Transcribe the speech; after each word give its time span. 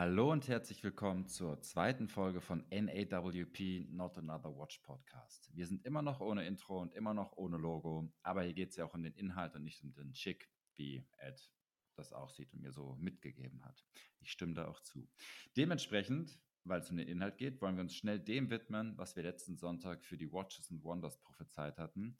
Hallo 0.00 0.30
und 0.30 0.46
herzlich 0.46 0.84
willkommen 0.84 1.26
zur 1.26 1.60
zweiten 1.60 2.06
Folge 2.06 2.40
von 2.40 2.64
NAWP 2.70 3.88
Not 3.90 4.16
Another 4.16 4.56
Watch 4.56 4.78
Podcast. 4.78 5.50
Wir 5.56 5.66
sind 5.66 5.84
immer 5.84 6.02
noch 6.02 6.20
ohne 6.20 6.46
Intro 6.46 6.80
und 6.80 6.94
immer 6.94 7.14
noch 7.14 7.36
ohne 7.36 7.56
Logo, 7.56 8.08
aber 8.22 8.44
hier 8.44 8.54
geht 8.54 8.70
es 8.70 8.76
ja 8.76 8.84
auch 8.84 8.94
um 8.94 9.02
den 9.02 9.14
Inhalt 9.14 9.56
und 9.56 9.64
nicht 9.64 9.82
um 9.82 9.92
den 9.92 10.14
Schick, 10.14 10.48
wie 10.76 11.04
Ed 11.16 11.50
das 11.96 12.12
auch 12.12 12.30
sieht 12.30 12.54
und 12.54 12.60
mir 12.60 12.70
so 12.70 12.94
mitgegeben 13.00 13.64
hat. 13.64 13.84
Ich 14.20 14.30
stimme 14.30 14.54
da 14.54 14.68
auch 14.68 14.78
zu. 14.82 15.10
Dementsprechend, 15.56 16.38
weil 16.62 16.78
es 16.80 16.90
um 16.90 16.96
den 16.96 17.08
Inhalt 17.08 17.36
geht, 17.36 17.60
wollen 17.60 17.74
wir 17.74 17.82
uns 17.82 17.96
schnell 17.96 18.20
dem 18.20 18.50
widmen, 18.50 18.96
was 18.96 19.16
wir 19.16 19.24
letzten 19.24 19.56
Sonntag 19.56 20.04
für 20.04 20.16
die 20.16 20.30
Watches 20.30 20.70
and 20.70 20.84
Wonders 20.84 21.20
prophezeit 21.22 21.76
hatten 21.76 22.16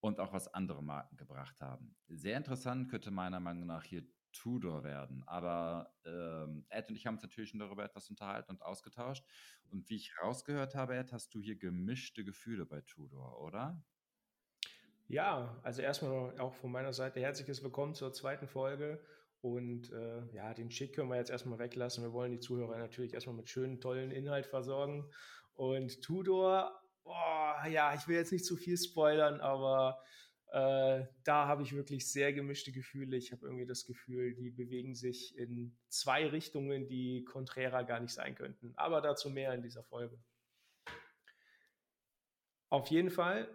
und 0.00 0.18
auch 0.18 0.32
was 0.32 0.48
andere 0.54 0.82
Marken 0.82 1.18
gebracht 1.18 1.60
haben. 1.60 1.94
Sehr 2.08 2.38
interessant 2.38 2.88
könnte 2.88 3.10
meiner 3.10 3.38
Meinung 3.38 3.66
nach 3.66 3.84
hier 3.84 4.06
Tudor 4.38 4.84
werden. 4.84 5.24
Aber 5.26 5.92
ähm, 6.04 6.64
Ed 6.68 6.88
und 6.88 6.96
ich 6.96 7.06
haben 7.06 7.14
uns 7.14 7.22
natürlich 7.22 7.50
schon 7.50 7.60
darüber 7.60 7.84
etwas 7.84 8.08
unterhalten 8.08 8.52
und 8.52 8.62
ausgetauscht. 8.62 9.24
Und 9.70 9.90
wie 9.90 9.96
ich 9.96 10.12
rausgehört 10.22 10.74
habe, 10.74 10.96
Ed, 10.96 11.12
hast 11.12 11.34
du 11.34 11.40
hier 11.40 11.56
gemischte 11.56 12.24
Gefühle 12.24 12.64
bei 12.64 12.80
Tudor, 12.82 13.40
oder? 13.40 13.82
Ja, 15.08 15.58
also 15.62 15.82
erstmal 15.82 16.38
auch 16.38 16.54
von 16.54 16.70
meiner 16.70 16.92
Seite 16.92 17.18
herzliches 17.18 17.62
Willkommen 17.62 17.94
zur 17.94 18.12
zweiten 18.12 18.46
Folge. 18.46 19.02
Und 19.40 19.90
äh, 19.92 20.26
ja, 20.32 20.54
den 20.54 20.70
Schick 20.70 20.94
können 20.94 21.08
wir 21.08 21.16
jetzt 21.16 21.30
erstmal 21.30 21.58
weglassen. 21.58 22.04
Wir 22.04 22.12
wollen 22.12 22.32
die 22.32 22.40
Zuhörer 22.40 22.78
natürlich 22.78 23.14
erstmal 23.14 23.36
mit 23.36 23.48
schönen, 23.48 23.80
tollen 23.80 24.12
Inhalt 24.12 24.46
versorgen. 24.46 25.10
Und 25.54 26.00
Tudor, 26.02 26.80
oh, 27.02 27.68
ja, 27.68 27.94
ich 27.94 28.06
will 28.06 28.16
jetzt 28.16 28.32
nicht 28.32 28.44
zu 28.44 28.56
viel 28.56 28.76
spoilern, 28.76 29.40
aber 29.40 30.00
äh, 30.50 31.04
da 31.24 31.46
habe 31.46 31.62
ich 31.62 31.74
wirklich 31.74 32.10
sehr 32.10 32.32
gemischte 32.32 32.72
Gefühle. 32.72 33.16
Ich 33.16 33.32
habe 33.32 33.46
irgendwie 33.46 33.66
das 33.66 33.84
Gefühl, 33.84 34.34
die 34.34 34.50
bewegen 34.50 34.94
sich 34.94 35.36
in 35.36 35.76
zwei 35.88 36.26
Richtungen, 36.26 36.86
die 36.86 37.24
konträrer 37.24 37.84
gar 37.84 38.00
nicht 38.00 38.14
sein 38.14 38.34
könnten. 38.34 38.72
Aber 38.76 39.02
dazu 39.02 39.28
mehr 39.28 39.52
in 39.52 39.62
dieser 39.62 39.82
Folge. 39.82 40.18
Auf 42.70 42.88
jeden 42.88 43.10
Fall, 43.10 43.48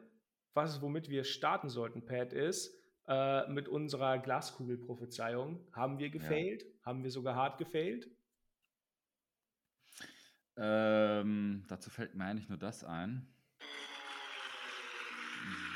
was 0.54 0.82
womit 0.82 1.10
wir 1.10 1.24
starten 1.24 1.70
sollten, 1.70 2.06
Pat, 2.06 2.32
ist 2.32 2.76
äh, 3.08 3.48
mit 3.48 3.68
unserer 3.68 4.20
Glaskugelprophezeiung. 4.20 5.66
Haben 5.72 5.98
wir 5.98 6.10
gefailt? 6.10 6.64
Ja. 6.64 6.70
Haben 6.84 7.04
wir 7.04 7.12
sogar 7.12 7.36
hart 7.36 7.58
gefailt? 7.58 8.08
Ähm, 10.58 11.66
dazu 11.68 11.90
fällt 11.90 12.14
mir 12.14 12.26
eigentlich 12.26 12.50
nur 12.50 12.60
das 12.60 12.84
ein 12.84 13.33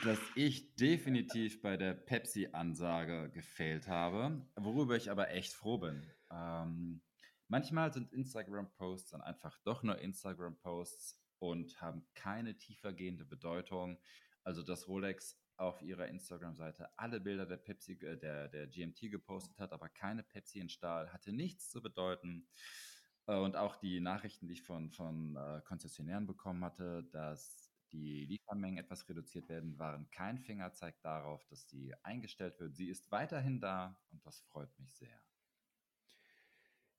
dass 0.04 0.20
ich 0.36 0.76
definitiv 0.76 1.62
bei 1.62 1.78
der 1.78 1.94
Pepsi-Ansage 1.94 3.30
gefehlt 3.32 3.88
habe, 3.88 4.46
worüber 4.56 4.96
ich 4.96 5.12
aber 5.12 5.32
echt 5.32 5.54
froh 5.54 5.78
bin. 5.78 6.06
Ähm, 6.32 7.02
manchmal 7.48 7.92
sind 7.92 8.12
Instagram-Posts 8.14 9.12
dann 9.12 9.22
einfach 9.22 9.58
doch 9.64 9.84
nur 9.84 10.00
Instagram-Posts 10.00 11.22
und 11.40 11.82
haben 11.82 12.06
keine 12.14 12.58
tiefergehende 12.58 13.26
Bedeutung. 13.26 14.00
Also, 14.44 14.64
dass 14.64 14.88
Rolex 14.88 15.40
auf 15.58 15.82
ihrer 15.82 16.08
Instagram-Seite 16.08 16.90
alle 16.98 17.20
Bilder 17.20 17.46
der 17.46 17.58
Pepsi, 17.58 17.94
äh, 17.94 18.18
der, 18.18 18.48
der 18.48 18.68
GMT 18.68 19.12
gepostet 19.12 19.60
hat, 19.60 19.74
aber 19.74 19.90
keine 19.90 20.24
Pepsi 20.24 20.60
in 20.60 20.70
Stahl, 20.70 21.12
hatte 21.12 21.34
nichts 21.34 21.70
zu 21.70 21.82
bedeuten. 21.82 22.48
Äh, 23.26 23.38
und 23.38 23.56
auch 23.56 23.76
die 23.76 24.00
Nachrichten, 24.00 24.48
die 24.48 24.54
ich 24.54 24.64
von, 24.64 24.92
von 24.92 25.36
äh, 25.36 25.62
Konzessionären 25.66 26.28
bekommen 26.28 26.64
hatte, 26.64 27.04
dass 27.12 27.67
die 27.92 28.26
Liefermengen 28.26 28.78
etwas 28.78 29.08
reduziert 29.08 29.50
werden, 29.50 29.78
waren 29.80 30.10
kein 30.12 30.40
Fingerzeig 30.40 31.02
darauf, 31.02 31.46
dass 31.46 31.68
sie 31.68 31.94
eingestellt 32.04 32.60
wird. 32.60 32.76
Sie 32.76 32.90
ist 32.90 33.12
weiterhin 33.12 33.60
da 33.60 34.00
und 34.12 34.26
das 34.26 34.42
freut 34.42 34.70
mich 34.80 34.94
sehr. 34.96 35.22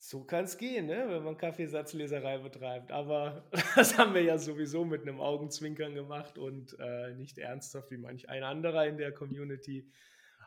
So 0.00 0.22
kann 0.22 0.44
es 0.44 0.56
gehen, 0.56 0.86
ne? 0.86 1.06
wenn 1.08 1.24
man 1.24 1.36
Kaffeesatzleserei 1.36 2.38
betreibt. 2.38 2.92
Aber 2.92 3.44
das 3.74 3.98
haben 3.98 4.14
wir 4.14 4.22
ja 4.22 4.38
sowieso 4.38 4.84
mit 4.84 5.02
einem 5.02 5.20
Augenzwinkern 5.20 5.94
gemacht 5.94 6.38
und 6.38 6.76
äh, 6.78 7.14
nicht 7.14 7.38
ernsthaft 7.38 7.90
wie 7.90 7.98
manch 7.98 8.28
ein 8.28 8.44
anderer 8.44 8.86
in 8.86 8.96
der 8.96 9.12
Community. 9.12 9.90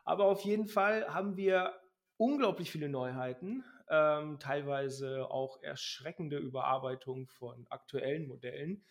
Aber 0.05 0.25
auf 0.25 0.41
jeden 0.41 0.67
Fall 0.67 1.05
haben 1.13 1.35
wir 1.35 1.73
unglaublich 2.17 2.71
viele 2.71 2.87
Neuheiten, 2.87 3.63
ähm, 3.89 4.39
teilweise 4.39 5.29
auch 5.29 5.61
erschreckende 5.61 6.37
Überarbeitungen 6.37 7.27
von 7.27 7.67
aktuellen 7.69 8.27
Modellen. 8.27 8.85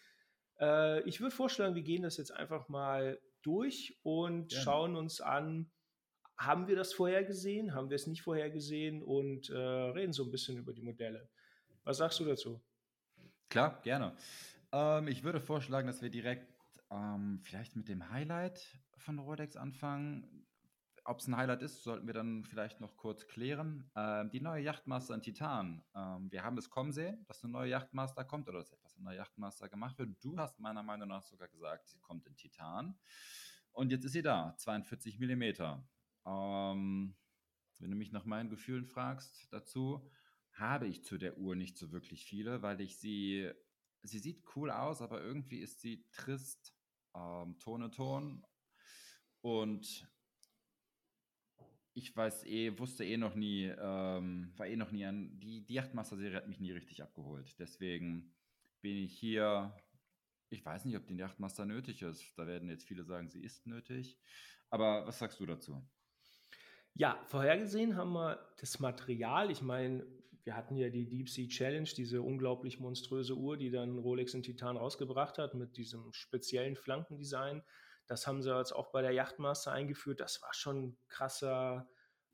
Äh, 0.61 1.03
ich 1.09 1.21
würde 1.21 1.35
vorschlagen, 1.35 1.75
wir 1.75 1.83
gehen 1.83 2.03
das 2.03 2.17
jetzt 2.17 2.33
einfach 2.33 2.69
mal 2.69 3.21
durch 3.43 3.99
und 4.03 4.53
ja. 4.53 4.61
schauen 4.61 4.97
uns 4.97 5.21
an, 5.21 5.71
haben 6.37 6.69
wir 6.69 6.77
das 6.77 6.93
vorher 6.93 7.25
gesehen, 7.25 7.75
haben 7.75 7.91
wir 7.91 7.97
es 7.97 8.07
nicht 8.07 8.23
vorher 8.23 8.51
gesehen 8.51 9.03
und 9.03 9.51
äh, 9.51 9.57
reden 9.57 10.13
so 10.13 10.25
ein 10.25 10.31
bisschen 10.31 10.57
über 10.57 10.73
die 10.73 10.83
Modelle. 10.83 11.29
Was 11.85 11.99
sagst 11.99 12.21
du 12.21 12.25
dazu? 12.25 12.63
Klar, 13.49 13.81
gerne. 13.83 14.15
Ähm, 14.73 15.09
ich 15.09 15.23
würde 15.23 15.41
vorschlagen, 15.41 15.87
dass 15.87 16.03
wir 16.03 16.11
direkt 16.11 16.47
ähm, 16.91 17.41
vielleicht 17.43 17.77
mit 17.77 17.89
dem 17.89 18.11
Highlight 18.11 18.79
von 18.97 19.19
Rolex 19.19 19.57
anfangen. 19.57 20.47
Ob 21.05 21.19
es 21.19 21.27
ein 21.27 21.37
Highlight 21.37 21.63
ist, 21.63 21.83
sollten 21.83 22.07
wir 22.07 22.15
dann 22.15 22.45
vielleicht 22.45 22.81
noch 22.81 22.97
kurz 22.97 23.27
klären. 23.27 23.91
Ähm, 23.97 24.31
die 24.31 24.41
neue 24.41 24.63
Yachtmaster 24.63 25.15
in 25.15 25.23
Titan. 25.23 25.83
Ähm, 25.95 26.31
wir 26.31 26.43
haben 26.43 26.57
es 26.59 26.71
kommen 26.71 26.93
sehen, 26.93 27.25
dass 27.27 27.43
eine 27.43 27.53
neue 27.53 27.71
Yachtmaster 27.71 28.25
kommt 28.25 28.49
oder 28.49 28.59
dass 28.59 28.71
etwas 28.71 28.90
in 29.01 29.07
der 29.07 29.15
Yachtmaster 29.15 29.69
gemacht 29.69 29.99
wird. 29.99 30.23
Du 30.23 30.39
hast 30.39 30.61
meiner 30.61 30.83
Meinung 30.83 31.09
nach 31.09 31.25
sogar 31.25 31.49
gesagt, 31.49 31.89
sie 31.89 31.99
kommt 31.99 32.27
in 32.27 32.37
Titan. 32.37 32.97
Und 33.73 33.91
jetzt 33.91 34.05
ist 34.05 34.13
sie 34.13 34.23
da, 34.23 34.55
42 34.57 35.19
mm. 35.19 35.43
Ähm, 36.27 37.17
wenn 37.79 37.91
du 37.91 37.97
mich 37.97 38.13
nach 38.13 38.27
meinen 38.27 38.51
Gefühlen 38.51 38.85
fragst 38.85 39.49
dazu, 39.53 40.09
habe 40.53 40.87
ich 40.87 41.03
zu 41.03 41.19
der 41.19 41.39
Uhr 41.39 41.57
nicht 41.57 41.79
so 41.79 41.91
wirklich 41.93 42.25
viele, 42.25 42.63
weil 42.63 42.81
ich 42.81 42.99
sie, 42.99 43.51
sie 44.03 44.19
sieht 44.19 44.45
cool 44.55 44.71
aus, 44.71 45.01
aber 45.01 45.23
irgendwie 45.23 45.61
ist 45.61 45.81
sie 45.81 46.05
trist, 46.11 46.77
ähm, 47.15 47.59
Tone 47.59 47.91
Ton 47.91 48.45
und 49.41 50.07
ich 51.95 52.15
weiß 52.15 52.45
eh, 52.45 52.79
wusste 52.79 53.05
eh 53.05 53.17
noch 53.17 53.35
nie, 53.35 53.65
ähm, 53.65 54.53
war 54.57 54.67
eh 54.67 54.77
noch 54.77 54.93
nie 54.93 55.05
an, 55.05 55.39
die, 55.39 55.65
die 55.65 55.75
Yachtmaster-Serie 55.75 56.37
hat 56.37 56.49
mich 56.49 56.61
nie 56.61 56.73
richtig 56.73 57.03
abgeholt. 57.03 57.59
Deswegen 57.59 58.33
bin 58.81 58.97
ich 58.97 59.17
hier, 59.19 59.75
ich 60.49 60.65
weiß 60.65 60.85
nicht, 60.85 60.97
ob 60.97 61.07
die 61.07 61.17
Yachtmaster 61.17 61.65
nötig 61.65 62.03
ist. 62.03 62.25
Da 62.37 62.47
werden 62.47 62.69
jetzt 62.69 62.87
viele 62.87 63.05
sagen, 63.05 63.29
sie 63.29 63.43
ist 63.43 63.67
nötig. 63.67 64.19
Aber 64.69 65.07
was 65.07 65.19
sagst 65.19 65.41
du 65.41 65.47
dazu? 65.47 65.83
Ja, 66.95 67.23
vorhergesehen 67.27 67.97
haben 67.97 68.13
wir 68.13 68.53
das 68.59 68.81
Material. 68.81 69.51
Ich 69.51 69.63
meine, 69.63 70.07
wir 70.45 70.57
hatten 70.57 70.77
ja 70.77 70.89
die 70.89 71.09
Deep 71.09 71.29
Sea 71.29 71.49
Challenge, 71.49 71.89
diese 71.97 72.23
unglaublich 72.23 72.81
monströse 72.81 73.37
Uhr, 73.37 73.57
die 73.57 73.71
dann 73.71 73.99
Rolex 73.99 74.35
in 74.35 74.43
Titan 74.43 74.77
rausgebracht 74.77 75.39
hat 75.39 75.55
mit 75.55 75.77
diesem 75.77 76.13
speziellen 76.13 76.77
Flankendesign. 76.77 77.63
Das 78.07 78.27
haben 78.27 78.43
sie 78.43 78.57
jetzt 78.57 78.73
auch 78.73 78.91
bei 78.91 79.03
der 79.03 79.13
Yachtmaster 79.13 79.73
eingeführt. 79.73 80.21
Das 80.21 80.43
war 80.43 80.53
schon 80.53 80.97
krasser, 81.09 81.89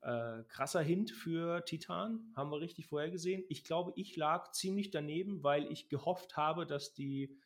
äh, 0.07 0.45
krasser 0.45 0.83
Hint 0.83 1.11
für 1.11 1.65
Titan. 1.65 2.33
Haben 2.37 2.53
wir 2.53 2.61
richtig 2.61 2.87
vorhergesehen. 2.87 3.45
Ich 3.49 3.65
glaube, 3.65 3.93
ich 3.97 4.17
lag 4.17 4.53
ziemlich 4.53 4.93
daneben, 4.93 5.43
weil 5.43 5.71
ich 5.71 5.89
gehofft 5.89 6.37
habe, 6.37 6.65
dass 6.65 6.95
die 6.95 7.37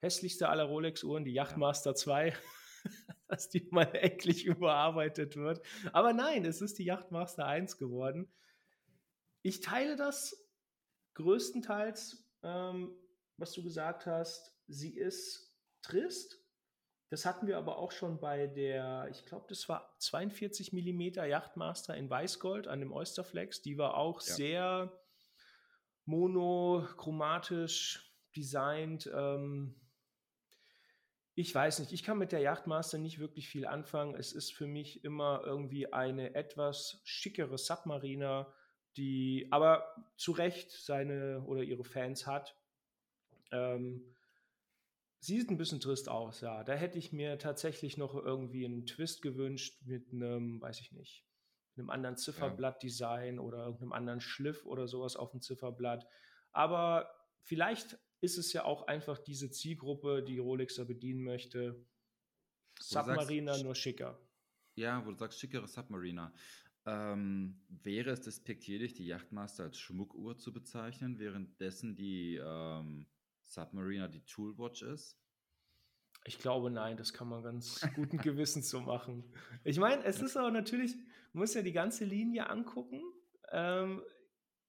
hässlichste 0.00 0.50
aller 0.50 0.64
Rolex-Uhren, 0.64 1.24
die 1.24 1.32
Yachtmaster 1.32 1.94
2, 1.94 2.34
dass 3.28 3.48
die 3.48 3.66
mal 3.70 3.88
endlich 3.94 4.44
überarbeitet 4.44 5.36
wird. 5.36 5.62
Aber 5.94 6.12
nein, 6.12 6.44
es 6.44 6.60
ist 6.60 6.78
die 6.78 6.84
Yachtmaster 6.84 7.46
1 7.46 7.78
geworden. 7.78 8.30
Ich 9.40 9.60
teile 9.60 9.96
das 9.96 10.46
größtenteils, 11.14 12.28
ähm, 12.42 12.94
was 13.38 13.52
du 13.52 13.62
gesagt 13.62 14.04
hast. 14.04 14.54
Sie 14.68 14.94
ist 14.94 15.56
trist, 15.80 16.39
das 17.10 17.26
hatten 17.26 17.48
wir 17.48 17.58
aber 17.58 17.78
auch 17.78 17.90
schon 17.90 18.20
bei 18.20 18.46
der, 18.46 19.08
ich 19.10 19.26
glaube, 19.26 19.46
das 19.48 19.68
war 19.68 19.96
42 19.98 20.72
mm 20.72 21.24
Yachtmaster 21.26 21.96
in 21.96 22.08
Weißgold 22.08 22.68
an 22.68 22.78
dem 22.78 22.92
Oysterflex. 22.92 23.62
Die 23.62 23.78
war 23.78 23.96
auch 23.96 24.22
ja. 24.22 24.34
sehr 24.34 25.02
monochromatisch 26.04 28.14
designt. 28.36 29.10
Ähm, 29.12 29.74
ich 31.34 31.52
weiß 31.52 31.80
nicht, 31.80 31.92
ich 31.92 32.04
kann 32.04 32.16
mit 32.16 32.30
der 32.30 32.40
Yachtmaster 32.40 32.98
nicht 32.98 33.18
wirklich 33.18 33.48
viel 33.48 33.66
anfangen. 33.66 34.14
Es 34.14 34.32
ist 34.32 34.52
für 34.52 34.68
mich 34.68 35.04
immer 35.04 35.42
irgendwie 35.44 35.92
eine 35.92 36.36
etwas 36.36 37.00
schickere 37.02 37.58
Submariner, 37.58 38.54
die 38.96 39.48
aber 39.50 39.96
zu 40.16 40.30
Recht 40.30 40.70
seine 40.70 41.42
oder 41.44 41.62
ihre 41.62 41.84
Fans 41.84 42.28
hat. 42.28 42.56
Ähm, 43.50 44.14
Sieht 45.22 45.50
ein 45.50 45.58
bisschen 45.58 45.80
trist 45.80 46.08
aus, 46.08 46.40
ja. 46.40 46.64
Da 46.64 46.72
hätte 46.72 46.98
ich 46.98 47.12
mir 47.12 47.38
tatsächlich 47.38 47.98
noch 47.98 48.14
irgendwie 48.14 48.64
einen 48.64 48.86
Twist 48.86 49.20
gewünscht 49.20 49.78
mit 49.84 50.12
einem, 50.12 50.60
weiß 50.62 50.80
ich 50.80 50.92
nicht, 50.92 51.26
einem 51.76 51.90
anderen 51.90 52.16
Zifferblatt-Design 52.16 53.36
ja. 53.36 53.40
oder 53.40 53.64
irgendeinem 53.64 53.92
anderen 53.92 54.20
Schliff 54.20 54.64
oder 54.64 54.88
sowas 54.88 55.16
auf 55.16 55.30
dem 55.32 55.42
Zifferblatt. 55.42 56.06
Aber 56.52 57.14
vielleicht 57.42 57.98
ist 58.22 58.38
es 58.38 58.52
ja 58.54 58.64
auch 58.64 58.86
einfach 58.86 59.18
diese 59.18 59.50
Zielgruppe, 59.50 60.22
die 60.22 60.38
Rolexer 60.38 60.86
bedienen 60.86 61.22
möchte. 61.22 61.86
Submariner 62.80 63.62
nur 63.62 63.74
schicker. 63.74 64.18
Ja, 64.74 65.04
wo 65.04 65.10
du 65.10 65.18
sagst, 65.18 65.38
schickere 65.38 65.68
Submariner. 65.68 66.32
Ähm, 66.86 67.60
wäre 67.68 68.10
es 68.10 68.22
despektierlich, 68.22 68.94
die 68.94 69.04
Yachtmaster 69.04 69.64
als 69.64 69.78
Schmuckuhr 69.78 70.38
zu 70.38 70.50
bezeichnen, 70.50 71.18
währenddessen 71.18 71.94
die 71.94 72.40
ähm, 72.42 73.06
Submariner 73.50 74.08
die 74.08 74.24
Toolwatch 74.24 74.82
ist? 74.82 75.18
Ich 76.24 76.38
glaube, 76.38 76.70
nein, 76.70 76.96
das 76.96 77.12
kann 77.12 77.28
man 77.28 77.42
ganz 77.42 77.80
guten 77.96 78.18
Gewissens 78.18 78.70
so 78.70 78.80
machen. 78.80 79.24
Ich 79.64 79.78
meine, 79.78 80.04
es 80.04 80.20
ist 80.20 80.36
aber 80.36 80.50
natürlich, 80.50 80.94
man 81.32 81.42
muss 81.42 81.54
ja 81.54 81.62
die 81.62 81.72
ganze 81.72 82.04
Linie 82.04 82.48
angucken. 82.48 83.02
Ähm, 83.50 84.02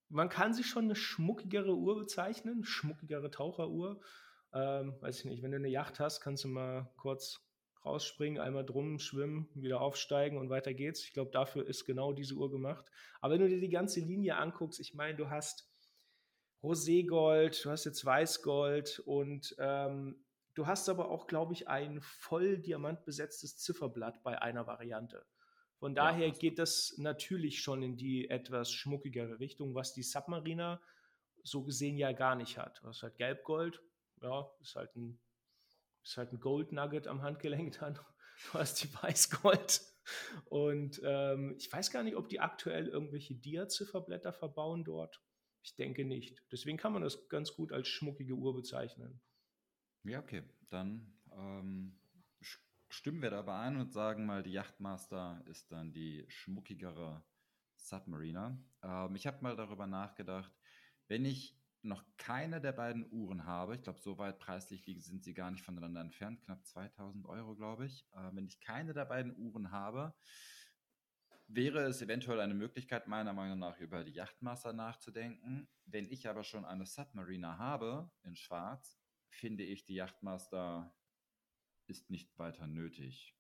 man 0.09 0.29
kann 0.29 0.53
sich 0.53 0.67
schon 0.67 0.85
eine 0.85 0.95
schmuckigere 0.95 1.75
Uhr 1.75 1.97
bezeichnen, 1.97 2.63
schmuckigere 2.63 3.29
Taucheruhr. 3.29 4.01
Ähm, 4.53 4.95
weiß 5.01 5.19
ich 5.19 5.25
nicht, 5.25 5.43
wenn 5.43 5.51
du 5.51 5.57
eine 5.57 5.69
Yacht 5.69 5.99
hast, 5.99 6.21
kannst 6.21 6.43
du 6.43 6.47
mal 6.47 6.91
kurz 6.97 7.39
rausspringen, 7.85 8.39
einmal 8.39 8.65
drum 8.65 8.99
schwimmen, 8.99 9.49
wieder 9.55 9.81
aufsteigen 9.81 10.37
und 10.37 10.49
weiter 10.49 10.73
geht's. 10.73 11.03
Ich 11.03 11.13
glaube, 11.13 11.31
dafür 11.31 11.67
ist 11.67 11.85
genau 11.85 12.13
diese 12.13 12.35
Uhr 12.35 12.51
gemacht. 12.51 12.85
Aber 13.21 13.33
wenn 13.33 13.41
du 13.41 13.49
dir 13.49 13.59
die 13.59 13.69
ganze 13.69 13.99
Linie 13.99 14.37
anguckst, 14.37 14.79
ich 14.79 14.93
meine, 14.93 15.17
du 15.17 15.29
hast 15.29 15.70
Roségold, 16.63 17.63
du 17.63 17.71
hast 17.71 17.85
jetzt 17.85 18.05
Weißgold 18.05 18.99
und 19.05 19.55
ähm, 19.57 20.23
Du 20.53 20.67
hast 20.67 20.89
aber 20.89 21.09
auch, 21.09 21.27
glaube 21.27 21.53
ich, 21.53 21.67
ein 21.69 22.01
voll 22.01 22.57
diamantbesetztes 22.59 23.57
Zifferblatt 23.57 24.21
bei 24.23 24.41
einer 24.41 24.67
Variante. 24.67 25.25
Von 25.77 25.95
daher 25.95 26.27
ja, 26.27 26.33
geht 26.33 26.59
das 26.59 26.93
natürlich 26.97 27.61
schon 27.61 27.81
in 27.81 27.95
die 27.95 28.29
etwas 28.29 28.71
schmuckigere 28.71 29.39
Richtung, 29.39 29.73
was 29.73 29.93
die 29.93 30.03
Submariner 30.03 30.81
so 31.43 31.63
gesehen 31.63 31.97
ja 31.97 32.11
gar 32.11 32.35
nicht 32.35 32.57
hat. 32.57 32.79
Du 32.81 32.87
hast 32.87 33.01
halt 33.01 33.15
Gelbgold, 33.15 33.81
ja, 34.21 34.51
ist 34.61 34.75
halt 34.75 34.95
ein, 34.95 35.19
ist 36.03 36.17
halt 36.17 36.33
ein 36.33 36.39
Gold 36.39 36.71
Nugget 36.73 37.07
am 37.07 37.21
Handgelenk 37.21 37.79
dann. 37.79 37.97
Du 38.51 38.57
hast 38.57 38.81
die 38.81 38.91
Weißgold. 38.91 39.81
Und 40.45 40.99
ähm, 41.03 41.55
ich 41.59 41.71
weiß 41.71 41.91
gar 41.91 42.01
nicht, 42.01 42.15
ob 42.15 42.27
die 42.27 42.39
aktuell 42.39 42.87
irgendwelche 42.87 43.35
Dia-Zifferblätter 43.35 44.33
verbauen 44.33 44.83
dort. 44.83 45.21
Ich 45.63 45.75
denke 45.75 46.05
nicht. 46.05 46.41
Deswegen 46.51 46.77
kann 46.77 46.93
man 46.93 47.01
das 47.01 47.27
ganz 47.29 47.53
gut 47.53 47.71
als 47.71 47.87
schmuckige 47.87 48.33
Uhr 48.33 48.55
bezeichnen. 48.55 49.21
Ja, 50.03 50.19
okay. 50.19 50.43
Dann 50.69 51.13
ähm, 51.31 51.99
stimmen 52.89 53.21
wir 53.21 53.29
dabei 53.29 53.59
ein 53.59 53.77
und 53.77 53.93
sagen 53.93 54.25
mal, 54.25 54.43
die 54.43 54.53
Yachtmaster 54.53 55.43
ist 55.45 55.71
dann 55.71 55.93
die 55.93 56.25
schmuckigere 56.27 57.23
Submariner. 57.75 58.57
Ähm, 58.83 59.15
ich 59.15 59.27
habe 59.27 59.41
mal 59.41 59.55
darüber 59.55 59.87
nachgedacht, 59.87 60.51
wenn 61.07 61.25
ich 61.25 61.57
noch 61.83 62.03
keine 62.17 62.61
der 62.61 62.73
beiden 62.73 63.11
Uhren 63.11 63.45
habe, 63.45 63.75
ich 63.75 63.81
glaube, 63.81 63.99
so 63.99 64.17
weit 64.17 64.37
preislich 64.39 64.85
sind 64.99 65.23
sie 65.23 65.33
gar 65.33 65.49
nicht 65.49 65.63
voneinander 65.63 66.01
entfernt, 66.01 66.41
knapp 66.43 66.63
2000 66.65 67.25
Euro, 67.25 67.55
glaube 67.55 67.85
ich. 67.85 68.05
Äh, 68.13 68.29
wenn 68.33 68.45
ich 68.45 68.59
keine 68.59 68.93
der 68.93 69.05
beiden 69.05 69.35
Uhren 69.35 69.71
habe, 69.71 70.13
wäre 71.53 71.83
es 71.83 72.01
eventuell 72.01 72.39
eine 72.39 72.53
Möglichkeit, 72.53 73.07
meiner 73.07 73.33
Meinung 73.33 73.59
nach 73.59 73.77
über 73.79 74.03
die 74.03 74.13
Yachtmaster 74.13 74.73
nachzudenken. 74.73 75.67
Wenn 75.85 76.09
ich 76.09 76.27
aber 76.27 76.43
schon 76.43 76.65
eine 76.65 76.85
Submariner 76.85 77.57
habe 77.57 78.09
in 78.23 78.35
Schwarz, 78.35 78.97
finde 79.29 79.63
ich, 79.63 79.83
die 79.85 79.95
Yachtmaster 79.95 80.93
ist 81.87 82.09
nicht 82.09 82.37
weiter 82.39 82.67
nötig. 82.67 83.35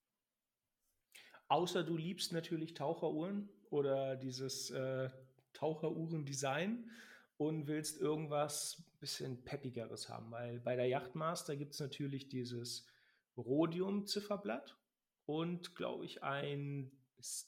Außer 1.47 1.83
du 1.83 1.97
liebst 1.97 2.33
natürlich 2.33 2.73
Taucheruhren 2.73 3.49
oder 3.69 4.15
dieses 4.15 4.69
äh, 4.71 5.09
Taucheruhren-Design 5.53 6.89
und 7.37 7.67
willst 7.67 7.99
irgendwas 7.99 8.83
bisschen 8.99 9.43
peppigeres 9.43 10.09
haben, 10.09 10.31
weil 10.31 10.59
bei 10.59 10.75
der 10.75 10.87
Yachtmaster 10.87 11.55
gibt 11.55 11.73
es 11.73 11.79
natürlich 11.79 12.29
dieses 12.29 12.87
Rhodium-Zifferblatt 13.35 14.77
und, 15.25 15.75
glaube 15.75 16.05
ich, 16.05 16.23
ein 16.23 16.91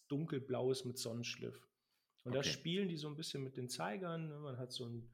dunkelblaues 0.07 0.85
mit 0.85 0.97
Sonnenschliff. 0.97 1.67
Und 2.23 2.31
okay. 2.31 2.37
da 2.37 2.43
spielen 2.43 2.89
die 2.89 2.97
so 2.97 3.07
ein 3.07 3.15
bisschen 3.15 3.43
mit 3.43 3.57
den 3.57 3.69
Zeigern. 3.69 4.27
Ne? 4.27 4.39
Man 4.39 4.57
hat 4.57 4.71
so 4.71 4.85
ein 4.85 5.09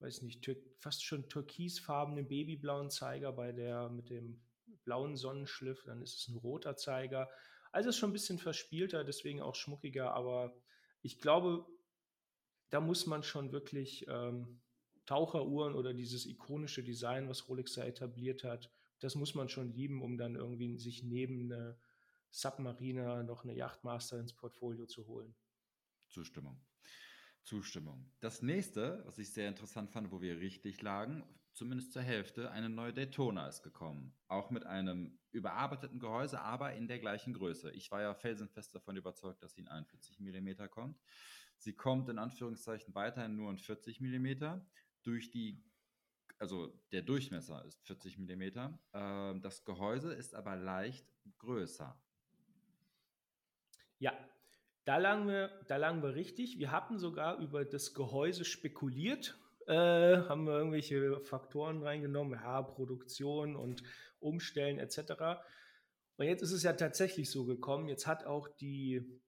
weiß 0.00 0.22
nicht, 0.22 0.48
fast 0.78 1.04
schon 1.04 1.28
türkisfarbenen 1.28 2.28
babyblauen 2.28 2.90
Zeiger 2.90 3.32
bei 3.32 3.52
der 3.52 3.88
mit 3.88 4.10
dem 4.10 4.40
blauen 4.84 5.16
Sonnenschliff, 5.16 5.84
dann 5.84 6.02
ist 6.02 6.14
es 6.14 6.28
ein 6.28 6.36
roter 6.36 6.76
Zeiger. 6.76 7.30
Also 7.72 7.88
ist 7.88 7.96
schon 7.96 8.10
ein 8.10 8.14
bisschen 8.14 8.38
verspielter, 8.38 9.04
deswegen 9.04 9.40
auch 9.40 9.54
schmuckiger, 9.54 10.12
aber 10.14 10.54
ich 11.02 11.18
glaube, 11.20 11.66
da 12.70 12.80
muss 12.80 13.06
man 13.06 13.22
schon 13.22 13.52
wirklich 13.52 14.06
ähm, 14.08 14.60
Taucheruhren 15.06 15.74
oder 15.74 15.94
dieses 15.94 16.26
ikonische 16.26 16.82
Design, 16.82 17.28
was 17.28 17.48
Rolex 17.48 17.74
da 17.74 17.84
etabliert 17.84 18.44
hat, 18.44 18.70
das 19.00 19.14
muss 19.14 19.34
man 19.34 19.48
schon 19.48 19.72
lieben, 19.72 20.02
um 20.02 20.16
dann 20.18 20.36
irgendwie 20.36 20.78
sich 20.78 21.02
neben 21.02 21.52
eine 21.52 21.78
Submariner 22.36 23.22
noch 23.22 23.44
eine 23.44 23.54
Yachtmaster 23.54 24.20
ins 24.20 24.34
Portfolio 24.34 24.84
zu 24.84 25.06
holen. 25.06 25.34
Zustimmung. 26.10 26.60
Zustimmung. 27.42 28.12
Das 28.20 28.42
nächste, 28.42 29.02
was 29.06 29.18
ich 29.18 29.32
sehr 29.32 29.48
interessant 29.48 29.90
fand, 29.90 30.12
wo 30.12 30.20
wir 30.20 30.38
richtig 30.38 30.82
lagen, 30.82 31.24
zumindest 31.54 31.94
zur 31.94 32.02
Hälfte, 32.02 32.50
eine 32.50 32.68
neue 32.68 32.92
Daytona 32.92 33.48
ist 33.48 33.62
gekommen. 33.62 34.14
Auch 34.28 34.50
mit 34.50 34.66
einem 34.66 35.18
überarbeiteten 35.30 35.98
Gehäuse, 35.98 36.42
aber 36.42 36.74
in 36.74 36.88
der 36.88 36.98
gleichen 36.98 37.32
Größe. 37.32 37.70
Ich 37.70 37.90
war 37.90 38.02
ja 38.02 38.12
felsenfest 38.12 38.74
davon 38.74 38.96
überzeugt, 38.96 39.42
dass 39.42 39.54
sie 39.54 39.62
in 39.62 39.68
41 39.68 40.20
mm 40.20 40.68
kommt. 40.68 41.00
Sie 41.56 41.72
kommt 41.72 42.10
in 42.10 42.18
Anführungszeichen 42.18 42.94
weiterhin 42.94 43.36
nur 43.36 43.50
in 43.50 43.58
40 43.58 44.00
mm. 44.00 44.60
Durch 45.04 45.30
die, 45.30 45.64
also 46.38 46.78
der 46.92 47.00
Durchmesser 47.00 47.64
ist 47.64 47.80
40 47.86 48.18
mm. 48.18 48.42
Äh, 48.42 49.40
das 49.40 49.64
Gehäuse 49.64 50.12
ist 50.12 50.34
aber 50.34 50.56
leicht 50.56 51.06
größer. 51.38 51.98
Ja, 53.98 54.12
da 54.84 54.98
lagen 54.98 55.26
wir, 55.26 55.50
da 55.66 55.76
lagen 55.76 56.02
wir 56.02 56.14
richtig. 56.14 56.58
Wir 56.58 56.70
hatten 56.70 56.98
sogar 56.98 57.38
über 57.38 57.64
das 57.64 57.94
Gehäuse 57.94 58.44
spekuliert, 58.44 59.38
äh, 59.66 59.74
haben 59.74 60.46
wir 60.46 60.58
irgendwelche 60.58 61.20
Faktoren 61.20 61.82
reingenommen, 61.82 62.38
ja, 62.40 62.62
Produktion 62.62 63.56
und 63.56 63.82
Umstellen 64.20 64.78
etc. 64.78 65.40
Und 66.16 66.26
jetzt 66.26 66.42
ist 66.42 66.52
es 66.52 66.62
ja 66.62 66.72
tatsächlich 66.72 67.30
so 67.30 67.44
gekommen. 67.44 67.88
Jetzt 67.88 68.06
hat 68.06 68.24
auch 68.24 68.48
die 68.48 69.20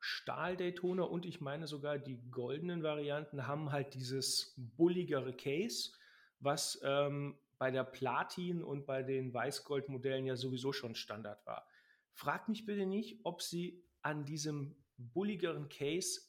Stahl-Daytona 0.00 1.04
und 1.04 1.24
ich 1.24 1.40
meine 1.40 1.66
sogar 1.66 1.98
die 1.98 2.20
goldenen 2.30 2.82
Varianten 2.82 3.46
haben 3.46 3.72
halt 3.72 3.94
dieses 3.94 4.54
bulligere 4.56 5.32
Case, 5.32 5.92
was 6.40 6.78
ähm, 6.84 7.38
bei 7.58 7.70
der 7.70 7.84
Platin 7.84 8.62
und 8.62 8.84
bei 8.84 9.02
den 9.02 9.32
Weißgold-Modellen 9.32 10.26
ja 10.26 10.36
sowieso 10.36 10.74
schon 10.74 10.94
Standard 10.94 11.44
war. 11.46 11.66
Fragt 12.14 12.48
mich 12.48 12.64
bitte 12.64 12.86
nicht, 12.86 13.20
ob 13.24 13.42
sie 13.42 13.84
an 14.02 14.24
diesem 14.24 14.76
bulligeren 14.96 15.68
Case, 15.68 16.20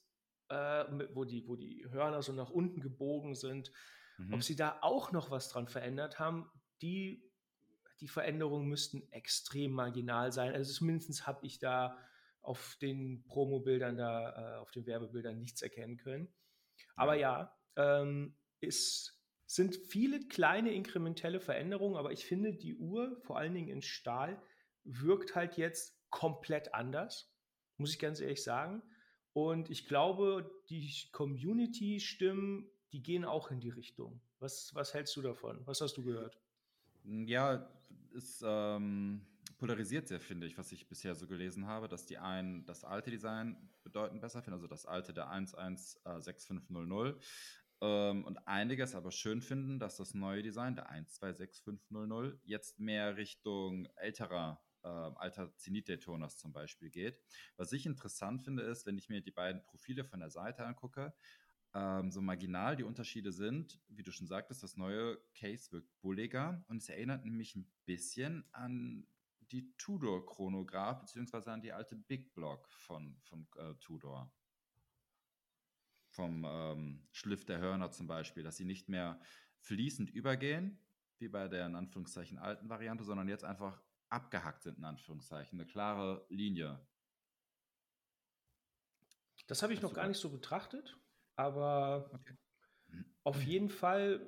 äh, 0.49 0.85
wo, 1.13 1.23
die, 1.23 1.47
wo 1.47 1.55
die 1.55 1.85
Hörner 1.89 2.21
so 2.21 2.33
nach 2.33 2.49
unten 2.49 2.81
gebogen 2.81 3.35
sind, 3.35 3.71
mhm. 4.17 4.33
ob 4.33 4.43
sie 4.43 4.55
da 4.55 4.79
auch 4.81 5.11
noch 5.11 5.31
was 5.31 5.49
dran 5.49 5.67
verändert 5.67 6.19
haben, 6.19 6.49
die, 6.81 7.31
die 8.01 8.07
Veränderungen 8.07 8.67
müssten 8.67 9.11
extrem 9.11 9.71
marginal 9.71 10.31
sein. 10.31 10.53
Also 10.53 10.73
zumindest 10.73 11.27
habe 11.27 11.45
ich 11.45 11.59
da 11.59 11.97
auf 12.41 12.77
den 12.81 13.23
Promo-Bildern 13.27 13.97
da, 13.97 14.55
äh, 14.55 14.59
auf 14.59 14.71
den 14.71 14.85
Werbebildern 14.85 15.39
nichts 15.39 15.61
erkennen 15.61 15.97
können. 15.97 16.33
Aber 16.95 17.15
ja, 17.15 17.55
ähm, 17.75 18.35
es 18.61 19.19
sind 19.45 19.75
viele 19.75 20.27
kleine 20.27 20.73
inkrementelle 20.73 21.39
Veränderungen, 21.39 21.97
aber 21.97 22.11
ich 22.11 22.25
finde, 22.25 22.53
die 22.53 22.75
Uhr, 22.75 23.19
vor 23.21 23.37
allen 23.37 23.53
Dingen 23.53 23.69
in 23.69 23.81
Stahl, 23.81 24.41
wirkt 24.85 25.35
halt 25.35 25.57
jetzt 25.57 25.97
komplett 26.09 26.73
anders 26.73 27.35
muss 27.77 27.91
ich 27.91 27.99
ganz 27.99 28.19
ehrlich 28.19 28.43
sagen. 28.43 28.81
Und 29.33 29.69
ich 29.69 29.87
glaube, 29.87 30.49
die 30.69 30.91
Community-Stimmen, 31.11 32.69
die 32.93 33.03
gehen 33.03 33.25
auch 33.25 33.51
in 33.51 33.59
die 33.59 33.69
Richtung. 33.69 34.21
Was, 34.39 34.73
was 34.73 34.93
hältst 34.93 35.15
du 35.15 35.21
davon? 35.21 35.61
Was 35.65 35.81
hast 35.81 35.97
du 35.97 36.03
gehört? 36.03 36.39
Ja, 37.03 37.69
es 38.15 38.41
ähm, 38.45 39.25
polarisiert 39.57 40.07
sehr, 40.07 40.21
finde 40.21 40.47
ich, 40.47 40.57
was 40.57 40.71
ich 40.71 40.87
bisher 40.87 41.15
so 41.15 41.27
gelesen 41.27 41.67
habe, 41.67 41.89
dass 41.89 42.05
die 42.05 42.17
einen 42.17 42.65
das 42.65 42.83
alte 42.83 43.11
Design 43.11 43.69
bedeutend 43.83 44.21
besser 44.21 44.41
finden, 44.41 44.55
also 44.55 44.67
das 44.67 44.85
alte 44.85 45.13
der 45.13 45.29
116500. 45.29 47.21
Ähm, 47.81 48.23
und 48.23 48.37
einige 48.47 48.83
es 48.83 48.95
aber 48.95 49.11
schön 49.11 49.41
finden, 49.41 49.79
dass 49.79 49.97
das 49.97 50.13
neue 50.13 50.41
Design, 50.41 50.75
der 50.75 50.89
126500, 50.89 52.39
jetzt 52.45 52.79
mehr 52.79 53.17
Richtung 53.17 53.85
älterer 53.97 54.64
äh, 54.85 54.87
alter 54.87 55.55
Zenit-Daytonas 55.57 56.37
zum 56.37 56.53
Beispiel 56.53 56.89
geht. 56.89 57.19
Was 57.57 57.73
ich 57.73 57.85
interessant 57.85 58.43
finde, 58.43 58.63
ist, 58.63 58.85
wenn 58.85 58.97
ich 58.97 59.09
mir 59.09 59.21
die 59.21 59.31
beiden 59.31 59.63
Profile 59.63 60.03
von 60.03 60.19
der 60.19 60.29
Seite 60.29 60.65
angucke, 60.65 61.13
ähm, 61.73 62.11
so 62.11 62.21
marginal 62.21 62.75
die 62.75 62.83
Unterschiede 62.83 63.31
sind, 63.31 63.81
wie 63.89 64.03
du 64.03 64.11
schon 64.11 64.27
sagtest, 64.27 64.63
das 64.63 64.77
neue 64.77 65.17
Case 65.33 65.71
wirkt 65.71 65.89
bulliger 66.01 66.63
und 66.67 66.77
es 66.77 66.89
erinnert 66.89 67.25
mich 67.25 67.55
ein 67.55 67.69
bisschen 67.85 68.45
an 68.51 69.07
die 69.51 69.75
Tudor-Chronograph 69.77 71.01
beziehungsweise 71.01 71.51
an 71.51 71.61
die 71.61 71.73
alte 71.73 71.95
Big 71.95 72.33
Block 72.33 72.69
von, 72.69 73.17
von 73.23 73.47
äh, 73.57 73.73
Tudor. 73.75 74.31
Vom 76.09 76.45
ähm, 76.47 77.07
Schliff 77.11 77.43
der 77.43 77.59
Hörner 77.59 77.91
zum 77.91 78.07
Beispiel, 78.07 78.43
dass 78.43 78.55
sie 78.55 78.65
nicht 78.65 78.87
mehr 78.87 79.19
fließend 79.59 80.09
übergehen, 80.09 80.79
wie 81.17 81.27
bei 81.27 81.47
der 81.47 81.65
in 81.65 81.75
Anführungszeichen 81.75 82.37
alten 82.37 82.69
Variante, 82.69 83.03
sondern 83.03 83.27
jetzt 83.27 83.43
einfach 83.43 83.81
abgehackt 84.15 84.63
sind, 84.63 84.77
in 84.77 84.85
Anführungszeichen, 84.85 85.59
eine 85.59 85.69
klare 85.69 86.25
Linie. 86.29 86.79
Das 89.47 89.61
habe 89.61 89.73
ich 89.73 89.81
noch 89.81 89.93
gar 89.93 90.07
nicht 90.07 90.19
so 90.19 90.29
betrachtet, 90.29 90.97
aber 91.35 92.09
okay. 92.13 92.35
auf 93.23 93.43
jeden 93.43 93.69
Fall, 93.69 94.25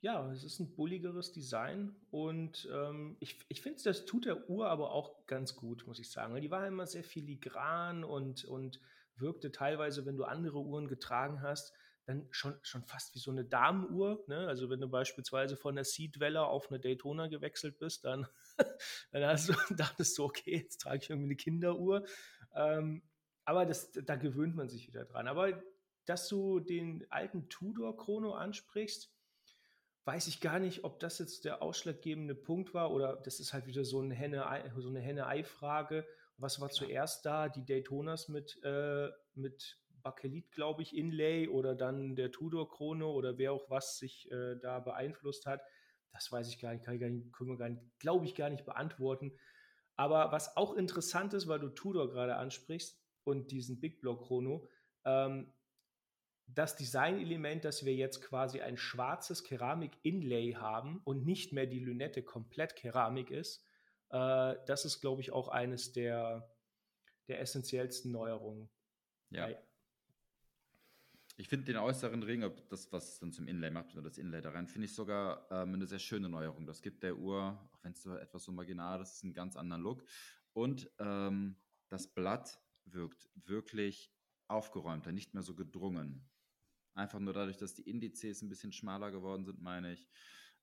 ja, 0.00 0.30
es 0.30 0.44
ist 0.44 0.60
ein 0.60 0.76
bulligeres 0.76 1.32
Design 1.32 1.96
und 2.10 2.68
ähm, 2.70 3.16
ich, 3.18 3.44
ich 3.48 3.62
finde, 3.62 3.82
das 3.82 4.04
tut 4.04 4.26
der 4.26 4.48
Uhr 4.48 4.68
aber 4.68 4.92
auch 4.92 5.26
ganz 5.26 5.56
gut, 5.56 5.86
muss 5.86 5.98
ich 5.98 6.10
sagen. 6.10 6.40
Die 6.40 6.50
war 6.50 6.66
immer 6.66 6.86
sehr 6.86 7.02
filigran 7.02 8.04
und, 8.04 8.44
und 8.44 8.80
wirkte 9.16 9.50
teilweise, 9.50 10.06
wenn 10.06 10.16
du 10.16 10.24
andere 10.24 10.60
Uhren 10.60 10.86
getragen 10.86 11.40
hast, 11.40 11.72
dann 12.06 12.28
schon, 12.30 12.56
schon 12.62 12.84
fast 12.84 13.14
wie 13.14 13.18
so 13.18 13.30
eine 13.30 13.44
Damenuhr. 13.44 14.24
Ne? 14.28 14.46
Also 14.46 14.70
wenn 14.70 14.80
du 14.80 14.88
beispielsweise 14.88 15.56
von 15.56 15.74
der 15.74 15.84
Seed 15.84 16.20
Weller 16.20 16.46
auf 16.46 16.70
eine 16.70 16.78
Daytona 16.78 17.26
gewechselt 17.26 17.78
bist, 17.78 18.04
dann, 18.04 18.26
dann 19.10 19.24
hast 19.24 19.48
du, 19.48 19.54
dachtest 19.74 20.16
du, 20.16 20.24
okay, 20.24 20.62
jetzt 20.62 20.78
trage 20.78 20.98
ich 21.02 21.10
irgendwie 21.10 21.28
eine 21.28 21.36
Kinderuhr. 21.36 22.06
Ähm, 22.54 23.02
aber 23.44 23.66
das, 23.66 23.92
da 23.92 24.16
gewöhnt 24.16 24.56
man 24.56 24.68
sich 24.68 24.86
wieder 24.86 25.04
dran. 25.04 25.26
Aber 25.26 25.62
dass 26.04 26.28
du 26.28 26.60
den 26.60 27.04
alten 27.10 27.48
Tudor 27.48 27.96
Chrono 27.96 28.34
ansprichst, 28.34 29.12
weiß 30.04 30.28
ich 30.28 30.40
gar 30.40 30.60
nicht, 30.60 30.84
ob 30.84 31.00
das 31.00 31.18
jetzt 31.18 31.44
der 31.44 31.62
ausschlaggebende 31.62 32.36
Punkt 32.36 32.72
war 32.72 32.92
oder 32.92 33.16
das 33.16 33.40
ist 33.40 33.52
halt 33.52 33.66
wieder 33.66 33.84
so 33.84 34.00
eine 34.00 34.14
Henne-Ei-Frage. 34.14 34.80
So 34.80 36.02
Henne 36.04 36.06
Was 36.38 36.60
war 36.60 36.70
zuerst 36.70 37.26
da? 37.26 37.48
Die 37.48 37.64
Daytonas 37.64 38.28
mit, 38.28 38.62
äh, 38.62 39.08
mit 39.34 39.80
Bakelit, 40.06 40.52
glaube 40.52 40.82
ich, 40.82 40.96
Inlay 40.96 41.48
oder 41.48 41.74
dann 41.74 42.14
der 42.14 42.30
Tudor 42.30 42.70
Chrono 42.70 43.12
oder 43.12 43.38
wer 43.38 43.52
auch 43.52 43.68
was 43.68 43.98
sich 43.98 44.30
äh, 44.30 44.54
da 44.62 44.78
beeinflusst 44.78 45.46
hat. 45.46 45.62
Das 46.12 46.30
weiß 46.30 46.48
ich 46.48 46.60
gar 46.60 46.72
nicht, 46.72 46.84
kann 46.84 46.94
ich 46.94 47.00
gar 47.00 47.10
nicht, 47.10 47.32
können 47.32 47.50
wir 47.50 47.56
gar 47.56 47.68
nicht, 47.68 47.82
glaube 47.98 48.24
ich, 48.24 48.36
gar 48.36 48.48
nicht 48.48 48.64
beantworten. 48.64 49.32
Aber 49.96 50.30
was 50.30 50.56
auch 50.56 50.74
interessant 50.74 51.34
ist, 51.34 51.48
weil 51.48 51.58
du 51.58 51.70
Tudor 51.70 52.08
gerade 52.08 52.36
ansprichst 52.36 53.02
und 53.24 53.50
diesen 53.50 53.80
Big 53.80 54.00
Block 54.00 54.22
Chrono, 54.22 54.68
ähm, 55.04 55.52
das 56.46 56.76
Designelement, 56.76 57.64
dass 57.64 57.84
wir 57.84 57.94
jetzt 57.96 58.22
quasi 58.22 58.60
ein 58.60 58.76
schwarzes 58.76 59.42
Keramik-Inlay 59.42 60.52
haben 60.52 61.00
und 61.02 61.26
nicht 61.26 61.52
mehr 61.52 61.66
die 61.66 61.80
Lünette 61.80 62.22
komplett 62.22 62.76
Keramik 62.76 63.32
ist, 63.32 63.66
äh, 64.10 64.54
das 64.66 64.84
ist, 64.84 65.00
glaube 65.00 65.20
ich, 65.20 65.32
auch 65.32 65.48
eines 65.48 65.92
der, 65.92 66.48
der 67.26 67.40
essentiellsten 67.40 68.12
Neuerungen. 68.12 68.70
Ja. 69.30 69.46
Bei 69.46 69.66
ich 71.36 71.48
finde 71.48 71.66
den 71.66 71.76
äußeren 71.76 72.22
Ring, 72.22 72.44
ob 72.44 72.68
das, 72.68 72.90
was 72.92 73.18
dann 73.18 73.32
zum 73.32 73.46
Inlay 73.46 73.70
macht, 73.70 73.92
oder 73.92 74.02
das 74.02 74.18
Inlay 74.18 74.40
da 74.40 74.50
rein, 74.50 74.66
finde 74.66 74.86
ich 74.86 74.94
sogar 74.94 75.46
ähm, 75.50 75.74
eine 75.74 75.86
sehr 75.86 75.98
schöne 75.98 76.28
Neuerung. 76.28 76.66
Das 76.66 76.80
gibt 76.80 77.02
der 77.02 77.16
Uhr, 77.16 77.58
auch 77.72 77.84
wenn 77.84 77.92
es 77.92 78.02
so 78.02 78.16
etwas 78.16 78.44
so 78.44 78.52
marginal 78.52 79.00
ist, 79.02 79.22
einen 79.22 79.34
ganz 79.34 79.56
anderen 79.56 79.82
Look. 79.82 80.04
Und 80.54 80.90
ähm, 80.98 81.56
das 81.88 82.12
Blatt 82.12 82.58
wirkt 82.86 83.28
wirklich 83.34 84.12
aufgeräumter, 84.48 85.12
nicht 85.12 85.34
mehr 85.34 85.42
so 85.42 85.54
gedrungen. 85.54 86.26
Einfach 86.94 87.18
nur 87.18 87.34
dadurch, 87.34 87.58
dass 87.58 87.74
die 87.74 87.82
Indizes 87.82 88.40
ein 88.40 88.48
bisschen 88.48 88.72
schmaler 88.72 89.10
geworden 89.10 89.44
sind, 89.44 89.60
meine 89.60 89.92
ich. 89.92 90.08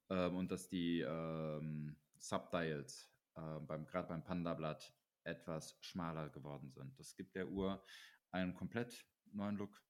Ähm, 0.09 0.35
und 0.35 0.49
dass 0.49 0.69
die 0.69 1.01
ähm, 1.01 1.95
Subdials 2.17 3.11
äh, 3.35 3.59
beim, 3.59 3.85
gerade 3.85 4.07
beim 4.07 4.23
Panda-Blatt 4.23 4.91
etwas 5.23 5.77
schmaler 5.81 6.29
geworden 6.29 6.71
sind. 6.71 6.97
Das 6.99 7.15
gibt 7.15 7.35
der 7.35 7.47
Uhr 7.49 7.83
einen 8.31 8.55
komplett 8.55 9.05
neuen 9.31 9.57
Look. 9.57 9.81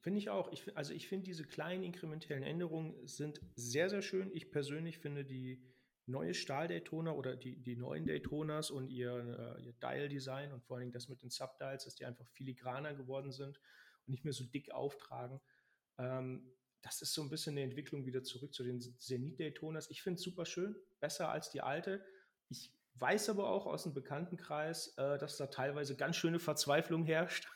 Finde 0.00 0.18
ich 0.18 0.30
auch. 0.30 0.50
Ich, 0.50 0.76
also 0.76 0.94
ich 0.94 1.08
finde 1.08 1.26
diese 1.26 1.44
kleinen 1.44 1.82
inkrementellen 1.82 2.42
Änderungen 2.42 3.06
sind 3.06 3.40
sehr, 3.54 3.90
sehr 3.90 4.00
schön. 4.00 4.30
Ich 4.32 4.50
persönlich 4.50 4.98
finde 4.98 5.24
die 5.24 5.62
neue 6.06 6.32
Stahl-Daytona 6.32 7.12
oder 7.12 7.36
die, 7.36 7.56
die 7.56 7.76
neuen 7.76 8.06
Daytonas 8.06 8.70
und 8.70 8.88
ihr, 8.88 9.56
äh, 9.58 9.62
ihr 9.62 9.74
Dial-Design 9.74 10.52
und 10.52 10.64
vor 10.64 10.78
allem 10.78 10.90
das 10.90 11.08
mit 11.08 11.22
den 11.22 11.28
Subdials, 11.28 11.84
dass 11.84 11.94
die 11.94 12.06
einfach 12.06 12.26
filigraner 12.28 12.94
geworden 12.94 13.30
sind 13.30 13.58
und 14.06 14.08
nicht 14.08 14.24
mehr 14.24 14.32
so 14.32 14.44
dick 14.44 14.72
auftragen. 14.72 15.38
Ähm, 15.98 16.50
das 16.80 17.02
ist 17.02 17.12
so 17.12 17.22
ein 17.22 17.28
bisschen 17.28 17.52
eine 17.52 17.62
Entwicklung 17.62 18.06
wieder 18.06 18.22
zurück 18.22 18.54
zu 18.54 18.64
den 18.64 18.80
Zenit-Daytonas. 18.80 19.90
Ich 19.90 20.02
finde 20.02 20.16
es 20.16 20.22
super 20.22 20.46
schön, 20.46 20.74
besser 20.98 21.28
als 21.28 21.50
die 21.50 21.60
alte. 21.60 22.02
Ich 22.48 22.72
weiß 22.94 23.28
aber 23.28 23.50
auch 23.50 23.66
aus 23.66 23.82
dem 23.82 23.92
Bekanntenkreis, 23.92 24.94
äh, 24.96 25.18
dass 25.18 25.36
da 25.36 25.46
teilweise 25.48 25.94
ganz 25.94 26.16
schöne 26.16 26.38
Verzweiflung 26.38 27.04
herrscht 27.04 27.46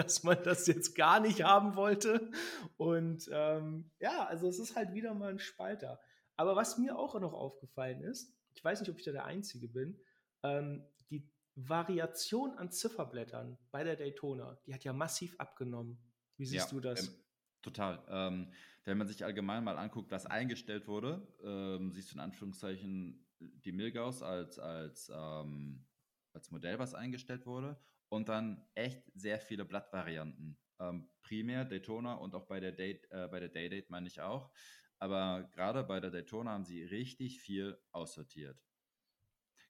dass 0.00 0.22
man 0.22 0.42
das 0.42 0.66
jetzt 0.66 0.94
gar 0.94 1.20
nicht 1.20 1.42
haben 1.42 1.76
wollte. 1.76 2.30
Und 2.76 3.28
ähm, 3.32 3.90
ja, 4.00 4.26
also 4.26 4.48
es 4.48 4.58
ist 4.58 4.76
halt 4.76 4.94
wieder 4.94 5.14
mal 5.14 5.30
ein 5.30 5.38
Spalter. 5.38 6.00
Aber 6.36 6.56
was 6.56 6.78
mir 6.78 6.98
auch 6.98 7.18
noch 7.20 7.34
aufgefallen 7.34 8.00
ist, 8.00 8.34
ich 8.54 8.64
weiß 8.64 8.80
nicht, 8.80 8.90
ob 8.90 8.98
ich 8.98 9.04
da 9.04 9.12
der 9.12 9.26
Einzige 9.26 9.68
bin, 9.68 10.00
ähm, 10.42 10.84
die 11.10 11.28
Variation 11.54 12.56
an 12.56 12.70
Zifferblättern 12.70 13.58
bei 13.70 13.84
der 13.84 13.96
Daytona, 13.96 14.58
die 14.66 14.74
hat 14.74 14.84
ja 14.84 14.92
massiv 14.92 15.34
abgenommen. 15.38 15.98
Wie 16.36 16.46
siehst 16.46 16.72
ja, 16.72 16.78
du 16.78 16.80
das? 16.80 17.08
Ähm, 17.08 17.14
total. 17.62 18.02
Ähm, 18.08 18.52
wenn 18.84 18.96
man 18.96 19.06
sich 19.06 19.24
allgemein 19.24 19.62
mal 19.62 19.76
anguckt, 19.76 20.10
was 20.10 20.24
eingestellt 20.24 20.88
wurde, 20.88 21.28
ähm, 21.44 21.92
siehst 21.92 22.10
du 22.10 22.14
in 22.14 22.20
Anführungszeichen 22.20 23.26
die 23.38 23.72
Milgaus 23.72 24.22
als, 24.22 24.58
als, 24.58 25.12
ähm, 25.14 25.84
als 26.32 26.50
Modell, 26.50 26.78
was 26.78 26.94
eingestellt 26.94 27.44
wurde 27.44 27.78
und 28.10 28.28
dann 28.28 28.66
echt 28.74 29.02
sehr 29.14 29.40
viele 29.40 29.64
Blattvarianten. 29.64 30.58
Ähm, 30.78 31.08
primär 31.22 31.64
Daytona 31.64 32.14
und 32.14 32.34
auch 32.34 32.46
bei 32.46 32.60
der, 32.60 32.72
Date, 32.72 33.10
äh, 33.10 33.28
bei 33.28 33.40
der 33.40 33.48
Daydate 33.48 33.86
meine 33.88 34.08
ich 34.08 34.20
auch. 34.20 34.52
Aber 34.98 35.48
gerade 35.52 35.82
bei 35.84 36.00
der 36.00 36.10
Daytona 36.10 36.50
haben 36.50 36.64
sie 36.64 36.82
richtig 36.82 37.40
viel 37.40 37.78
aussortiert. 37.92 38.58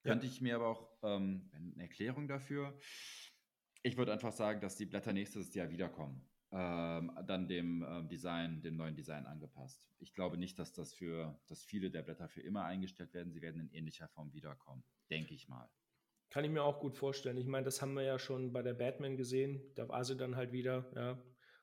Ja. 0.03 0.13
Könnte 0.13 0.27
ich 0.27 0.41
mir 0.41 0.57
aber 0.57 0.69
auch 0.69 0.91
ähm, 1.03 1.51
eine 1.53 1.83
Erklärung 1.83 2.27
dafür. 2.27 2.79
Ich 3.83 3.97
würde 3.97 4.13
einfach 4.13 4.33
sagen, 4.33 4.61
dass 4.61 4.77
die 4.77 4.87
Blätter 4.87 5.13
nächstes 5.13 5.55
Jahr 5.55 5.71
wiederkommen. 5.71 6.27
Ähm, 6.53 7.13
dann 7.27 7.47
dem 7.47 7.85
ähm, 7.87 8.09
Design, 8.09 8.63
dem 8.63 8.77
neuen 8.77 8.97
Design 8.97 9.27
angepasst. 9.27 9.87
Ich 9.99 10.15
glaube 10.15 10.37
nicht, 10.37 10.59
dass 10.59 10.73
das 10.73 10.95
für, 10.95 11.39
dass 11.47 11.63
viele 11.63 11.91
der 11.91 12.03
Blätter 12.03 12.29
für 12.29 12.41
immer 12.41 12.65
eingestellt 12.65 13.15
werden. 13.15 13.33
Sie 13.33 13.43
werden 13.43 13.61
in 13.61 13.71
ähnlicher 13.71 14.09
Form 14.09 14.33
wiederkommen, 14.33 14.83
denke 15.11 15.35
ich 15.35 15.49
mal. 15.49 15.71
Kann 16.31 16.45
ich 16.45 16.51
mir 16.51 16.63
auch 16.63 16.79
gut 16.79 16.97
vorstellen. 16.97 17.37
Ich 17.39 17.47
meine, 17.47 17.65
das 17.65 17.83
haben 17.83 17.95
wir 17.95 18.05
ja 18.05 18.19
schon 18.19 18.53
bei 18.53 18.63
der 18.63 18.75
Batman 18.75 19.17
gesehen. 19.17 19.61
Da 19.75 19.89
war 19.89 20.05
sie 20.05 20.17
dann 20.17 20.37
halt 20.37 20.53
wieder, 20.53 20.91
ja. 20.95 21.21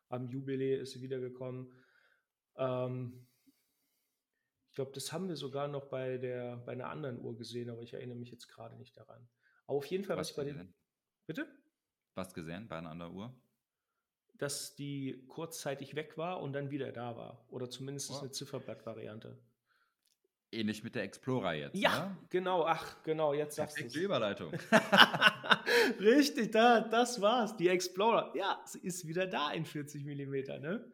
Am 0.10 0.28
Jubiläum 0.28 0.82
ist 0.82 0.92
sie 0.92 1.02
wiedergekommen. 1.02 1.74
Ähm, 2.58 3.28
ich 4.70 4.76
glaube, 4.76 4.92
das 4.94 5.12
haben 5.12 5.28
wir 5.28 5.36
sogar 5.36 5.68
noch 5.68 5.86
bei, 5.90 6.18
der, 6.18 6.58
bei 6.58 6.74
einer 6.74 6.90
anderen 6.90 7.20
Uhr 7.20 7.36
gesehen, 7.36 7.70
aber 7.70 7.82
ich 7.82 7.94
erinnere 7.94 8.18
mich 8.18 8.30
jetzt 8.30 8.48
gerade 8.48 8.78
nicht 8.78 8.96
daran. 8.96 9.28
Aber 9.66 9.78
auf 9.78 9.86
jeden 9.86 10.04
Fall, 10.04 10.18
was, 10.18 10.28
was 10.28 10.30
ich 10.32 10.36
bei 10.36 10.44
den. 10.44 10.74
Bitte? 11.26 11.48
Was 12.16 12.34
gesehen 12.34 12.68
bei 12.68 12.78
einer 12.78 12.92
anderen 12.92 13.16
Uhr? 13.16 13.34
Dass 14.36 14.76
die 14.76 15.26
kurzzeitig 15.28 15.96
weg 15.96 16.18
war 16.18 16.42
und 16.42 16.54
dann 16.54 16.72
wieder 16.72 16.92
da 16.92 17.16
war. 17.16 17.46
Oder 17.50 17.70
zumindest 17.70 18.12
oh. 18.12 18.20
eine 18.20 18.32
Zifferblatt-Variante. 18.32 19.38
Ähnlich 20.52 20.82
mit 20.84 20.96
der 20.96 21.04
Explorer 21.04 21.54
jetzt. 21.54 21.76
Ja, 21.76 22.08
ne? 22.08 22.18
genau. 22.30 22.66
Ach, 22.66 23.04
genau. 23.04 23.34
Jetzt 23.34 23.56
sagst 23.56 23.80
du 23.80 23.86
es. 23.86 23.96
Überleitung. 23.96 24.54
Richtig, 26.00 26.52
da, 26.52 26.82
das 26.82 27.22
war's. 27.22 27.58
Die 27.58 27.68
Explorer. 27.68 28.34
Ja, 28.36 28.62
sie 28.66 28.80
ist 28.80 29.06
wieder 29.06 29.28
da 29.28 29.52
in 29.52 29.66
40 29.66 30.06
mm. 30.06 30.62
Ne? 30.62 30.90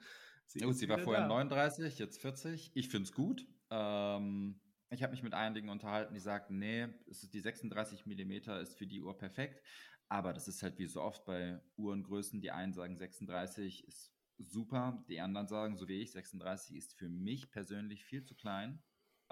Sie, 0.47 0.65
oh, 0.65 0.71
sie 0.71 0.89
war 0.89 0.97
vorher 0.97 1.23
da. 1.23 1.27
39, 1.27 1.99
jetzt 1.99 2.19
40. 2.19 2.71
Ich 2.73 2.89
finde 2.89 3.05
es 3.05 3.13
gut. 3.13 3.47
Ähm, 3.69 4.59
ich 4.89 5.03
habe 5.03 5.11
mich 5.11 5.23
mit 5.23 5.33
einigen 5.33 5.69
unterhalten, 5.69 6.13
die 6.13 6.19
sagten, 6.19 6.57
nee, 6.59 6.87
es 7.09 7.23
ist 7.23 7.33
die 7.33 7.39
36 7.39 8.05
mm 8.05 8.31
ist 8.61 8.77
für 8.77 8.87
die 8.87 9.01
Uhr 9.01 9.17
perfekt. 9.17 9.61
Aber 10.09 10.33
das 10.33 10.47
ist 10.47 10.61
halt 10.61 10.77
wie 10.79 10.85
so 10.85 11.01
oft 11.01 11.25
bei 11.25 11.59
Uhrengrößen. 11.77 12.41
Die 12.41 12.51
einen 12.51 12.73
sagen 12.73 12.97
36 12.97 13.87
ist 13.87 14.11
super, 14.37 15.03
die 15.07 15.19
anderen 15.19 15.47
sagen, 15.47 15.75
so 15.77 15.87
wie 15.87 16.01
ich, 16.01 16.11
36 16.11 16.75
ist 16.75 16.93
für 16.93 17.09
mich 17.09 17.51
persönlich 17.51 18.05
viel 18.05 18.23
zu 18.23 18.35
klein. 18.35 18.81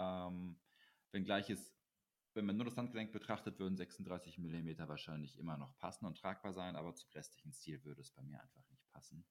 Ähm, 0.01 0.57
wenngleich 1.11 1.49
es, 1.49 1.73
wenn 2.33 2.45
man 2.45 2.57
nur 2.57 2.65
das 2.65 2.77
Handgelenk 2.77 3.11
betrachtet, 3.11 3.59
würden 3.59 3.77
36 3.77 4.37
mm 4.39 4.87
wahrscheinlich 4.87 5.37
immer 5.37 5.57
noch 5.57 5.77
passen 5.77 6.05
und 6.05 6.17
tragbar 6.17 6.53
sein, 6.53 6.75
aber 6.75 6.95
zum 6.95 7.09
restlichen 7.11 7.53
Stil 7.53 7.83
würde 7.83 8.01
es 8.01 8.11
bei 8.11 8.21
mir 8.23 8.41
einfach 8.41 8.67
nicht 8.69 8.87
passen. 8.89 9.25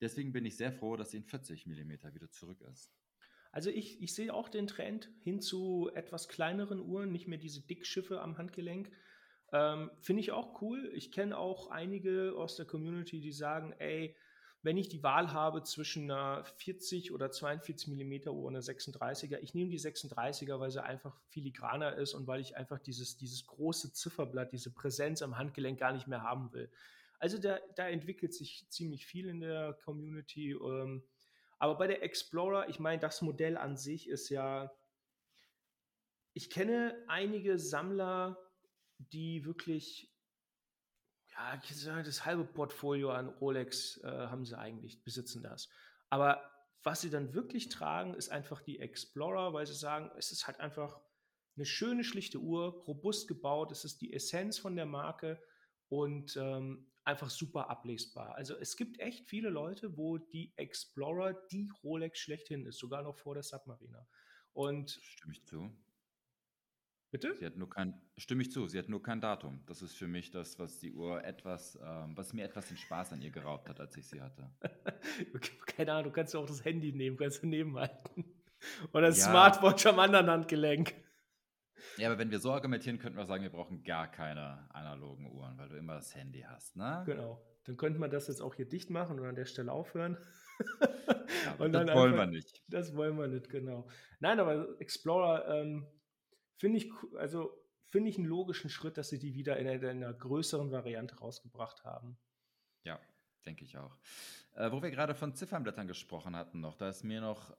Deswegen 0.00 0.32
bin 0.32 0.46
ich 0.46 0.56
sehr 0.56 0.72
froh, 0.72 0.96
dass 0.96 1.10
sie 1.10 1.18
in 1.18 1.24
40 1.24 1.66
mm 1.66 2.14
wieder 2.14 2.30
zurück 2.30 2.60
ist. 2.62 2.92
Also 3.50 3.70
ich, 3.70 4.00
ich 4.02 4.14
sehe 4.14 4.32
auch 4.32 4.48
den 4.48 4.66
Trend 4.66 5.10
hin 5.22 5.40
zu 5.40 5.90
etwas 5.94 6.28
kleineren 6.28 6.80
Uhren, 6.80 7.10
nicht 7.10 7.26
mehr 7.26 7.38
diese 7.38 7.66
Dickschiffe 7.66 8.20
am 8.20 8.38
Handgelenk. 8.38 8.90
Ähm, 9.52 9.90
Finde 10.00 10.20
ich 10.20 10.32
auch 10.32 10.60
cool. 10.62 10.90
Ich 10.94 11.10
kenne 11.10 11.36
auch 11.36 11.70
einige 11.70 12.34
aus 12.36 12.56
der 12.56 12.66
Community, 12.66 13.20
die 13.20 13.32
sagen, 13.32 13.72
ey, 13.78 14.14
wenn 14.62 14.76
ich 14.76 14.88
die 14.88 15.02
Wahl 15.02 15.32
habe 15.32 15.62
zwischen 15.62 16.10
einer 16.10 16.44
40 16.44 17.12
oder 17.12 17.30
42 17.30 17.88
mm 17.88 18.28
Uhr 18.28 18.44
und 18.44 18.56
einer 18.56 18.62
36er, 18.62 19.38
ich 19.40 19.54
nehme 19.54 19.70
die 19.70 19.78
36er, 19.78 20.58
weil 20.58 20.70
sie 20.70 20.82
einfach 20.82 21.16
filigraner 21.28 21.94
ist 21.96 22.14
und 22.14 22.26
weil 22.26 22.40
ich 22.40 22.56
einfach 22.56 22.78
dieses, 22.80 23.16
dieses 23.16 23.46
große 23.46 23.92
Zifferblatt, 23.92 24.52
diese 24.52 24.72
Präsenz 24.72 25.22
am 25.22 25.38
Handgelenk 25.38 25.78
gar 25.78 25.92
nicht 25.92 26.08
mehr 26.08 26.22
haben 26.22 26.52
will. 26.52 26.70
Also 27.20 27.38
da, 27.38 27.58
da 27.76 27.88
entwickelt 27.88 28.34
sich 28.34 28.66
ziemlich 28.68 29.06
viel 29.06 29.28
in 29.28 29.40
der 29.40 29.74
Community. 29.84 30.52
Ähm, 30.52 31.04
aber 31.58 31.76
bei 31.76 31.86
der 31.86 32.02
Explorer, 32.02 32.68
ich 32.68 32.80
meine, 32.80 33.00
das 33.00 33.22
Modell 33.22 33.56
an 33.56 33.76
sich 33.76 34.08
ist 34.08 34.28
ja, 34.28 34.72
ich 36.32 36.50
kenne 36.50 36.96
einige 37.08 37.58
Sammler, 37.58 38.38
die 38.98 39.44
wirklich 39.44 40.12
ja, 41.84 42.02
das 42.02 42.24
halbe 42.24 42.44
Portfolio 42.44 43.10
an 43.10 43.28
Rolex 43.28 43.98
äh, 44.02 44.08
haben 44.08 44.44
sie 44.44 44.58
eigentlich, 44.58 45.02
besitzen 45.02 45.42
das. 45.42 45.68
Aber 46.10 46.42
was 46.82 47.00
sie 47.00 47.10
dann 47.10 47.34
wirklich 47.34 47.68
tragen, 47.68 48.14
ist 48.14 48.30
einfach 48.30 48.62
die 48.62 48.80
Explorer, 48.80 49.52
weil 49.52 49.66
sie 49.66 49.74
sagen, 49.74 50.10
es 50.16 50.32
ist 50.32 50.46
halt 50.46 50.60
einfach 50.60 51.00
eine 51.56 51.66
schöne, 51.66 52.04
schlichte 52.04 52.38
Uhr, 52.38 52.84
robust 52.86 53.28
gebaut, 53.28 53.72
es 53.72 53.84
ist 53.84 54.00
die 54.00 54.12
Essenz 54.12 54.58
von 54.58 54.76
der 54.76 54.86
Marke 54.86 55.42
und 55.88 56.36
ähm, 56.36 56.86
einfach 57.04 57.30
super 57.30 57.68
ablesbar. 57.70 58.34
Also 58.36 58.56
es 58.56 58.76
gibt 58.76 59.00
echt 59.00 59.26
viele 59.26 59.48
Leute, 59.48 59.96
wo 59.96 60.18
die 60.18 60.52
Explorer 60.56 61.32
die 61.50 61.70
Rolex 61.82 62.20
schlechthin 62.20 62.66
ist, 62.66 62.78
sogar 62.78 63.02
noch 63.02 63.16
vor 63.16 63.34
der 63.34 63.42
Submariner. 63.42 64.06
Und 64.52 64.90
stimme 65.02 65.32
ich 65.32 65.44
zu. 65.44 65.70
Bitte? 67.10 67.34
Sie 67.36 67.46
hat 67.46 67.56
nur 67.56 67.70
kein, 67.70 67.98
stimme 68.18 68.42
ich 68.42 68.52
zu, 68.52 68.66
sie 68.68 68.78
hat 68.78 68.88
nur 68.88 69.02
kein 69.02 69.20
Datum. 69.20 69.62
Das 69.66 69.80
ist 69.80 69.96
für 69.96 70.06
mich 70.06 70.30
das, 70.30 70.58
was 70.58 70.78
die 70.78 70.92
Uhr 70.92 71.24
etwas, 71.24 71.78
ähm, 71.82 72.14
was 72.16 72.34
mir 72.34 72.44
etwas 72.44 72.68
den 72.68 72.76
Spaß 72.76 73.12
an 73.14 73.22
ihr 73.22 73.30
geraubt 73.30 73.68
hat, 73.70 73.80
als 73.80 73.96
ich 73.96 74.06
sie 74.06 74.20
hatte. 74.20 74.50
Keine 75.66 75.92
Ahnung, 75.92 76.04
du 76.04 76.10
kannst 76.10 76.34
ja 76.34 76.40
auch 76.40 76.46
das 76.46 76.64
Handy 76.64 76.92
nehmen, 76.92 77.16
kannst 77.16 77.42
du 77.42 77.46
nebenhalten. 77.46 78.24
Oder 78.92 79.08
das 79.08 79.18
ja. 79.18 79.30
Smartwatch 79.30 79.86
am 79.86 79.98
anderen 79.98 80.28
Handgelenk. 80.28 80.94
Ja, 81.96 82.08
aber 82.08 82.18
wenn 82.18 82.30
wir 82.30 82.40
so 82.40 82.52
argumentieren, 82.52 82.98
könnten 82.98 83.16
wir 83.16 83.26
sagen, 83.26 83.42
wir 83.42 83.50
brauchen 83.50 83.82
gar 83.82 84.10
keine 84.10 84.68
analogen 84.74 85.32
Uhren, 85.32 85.56
weil 85.56 85.68
du 85.68 85.76
immer 85.76 85.94
das 85.94 86.14
Handy 86.14 86.44
hast, 86.46 86.76
ne? 86.76 87.04
Genau. 87.06 87.42
Dann 87.64 87.76
könnte 87.76 87.98
man 87.98 88.10
das 88.10 88.28
jetzt 88.28 88.40
auch 88.40 88.54
hier 88.54 88.68
dicht 88.68 88.90
machen 88.90 89.18
und 89.18 89.26
an 89.26 89.34
der 89.34 89.44
Stelle 89.44 89.72
aufhören. 89.72 90.18
Ja, 90.80 90.86
das 91.58 91.58
wollen 91.58 91.76
einfach, 91.76 92.16
wir 92.16 92.26
nicht. 92.26 92.62
Das 92.68 92.94
wollen 92.94 93.16
wir 93.18 93.28
nicht, 93.28 93.48
genau. 93.48 93.86
Nein, 94.20 94.40
aber 94.40 94.80
Explorer, 94.80 95.48
ähm, 95.48 95.86
finde 96.58 96.78
ich, 96.78 96.92
also 97.16 97.50
finde 97.86 98.10
ich 98.10 98.18
einen 98.18 98.26
logischen 98.26 98.68
Schritt, 98.68 98.98
dass 98.98 99.08
sie 99.08 99.18
die 99.18 99.34
wieder 99.34 99.56
in 99.56 99.66
einer, 99.66 99.90
in 99.90 100.04
einer 100.04 100.12
größeren 100.12 100.70
Variante 100.70 101.16
rausgebracht 101.18 101.84
haben. 101.84 102.18
Ja, 102.84 103.00
denke 103.46 103.64
ich 103.64 103.78
auch. 103.78 103.96
Äh, 104.54 104.70
wo 104.70 104.82
wir 104.82 104.90
gerade 104.90 105.14
von 105.14 105.34
Ziffernblättern 105.34 105.88
gesprochen 105.88 106.36
hatten, 106.36 106.60
noch, 106.60 106.76
da 106.76 106.88
ist 106.88 107.04
mir 107.04 107.20
noch, 107.20 107.56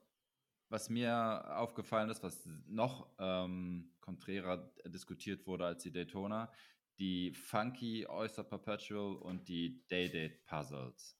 was 0.68 0.88
mir 0.88 1.56
aufgefallen 1.58 2.10
ist, 2.10 2.22
was 2.22 2.46
noch 2.68 3.10
ähm, 3.18 3.92
konträrer 4.00 4.72
diskutiert 4.86 5.46
wurde 5.46 5.66
als 5.66 5.82
die 5.82 5.90
Daytona, 5.90 6.52
die 6.98 7.32
Funky 7.32 8.06
Oyster 8.06 8.44
Perpetual 8.44 9.16
und 9.16 9.48
die 9.48 9.84
Day-Date 9.88 10.44
Puzzles. 10.44 11.18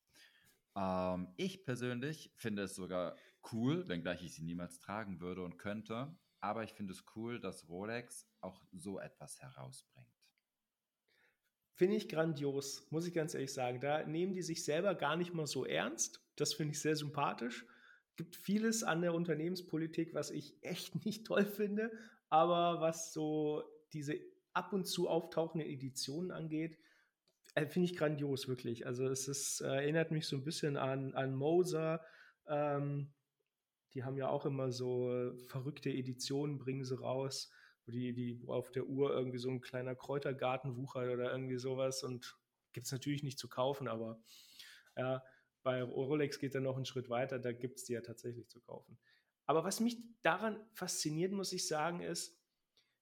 Ähm, 0.76 1.32
ich 1.36 1.64
persönlich 1.64 2.32
finde 2.36 2.62
es 2.62 2.76
sogar 2.76 3.16
cool, 3.52 3.88
wenngleich 3.88 4.22
ich 4.22 4.34
sie 4.34 4.44
niemals 4.44 4.78
tragen 4.78 5.20
würde 5.20 5.42
und 5.42 5.58
könnte, 5.58 6.14
aber 6.40 6.64
ich 6.64 6.72
finde 6.72 6.92
es 6.92 7.04
cool, 7.14 7.40
dass 7.40 7.68
Rolex 7.68 8.26
auch 8.40 8.62
so 8.72 8.98
etwas 8.98 9.40
herausbringt. 9.40 10.08
Finde 11.74 11.96
ich 11.96 12.08
grandios, 12.08 12.86
muss 12.90 13.06
ich 13.06 13.14
ganz 13.14 13.34
ehrlich 13.34 13.52
sagen. 13.52 13.80
Da 13.80 14.04
nehmen 14.04 14.34
die 14.34 14.42
sich 14.42 14.64
selber 14.64 14.94
gar 14.94 15.16
nicht 15.16 15.32
mal 15.32 15.46
so 15.46 15.64
ernst. 15.64 16.22
Das 16.36 16.52
finde 16.54 16.72
ich 16.72 16.80
sehr 16.80 16.96
sympathisch. 16.96 17.64
Gibt 18.16 18.36
vieles 18.36 18.82
an 18.82 19.00
der 19.00 19.14
Unternehmenspolitik, 19.14 20.12
was 20.12 20.30
ich 20.30 20.62
echt 20.62 20.94
nicht 21.06 21.26
toll 21.26 21.46
finde, 21.46 21.90
aber 22.28 22.80
was 22.80 23.12
so 23.12 23.64
diese 23.92 24.20
ab 24.52 24.72
und 24.72 24.86
zu 24.86 25.08
auftauchenden 25.08 25.68
Editionen 25.68 26.32
angeht, 26.32 26.78
äh, 27.54 27.66
finde 27.66 27.86
ich 27.86 27.96
grandios, 27.96 28.48
wirklich. 28.48 28.86
Also 28.86 29.08
es 29.08 29.28
ist, 29.28 29.60
äh, 29.60 29.68
erinnert 29.68 30.10
mich 30.10 30.26
so 30.26 30.36
ein 30.36 30.44
bisschen 30.44 30.76
an, 30.76 31.14
an 31.14 31.34
Moser, 31.34 32.04
ähm, 32.46 33.12
die 33.94 34.04
haben 34.04 34.16
ja 34.16 34.28
auch 34.28 34.46
immer 34.46 34.70
so 34.70 35.32
verrückte 35.48 35.90
Editionen, 35.90 36.58
bringen 36.58 36.84
sie 36.84 36.98
raus, 36.98 37.50
wo 37.86 37.92
die, 37.92 38.12
die 38.12 38.40
wo 38.42 38.52
auf 38.52 38.70
der 38.70 38.86
Uhr 38.86 39.10
irgendwie 39.12 39.38
so 39.38 39.50
ein 39.50 39.60
kleiner 39.60 39.94
Kräutergarten 39.94 40.76
wuchert 40.76 41.10
oder 41.10 41.32
irgendwie 41.32 41.58
sowas 41.58 42.02
und 42.02 42.36
gibt 42.72 42.86
es 42.86 42.92
natürlich 42.92 43.22
nicht 43.22 43.38
zu 43.38 43.48
kaufen, 43.48 43.88
aber 43.88 44.22
ja, 44.96 45.22
bei 45.62 45.82
Rolex 45.82 46.38
geht 46.38 46.54
er 46.54 46.60
noch 46.60 46.76
einen 46.76 46.86
Schritt 46.86 47.10
weiter, 47.10 47.38
da 47.38 47.52
gibt 47.52 47.78
es 47.78 47.84
die 47.84 47.92
ja 47.92 48.00
tatsächlich 48.00 48.48
zu 48.48 48.60
kaufen. 48.60 48.98
Aber 49.46 49.64
was 49.64 49.80
mich 49.80 49.98
daran 50.22 50.64
fasziniert, 50.72 51.32
muss 51.32 51.52
ich 51.52 51.66
sagen, 51.66 52.00
ist, 52.00 52.40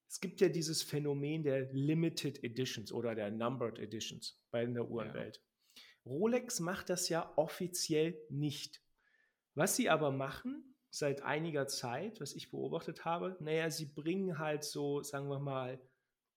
es 0.09 0.21
gibt 0.21 0.41
ja 0.41 0.49
dieses 0.49 0.83
Phänomen 0.83 1.43
der 1.43 1.71
Limited 1.73 2.43
Editions 2.43 2.91
oder 2.93 3.15
der 3.15 3.31
Numbered 3.31 3.79
Editions 3.79 4.41
bei 4.51 4.65
der 4.65 4.91
Uhrenwelt. 4.91 5.37
Ja. 5.37 5.83
Rolex 6.07 6.61
macht 6.61 6.89
das 6.89 7.11
ja 7.11 7.31
offiziell 7.37 8.19
nicht. 8.31 8.83
Was 9.55 9.77
sie 9.77 9.91
aber 9.91 10.11
machen, 10.11 10.68
seit 10.91 11.23
einiger 11.23 11.67
Zeit, 11.67 12.21
was 12.21 12.35
ich 12.35 12.51
beobachtet 12.51 13.05
habe, 13.05 13.37
naja, 13.41 13.71
sie 13.71 13.87
bringen 13.87 14.39
halt 14.39 14.65
so, 14.65 15.03
sagen 15.03 15.29
wir 15.29 15.39
mal, 15.39 15.81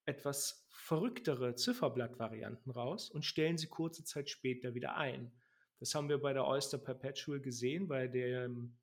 etwas 0.06 0.68
verrücktere 0.70 1.56
Zifferblattvarianten 1.56 2.72
raus 2.72 3.10
und 3.10 3.24
stellen 3.24 3.58
sie 3.58 3.68
kurze 3.68 4.04
Zeit 4.04 4.30
später 4.30 4.74
wieder 4.74 4.98
ein. 4.98 5.32
Das 5.80 5.96
haben 5.96 6.10
wir 6.10 6.20
bei 6.20 6.34
der 6.34 6.46
Oyster 6.48 6.78
Perpetual 6.78 7.40
gesehen, 7.40 7.88
bei 7.88 8.08
dem, 8.08 8.78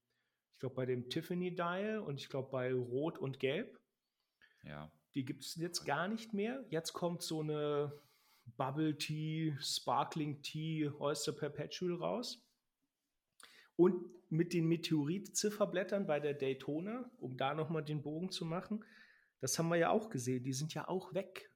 ich 0.55 0.61
glaube, 0.61 0.77
bei 0.77 0.87
dem 0.87 1.09
Tiffany 1.11 1.55
Dial 1.55 1.99
und 1.99 2.21
ich 2.21 2.29
glaube 2.29 2.51
bei 2.51 2.73
Rot 2.73 3.19
und 3.19 3.39
Gelb. 3.39 3.79
Ja. 4.65 4.91
Die 5.15 5.25
gibt 5.25 5.45
es 5.45 5.57
jetzt 5.57 5.85
gar 5.85 6.09
nicht 6.09 6.33
mehr. 6.33 6.65
Jetzt 6.71 6.93
kommt 6.93 7.23
so 7.23 7.41
eine 7.41 7.93
Bubble 8.57 8.97
Tea, 8.97 9.57
Sparkling 9.61 10.43
Tea 10.43 10.91
Oyster 10.99 11.33
Perpetual 11.33 11.95
raus. 11.95 12.48
Und 13.79 14.11
mit 14.29 14.53
den 14.53 14.67
Meteorit-Zifferblättern 14.67 16.07
bei 16.07 16.19
der 16.19 16.35
Daytona, 16.35 17.09
um 17.19 17.37
da 17.37 17.55
nochmal 17.55 17.85
den 17.85 18.03
Bogen 18.03 18.31
zu 18.31 18.45
machen, 18.45 18.85
das 19.41 19.57
haben 19.57 19.69
wir 19.69 19.77
ja 19.77 19.91
auch 19.91 20.11
gesehen, 20.11 20.43
die 20.43 20.53
sind 20.53 20.75
ja 20.75 20.89
auch 20.89 21.15
weg. 21.15 21.49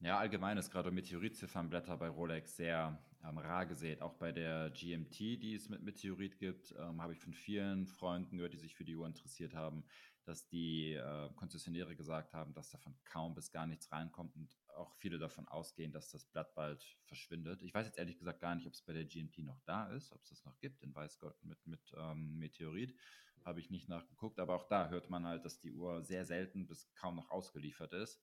Ja, 0.00 0.18
allgemein 0.18 0.58
ist 0.58 0.72
gerade 0.72 0.90
Meteorit-Ziffernblätter 0.90 1.96
bei 1.96 2.08
Rolex 2.08 2.56
sehr 2.56 3.00
ähm, 3.24 3.38
rar 3.38 3.66
gesät. 3.66 4.02
Auch 4.02 4.14
bei 4.14 4.32
der 4.32 4.70
GMT, 4.70 5.18
die 5.18 5.54
es 5.54 5.68
mit 5.68 5.82
Meteorit 5.82 6.38
gibt, 6.38 6.74
ähm, 6.78 7.00
habe 7.00 7.12
ich 7.12 7.20
von 7.20 7.32
vielen 7.32 7.86
Freunden 7.86 8.38
gehört, 8.38 8.54
die 8.54 8.58
sich 8.58 8.74
für 8.74 8.84
die 8.84 8.96
Uhr 8.96 9.06
interessiert 9.06 9.54
haben, 9.54 9.84
dass 10.28 10.46
die 10.46 10.92
äh, 10.92 11.30
Konzessionäre 11.36 11.96
gesagt 11.96 12.34
haben, 12.34 12.52
dass 12.52 12.70
davon 12.70 12.94
kaum 13.04 13.34
bis 13.34 13.50
gar 13.50 13.66
nichts 13.66 13.90
reinkommt 13.90 14.36
und 14.36 14.54
auch 14.76 14.94
viele 14.96 15.18
davon 15.18 15.48
ausgehen, 15.48 15.90
dass 15.90 16.10
das 16.10 16.26
Blatt 16.26 16.54
bald 16.54 16.82
verschwindet. 17.06 17.62
Ich 17.62 17.72
weiß 17.72 17.86
jetzt 17.86 17.98
ehrlich 17.98 18.18
gesagt 18.18 18.40
gar 18.40 18.54
nicht, 18.54 18.66
ob 18.66 18.74
es 18.74 18.82
bei 18.82 18.92
der 18.92 19.06
GMT 19.06 19.38
noch 19.38 19.60
da 19.64 19.90
ist, 19.90 20.12
ob 20.12 20.22
es 20.22 20.28
das 20.28 20.44
noch 20.44 20.58
gibt 20.60 20.82
in 20.82 20.94
Weißgold 20.94 21.42
mit, 21.44 21.66
mit 21.66 21.80
ähm, 21.96 22.38
Meteorit. 22.38 22.94
Habe 23.42 23.60
ich 23.60 23.70
nicht 23.70 23.88
nachgeguckt, 23.88 24.38
aber 24.38 24.54
auch 24.54 24.68
da 24.68 24.90
hört 24.90 25.08
man 25.08 25.26
halt, 25.26 25.46
dass 25.46 25.60
die 25.60 25.72
Uhr 25.72 26.02
sehr 26.02 26.26
selten 26.26 26.66
bis 26.66 26.92
kaum 26.94 27.16
noch 27.16 27.30
ausgeliefert 27.30 27.94
ist. 27.94 28.22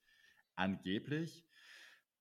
Angeblich, 0.54 1.44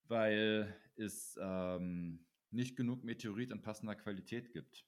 weil 0.05 0.75
es 0.97 1.39
ähm, 1.41 2.25
nicht 2.51 2.75
genug 2.75 3.05
Meteorit 3.05 3.51
in 3.51 3.61
passender 3.61 3.97
Qualität 3.97 4.51
gibt. 4.51 4.87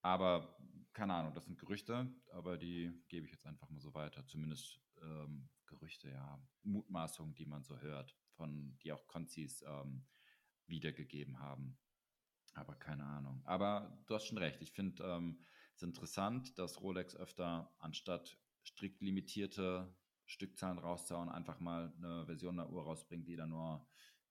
Aber 0.00 0.56
keine 0.96 1.12
Ahnung, 1.12 1.34
das 1.34 1.44
sind 1.44 1.58
Gerüchte, 1.58 2.10
aber 2.32 2.56
die 2.56 2.90
gebe 3.08 3.26
ich 3.26 3.32
jetzt 3.32 3.44
einfach 3.44 3.68
mal 3.68 3.82
so 3.82 3.92
weiter. 3.92 4.26
Zumindest 4.26 4.80
ähm, 5.02 5.46
Gerüchte, 5.66 6.08
ja, 6.08 6.40
Mutmaßungen, 6.62 7.34
die 7.34 7.44
man 7.44 7.62
so 7.62 7.78
hört, 7.80 8.16
von 8.30 8.78
die 8.78 8.92
auch 8.92 9.06
Konzis 9.06 9.62
ähm, 9.68 10.06
wiedergegeben 10.66 11.38
haben. 11.38 11.76
Aber 12.54 12.76
keine 12.76 13.04
Ahnung. 13.04 13.42
Aber 13.44 14.02
du 14.06 14.14
hast 14.14 14.24
schon 14.24 14.38
recht. 14.38 14.62
Ich 14.62 14.72
finde 14.72 15.04
ähm, 15.04 15.38
es 15.74 15.82
interessant, 15.82 16.58
dass 16.58 16.80
Rolex 16.80 17.14
öfter 17.14 17.70
anstatt 17.78 18.38
strikt 18.64 19.02
limitierte 19.02 19.94
Stückzahlen 20.24 20.78
rauszuhauen, 20.78 21.28
einfach 21.28 21.60
mal 21.60 21.92
eine 21.98 22.24
Version 22.24 22.56
der 22.56 22.70
Uhr 22.70 22.84
rausbringt, 22.84 23.28
die 23.28 23.36
dann 23.36 23.50
nur 23.50 23.86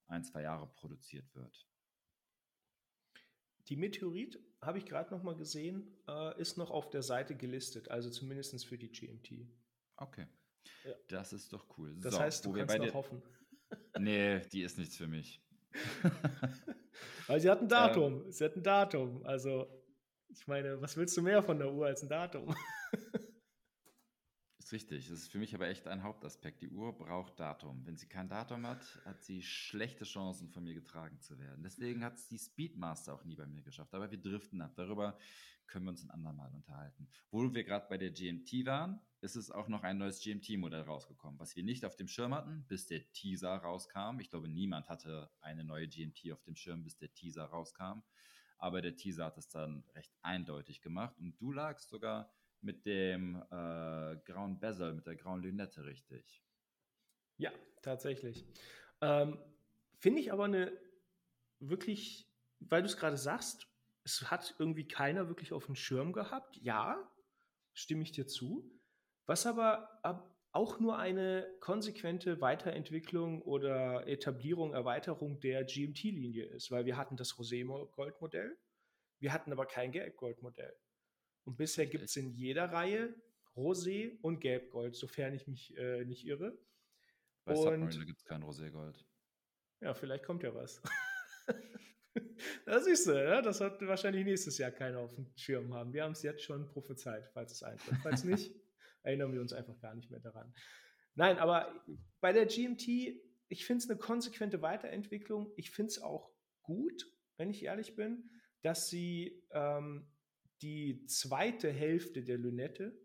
ein, 0.08 0.24
zwei 0.24 0.42
Jahre 0.42 0.66
produziert 0.66 1.36
wird. 1.36 1.70
Die 3.68 3.76
Meteorit, 3.76 4.40
habe 4.62 4.78
ich 4.78 4.86
gerade 4.86 5.12
noch 5.12 5.24
mal 5.24 5.36
gesehen, 5.36 5.96
äh, 6.08 6.40
ist 6.40 6.58
noch 6.58 6.72
auf 6.72 6.90
der 6.90 7.02
Seite 7.02 7.36
gelistet, 7.36 7.90
also 7.90 8.10
zumindest 8.10 8.66
für 8.66 8.78
die 8.78 8.92
GMT. 8.92 9.48
Okay. 9.98 10.28
Ja. 10.84 10.94
Das 11.08 11.34
ist 11.34 11.54
doch 11.54 11.66
cool. 11.78 11.96
Das 12.00 12.14
so, 12.14 12.20
heißt, 12.20 12.46
du 12.46 12.54
kannst 12.54 12.78
noch 12.78 12.94
hoffen. 12.94 13.22
Nee, 14.00 14.40
die 14.52 14.62
ist 14.62 14.78
nichts 14.78 14.98
für 14.98 15.08
mich. 15.08 15.42
Weil 17.28 17.40
sie 17.40 17.50
hat 17.50 17.62
ein 17.62 17.68
Datum. 17.68 18.26
Ähm, 18.26 18.32
sie 18.32 18.46
hat 18.46 18.56
ein 18.56 18.64
Datum. 18.64 19.26
Also, 19.26 19.68
ich 20.30 20.48
meine, 20.48 20.82
was 20.82 20.96
willst 20.96 21.18
du 21.18 21.22
mehr 21.22 21.42
von 21.42 21.58
der 21.58 21.72
Uhr 21.72 21.88
als 21.88 22.04
ein 22.04 22.10
Datum? 22.10 22.56
Ist 24.66 24.74
richtig. 24.74 25.10
Das 25.10 25.20
ist 25.20 25.32
für 25.32 25.38
mich 25.38 25.54
aber 25.54 25.68
echt 25.68 25.86
ein 25.86 26.02
Hauptaspekt. 26.02 26.60
Die 26.60 26.70
Uhr 26.70 26.98
braucht 26.98 27.40
Datum. 27.40 27.86
Wenn 27.86 27.98
sie 27.98 28.08
kein 28.08 28.28
Datum 28.28 28.66
hat, 28.66 28.84
hat 29.06 29.22
sie 29.22 29.44
schlechte 29.44 30.06
Chancen, 30.06 30.50
von 30.50 30.64
mir 30.64 30.74
getragen 30.74 31.22
zu 31.22 31.38
werden. 31.38 31.62
Deswegen 31.62 32.04
hat 32.04 32.16
es 32.16 32.30
die 32.30 32.40
Speedmaster 32.40 33.14
auch 33.14 33.24
nie 33.26 33.36
bei 33.36 33.46
mir 33.46 33.62
geschafft. 33.62 33.94
Aber 33.94 34.10
wir 34.10 34.20
driften 34.20 34.64
ab. 34.64 34.74
Darüber 34.76 35.20
können 35.68 35.86
wir 35.86 35.92
uns 35.92 36.04
ein 36.04 36.10
andermal 36.10 36.52
unterhalten. 36.52 37.08
Wo 37.30 37.54
wir 37.54 37.64
gerade 37.64 37.86
bei 37.88 38.00
der 38.00 38.10
GMT 38.10 38.66
waren, 38.66 39.00
ist 39.22 39.36
es 39.36 39.52
auch 39.52 39.68
noch 39.68 39.84
ein 39.84 40.00
neues 40.00 40.20
GMT-Modell 40.20 40.82
rausgekommen, 40.82 41.40
was 41.40 41.56
wir 41.56 41.64
nicht 41.64 41.86
auf 41.86 41.96
dem 41.96 42.08
Schirm 42.08 42.34
hatten, 42.34 42.66
bis 42.68 42.88
der 42.88 43.12
Teaser 43.12 43.56
rauskam. 43.58 44.20
Ich 44.20 44.32
glaube, 44.32 44.50
niemand 44.50 44.90
hatte 44.90 45.30
eine 45.42 45.64
neue 45.64 45.88
GMT 45.88 46.32
auf 46.34 46.42
dem 46.42 46.56
Schirm, 46.56 46.84
bis 46.84 46.98
der 46.98 47.14
Teaser 47.14 47.46
rauskam. 47.46 48.02
Aber 48.58 48.82
der 48.82 48.96
Teaser 48.96 49.26
hat 49.26 49.38
es 49.38 49.48
dann 49.48 49.84
recht 49.94 50.12
eindeutig 50.24 50.82
gemacht. 50.82 51.20
Und 51.20 51.40
du 51.40 51.52
lagst 51.52 51.90
sogar 51.90 52.34
mit 52.66 52.86
dem 52.86 53.36
äh, 53.52 54.18
grauen 54.26 54.60
Bezel, 54.60 54.94
mit 54.94 55.06
der 55.06 55.16
grauen 55.16 55.42
Lünette, 55.42 55.86
richtig? 55.86 56.44
Ja, 57.38 57.52
tatsächlich. 57.82 58.46
Ähm, 59.02 59.38
Finde 60.00 60.22
ich 60.22 60.34
aber 60.34 60.46
eine 60.46 60.72
wirklich, 61.60 62.30
weil 62.60 62.82
du 62.82 62.88
es 62.88 62.98
gerade 62.98 63.18
sagst, 63.18 63.68
es 64.04 64.30
hat 64.30 64.56
irgendwie 64.60 64.88
keiner 64.88 65.28
wirklich 65.28 65.54
auf 65.54 65.66
dem 65.66 65.76
Schirm 65.76 66.12
gehabt. 66.14 66.58
Ja, 66.58 67.12
stimme 67.74 68.04
ich 68.04 68.12
dir 68.12 68.28
zu. 68.28 68.72
Was 69.26 69.46
aber 69.46 70.02
auch 70.52 70.80
nur 70.80 70.98
eine 70.98 71.48
konsequente 71.60 72.40
Weiterentwicklung 72.40 73.42
oder 73.42 74.08
Etablierung, 74.08 74.74
Erweiterung 74.74 75.40
der 75.40 75.66
GMT-Linie 75.66 76.46
ist, 76.46 76.72
weil 76.72 76.86
wir 76.86 76.98
hatten 76.98 77.18
das 77.18 77.34
Rosé-Gold-Modell, 77.38 78.58
wir 79.20 79.34
hatten 79.34 79.52
aber 79.52 79.66
kein 79.66 79.92
Gelb-Gold-Modell. 79.92 80.74
Und 81.46 81.58
bisher 81.58 81.86
gibt 81.86 82.04
es 82.04 82.16
in 82.16 82.32
jeder 82.34 82.72
Reihe 82.72 83.14
Rosé 83.56 84.18
und 84.22 84.40
Gelb-Gold, 84.42 84.96
sofern 84.96 85.34
ich 85.34 85.48
mich 85.48 85.78
äh, 85.78 86.04
nicht 86.04 86.26
irre. 86.26 86.58
Bei 87.46 87.56
Submarine 87.56 88.06
gibt 88.06 88.20
es 88.20 88.26
kein 88.26 88.44
Rosé-Gold. 88.44 89.06
Ja, 89.82 89.94
vielleicht 89.94 90.26
kommt 90.26 90.44
ja 90.44 90.54
was. 90.54 90.82
das 92.66 92.86
siehst 92.86 93.08
du, 93.08 93.12
ja? 93.12 93.42
das 93.42 93.60
wird 93.60 93.80
wahrscheinlich 93.88 94.26
nächstes 94.26 94.58
Jahr 94.58 94.72
keiner 94.72 95.00
auf 95.00 95.14
dem 95.14 95.28
Schirm 95.36 95.74
haben. 95.74 95.94
Wir 95.94 96.04
haben 96.04 96.14
es 96.14 96.24
jetzt 96.24 96.44
schon 96.44 96.68
prophezeit, 96.68 97.30
falls 97.34 97.54
es 97.54 97.64
eintritt. 97.64 97.98
Falls 98.02 98.24
nicht, 98.24 98.54
erinnern 99.04 99.32
wir 99.32 99.42
uns 99.42 99.54
einfach 99.54 99.80
gar 99.80 99.94
nicht 99.94 100.10
mehr 100.10 100.20
daran. 100.20 100.54
Nein, 101.14 101.38
aber 101.38 101.86
bei 102.20 102.34
der 102.34 102.48
GMT, 102.48 102.88
ich 103.48 103.66
finde 103.66 103.84
es 103.84 103.90
eine 103.90 104.00
konsequente 104.00 104.62
Weiterentwicklung. 104.62 105.54
Ich 105.56 105.72
finde 105.72 105.92
es 105.92 106.02
auch 106.02 106.32
gut, 106.64 107.06
wenn 107.38 107.52
ich 107.52 107.64
ehrlich 107.64 107.96
bin, 107.96 108.30
dass 108.64 108.90
sie 108.90 109.44
ähm, 109.52 110.08
die 110.62 111.06
zweite 111.08 111.72
Hälfte 111.72 112.24
der 112.24 112.38
Lünette 112.38 112.98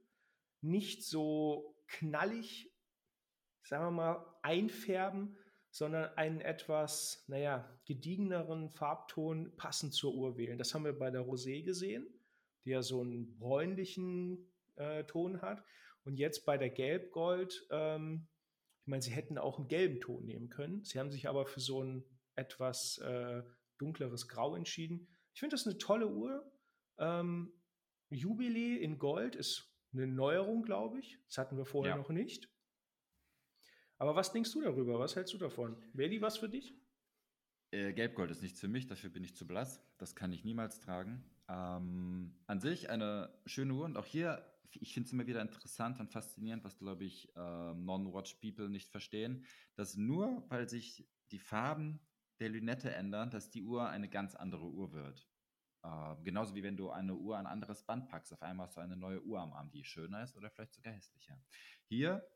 nicht 0.61 1.05
so 1.05 1.77
knallig, 1.87 2.73
sagen 3.63 3.85
wir 3.85 3.91
mal, 3.91 4.39
einfärben, 4.43 5.37
sondern 5.71 6.13
einen 6.17 6.41
etwas, 6.41 7.25
naja, 7.29 7.81
gediegeneren 7.87 8.71
Farbton 8.71 9.55
passend 9.57 9.95
zur 9.95 10.15
Uhr 10.15 10.37
wählen. 10.37 10.59
Das 10.59 10.75
haben 10.75 10.85
wir 10.85 10.99
bei 10.99 11.11
der 11.11 11.23
Rosé 11.23 11.63
gesehen, 11.63 12.07
die 12.65 12.71
ja 12.71 12.83
so 12.83 13.01
einen 13.01 13.39
bräunlichen 13.39 14.51
äh, 14.77 15.05
Ton 15.05 15.41
hat. 15.43 15.63
Und 16.05 16.19
jetzt 16.19 16.45
bei 16.45 16.59
der 16.59 16.71
Gelb-Gold, 16.71 17.67
ähm, 17.71 18.27
ich 18.83 18.87
meine, 18.89 19.03
sie 19.03 19.13
hätten 19.13 19.39
auch 19.39 19.59
einen 19.59 19.69
gelben 19.69 20.01
Ton 20.01 20.25
nehmen 20.25 20.49
können. 20.49 20.83
Sie 20.85 20.99
haben 20.99 21.11
sich 21.11 21.29
aber 21.29 21.47
für 21.47 21.61
so 21.61 21.83
ein 21.83 22.05
etwas 22.35 22.99
äh, 22.99 23.43
dunkleres 23.79 24.29
Grau 24.29 24.57
entschieden. 24.57 25.07
Ich 25.35 25.41
finde 25.41 25.55
das 25.55 25.67
eine 25.67 25.79
tolle 25.79 26.09
Uhr. 26.09 26.51
Ähm, 27.01 27.53
Jubilee 28.11 28.77
in 28.77 28.99
Gold 28.99 29.35
ist 29.35 29.75
eine 29.93 30.07
Neuerung, 30.07 30.63
glaube 30.63 31.01
ich. 31.01 31.19
Das 31.27 31.39
hatten 31.39 31.57
wir 31.57 31.65
vorher 31.65 31.95
ja. 31.95 31.99
noch 31.99 32.11
nicht. 32.11 32.49
Aber 33.99 34.15
was 34.15 34.33
denkst 34.33 34.53
du 34.53 34.63
darüber? 34.63 34.99
Was 34.99 35.17
hältst 35.17 35.35
du 35.35 35.39
davon? 35.39 35.77
Wäre 35.93 36.11
die 36.11 36.23
was 36.23 36.39
für 36.39 36.49
dich? 36.49 36.75
Äh, 37.73 37.93
Gelbgold 37.93 38.31
ist 38.31 38.43
nichts 38.43 38.61
für 38.61 38.69
mich, 38.69 38.87
dafür 38.87 39.11
bin 39.11 39.25
ich 39.25 39.37
zu 39.37 39.47
blass. 39.47 39.83
Das 39.99 40.15
kann 40.15 40.33
ich 40.33 40.45
niemals 40.45 40.81
tragen. 40.81 41.25
Ähm, 41.49 42.39
an 42.47 42.61
sich 42.61 42.91
eine 42.91 43.39
schöne 43.47 43.75
Uhr 43.75 43.85
und 43.85 43.97
auch 43.97 44.07
hier 44.07 44.47
ich 44.79 44.95
finde 44.95 45.07
es 45.07 45.13
immer 45.13 45.27
wieder 45.27 45.43
interessant 45.43 45.99
und 46.01 46.11
faszinierend, 46.11 46.65
was, 46.65 46.79
glaube 46.79 47.05
ich, 47.05 47.35
äh, 47.37 47.75
Non-Watch-People 47.75 48.69
nicht 48.69 48.89
verstehen, 48.89 49.45
dass 49.75 49.97
nur 49.97 50.45
weil 50.49 50.69
sich 50.69 51.09
die 51.33 51.39
Farben 51.39 52.01
der 52.39 52.51
Lünette 52.51 52.91
ändern, 52.93 53.31
dass 53.31 53.51
die 53.51 53.63
Uhr 53.63 53.89
eine 53.89 54.09
ganz 54.09 54.35
andere 54.35 54.67
Uhr 54.67 54.93
wird. 54.93 55.30
Äh, 55.83 56.17
genauso 56.23 56.55
wie 56.55 56.63
wenn 56.63 56.77
du 56.77 56.91
eine 56.91 57.15
Uhr 57.15 57.37
an 57.37 57.47
ein 57.47 57.53
anderes 57.53 57.83
Band 57.85 58.09
packst. 58.09 58.33
Auf 58.33 58.43
einmal 58.43 58.67
hast 58.67 58.77
du 58.77 58.81
eine 58.81 58.97
neue 58.97 59.23
Uhr 59.23 59.41
am 59.41 59.53
Arm, 59.53 59.71
die 59.71 59.85
schöner 59.85 60.23
ist 60.23 60.37
oder 60.37 60.51
vielleicht 60.51 60.75
sogar 60.75 60.93
hässlicher. 60.93 61.41
Hier, 61.85 62.29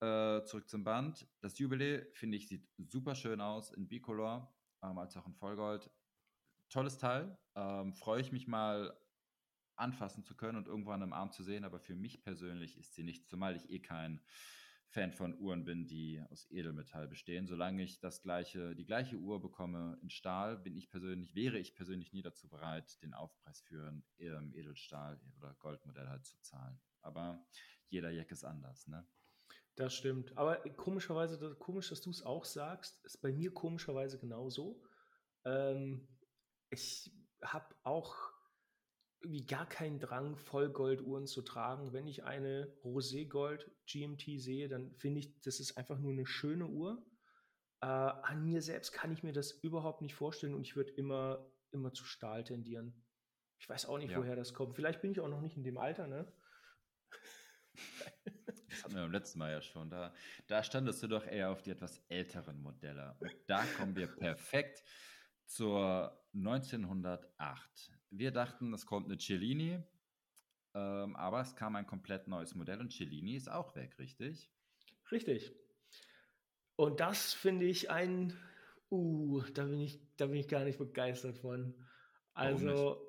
äh, 0.00 0.42
zurück 0.44 0.68
zum 0.68 0.84
Band. 0.84 1.28
Das 1.40 1.58
Jubiläe, 1.58 2.10
finde 2.12 2.36
ich, 2.36 2.48
sieht 2.48 2.68
super 2.78 3.14
schön 3.14 3.40
aus 3.40 3.70
in 3.72 3.88
Bicolor, 3.88 4.54
ähm, 4.82 4.98
als 4.98 5.16
auch 5.16 5.26
in 5.26 5.34
Vollgold. 5.34 5.90
Tolles 6.68 6.98
Teil. 6.98 7.38
Ähm, 7.54 7.94
Freue 7.94 8.20
ich 8.20 8.32
mich 8.32 8.46
mal 8.46 8.98
anfassen 9.76 10.24
zu 10.24 10.34
können 10.34 10.56
und 10.56 10.66
irgendwo 10.66 10.90
an 10.90 11.02
einem 11.02 11.12
Arm 11.12 11.32
zu 11.32 11.42
sehen, 11.42 11.64
aber 11.64 11.80
für 11.80 11.94
mich 11.94 12.22
persönlich 12.22 12.78
ist 12.78 12.94
sie 12.94 13.04
nicht, 13.04 13.28
zumal 13.28 13.56
ich 13.56 13.70
eh 13.70 13.80
kein 13.80 14.24
Fan 14.96 15.12
von 15.12 15.38
Uhren 15.38 15.66
bin, 15.66 15.86
die 15.86 16.22
aus 16.30 16.50
Edelmetall 16.50 17.06
bestehen. 17.06 17.46
Solange 17.46 17.82
ich 17.82 18.00
das 18.00 18.22
gleiche, 18.22 18.74
die 18.74 18.86
gleiche 18.86 19.16
Uhr 19.16 19.42
bekomme 19.42 19.98
in 20.00 20.08
Stahl, 20.08 20.56
bin 20.56 20.74
ich 20.74 20.88
persönlich, 20.88 21.34
wäre 21.34 21.58
ich 21.58 21.74
persönlich 21.74 22.14
nie 22.14 22.22
dazu 22.22 22.48
bereit, 22.48 23.02
den 23.02 23.12
Aufpreis 23.12 23.60
für 23.60 23.88
ein 23.88 24.02
ähm, 24.16 24.54
Edelstahl 24.54 25.20
oder 25.36 25.52
Goldmodell 25.58 26.08
halt 26.08 26.24
zu 26.24 26.40
zahlen. 26.40 26.80
Aber 27.02 27.46
jeder 27.90 28.10
Jack 28.10 28.30
ist 28.30 28.42
anders, 28.42 28.86
ne? 28.86 29.06
Das 29.74 29.92
stimmt. 29.94 30.34
Aber 30.38 30.60
komischerweise, 30.76 31.54
komisch, 31.56 31.90
dass 31.90 32.00
du 32.00 32.08
es 32.08 32.22
auch 32.22 32.46
sagst, 32.46 33.04
ist 33.04 33.20
bei 33.20 33.32
mir 33.32 33.52
komischerweise 33.52 34.18
genauso. 34.18 34.82
Ähm, 35.44 36.08
ich 36.70 37.12
habe 37.42 37.66
auch 37.82 38.16
irgendwie 39.20 39.46
gar 39.46 39.68
keinen 39.68 39.98
Drang, 39.98 40.36
Vollgolduhren 40.36 41.26
zu 41.26 41.42
tragen. 41.42 41.92
Wenn 41.92 42.06
ich 42.06 42.24
eine 42.24 42.72
Roségold 42.84 43.70
GMT 43.86 44.40
sehe, 44.40 44.68
dann 44.68 44.94
finde 44.94 45.20
ich, 45.20 45.40
das 45.40 45.60
ist 45.60 45.76
einfach 45.76 45.98
nur 45.98 46.12
eine 46.12 46.26
schöne 46.26 46.66
Uhr. 46.66 47.04
Äh, 47.80 47.86
an 47.86 48.44
mir 48.44 48.62
selbst 48.62 48.92
kann 48.92 49.12
ich 49.12 49.22
mir 49.22 49.32
das 49.32 49.52
überhaupt 49.52 50.02
nicht 50.02 50.14
vorstellen 50.14 50.54
und 50.54 50.62
ich 50.62 50.76
würde 50.76 50.92
immer, 50.92 51.50
immer 51.70 51.92
zu 51.92 52.04
Stahl 52.04 52.44
tendieren. 52.44 53.04
Ich 53.58 53.68
weiß 53.68 53.86
auch 53.86 53.98
nicht, 53.98 54.12
ja. 54.12 54.18
woher 54.18 54.36
das 54.36 54.54
kommt. 54.54 54.76
Vielleicht 54.76 55.00
bin 55.00 55.10
ich 55.10 55.20
auch 55.20 55.28
noch 55.28 55.40
nicht 55.40 55.56
in 55.56 55.64
dem 55.64 55.78
Alter, 55.78 56.06
ne? 56.06 56.30
Das 58.68 58.84
hatten 58.84 58.94
wir 58.94 59.02
beim 59.02 59.12
letzten 59.12 59.38
Mal 59.38 59.52
ja 59.52 59.62
schon. 59.62 59.90
Da, 59.90 60.14
da 60.46 60.62
standest 60.62 61.02
du 61.02 61.08
doch 61.08 61.26
eher 61.26 61.50
auf 61.50 61.62
die 61.62 61.70
etwas 61.70 61.98
älteren 62.08 62.60
Modelle. 62.60 63.16
Und 63.20 63.34
da 63.46 63.64
kommen 63.76 63.96
wir 63.96 64.06
perfekt 64.16 64.82
zur 65.46 66.22
1908. 66.34 67.95
Wir 68.10 68.30
dachten, 68.30 68.72
es 68.72 68.86
kommt 68.86 69.06
eine 69.06 69.18
Cellini, 69.18 69.82
ähm, 70.74 71.16
aber 71.16 71.40
es 71.40 71.56
kam 71.56 71.76
ein 71.76 71.86
komplett 71.86 72.28
neues 72.28 72.54
Modell 72.54 72.80
und 72.80 72.92
Cellini 72.92 73.36
ist 73.36 73.50
auch 73.50 73.74
weg, 73.76 73.98
richtig? 73.98 74.50
Richtig. 75.10 75.54
Und 76.76 77.00
das 77.00 77.32
finde 77.32 77.66
ich 77.66 77.90
ein, 77.90 78.34
uh, 78.90 79.42
da 79.54 79.64
bin 79.64 79.80
ich, 79.80 80.00
da 80.16 80.26
bin 80.26 80.36
ich 80.36 80.48
gar 80.48 80.64
nicht 80.64 80.78
begeistert 80.78 81.38
von. 81.38 81.74
Also, 82.34 83.02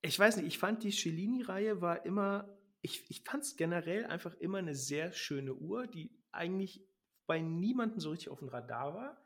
ich 0.00 0.18
weiß 0.18 0.38
nicht, 0.38 0.46
ich 0.46 0.58
fand 0.58 0.82
die 0.82 0.90
Cellini-Reihe 0.90 1.82
war 1.82 2.06
immer, 2.06 2.56
ich, 2.80 3.10
ich 3.10 3.22
fand 3.22 3.42
es 3.42 3.56
generell 3.56 4.06
einfach 4.06 4.34
immer 4.34 4.58
eine 4.58 4.74
sehr 4.74 5.12
schöne 5.12 5.54
Uhr, 5.54 5.86
die 5.86 6.10
eigentlich 6.32 6.86
bei 7.26 7.40
niemandem 7.40 8.00
so 8.00 8.10
richtig 8.10 8.30
auf 8.30 8.38
dem 8.38 8.48
Radar 8.48 8.94
war. 8.94 9.22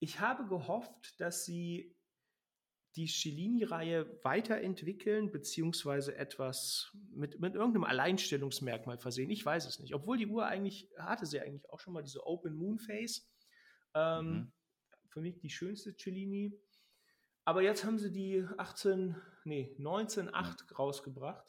Ich 0.00 0.20
habe 0.20 0.48
gehofft, 0.48 1.20
dass 1.20 1.44
sie 1.44 1.95
die 2.96 3.06
Cellini-Reihe 3.06 4.18
weiterentwickeln, 4.24 5.30
beziehungsweise 5.30 6.16
etwas 6.16 6.96
mit, 7.10 7.38
mit 7.40 7.54
irgendeinem 7.54 7.84
Alleinstellungsmerkmal 7.84 8.98
versehen. 8.98 9.30
Ich 9.30 9.44
weiß 9.44 9.66
es 9.66 9.78
nicht. 9.78 9.94
Obwohl 9.94 10.16
die 10.16 10.26
Uhr 10.26 10.46
eigentlich, 10.46 10.88
hatte 10.98 11.26
sie 11.26 11.40
eigentlich 11.40 11.68
auch 11.70 11.78
schon 11.78 11.92
mal 11.92 12.02
diese 12.02 12.26
Open 12.26 12.56
Moon 12.56 12.78
Face. 12.78 13.30
Ähm, 13.94 14.26
mhm. 14.26 14.52
Für 15.10 15.20
mich 15.20 15.38
die 15.38 15.50
schönste 15.50 15.94
Cellini. 15.94 16.58
Aber 17.44 17.62
jetzt 17.62 17.84
haben 17.84 17.98
sie 17.98 18.10
die 18.10 18.44
18, 18.56 19.14
nee, 19.44 19.74
1908 19.78 20.62
mhm. 20.62 20.76
rausgebracht. 20.76 21.46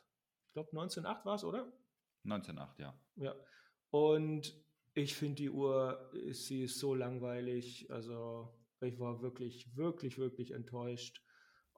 Ich 0.48 0.54
glaube, 0.54 0.70
1908 0.72 1.26
war 1.26 1.36
es, 1.36 1.44
oder? 1.46 1.72
1908, 2.26 2.80
ja. 2.80 3.00
Ja. 3.16 3.36
Und 3.90 4.54
ich 4.94 5.16
finde 5.16 5.36
die 5.36 5.50
Uhr, 5.50 6.12
sie 6.32 6.64
ist 6.64 6.80
so 6.80 6.94
langweilig. 6.94 7.90
Also 7.90 8.54
ich 8.82 9.00
war 9.00 9.22
wirklich, 9.22 9.76
wirklich, 9.78 10.18
wirklich 10.18 10.52
enttäuscht. 10.52 11.22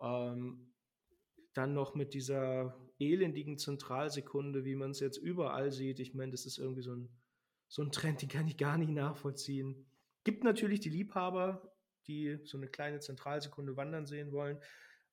Ähm, 0.02 0.74
dann 1.54 1.74
noch 1.74 1.96
mit 1.96 2.14
dieser 2.14 2.78
elendigen 3.00 3.58
Zentralsekunde, 3.58 4.66
wie 4.66 4.76
man 4.76 4.92
es 4.92 5.00
jetzt 5.00 5.18
überall 5.18 5.72
sieht. 5.72 6.00
Ich 6.00 6.14
meine, 6.14 6.32
das 6.32 6.46
ist 6.46 6.58
irgendwie 6.58 6.84
so 6.84 6.94
ein, 6.94 7.10
so 7.68 7.82
ein 7.82 7.92
Trend, 7.92 8.22
den 8.22 8.30
kann 8.30 8.48
ich 8.48 8.58
gar 8.58 8.78
nicht 8.78 8.92
nachvollziehen. 8.92 9.90
Gibt 10.24 10.44
natürlich 10.44 10.80
die 10.80 10.90
Liebhaber, 10.90 11.74
die 12.08 12.40
so 12.44 12.58
eine 12.58 12.68
kleine 12.68 13.00
Zentralsekunde 13.00 13.78
wandern 13.78 14.06
sehen 14.06 14.32
wollen. 14.32 14.60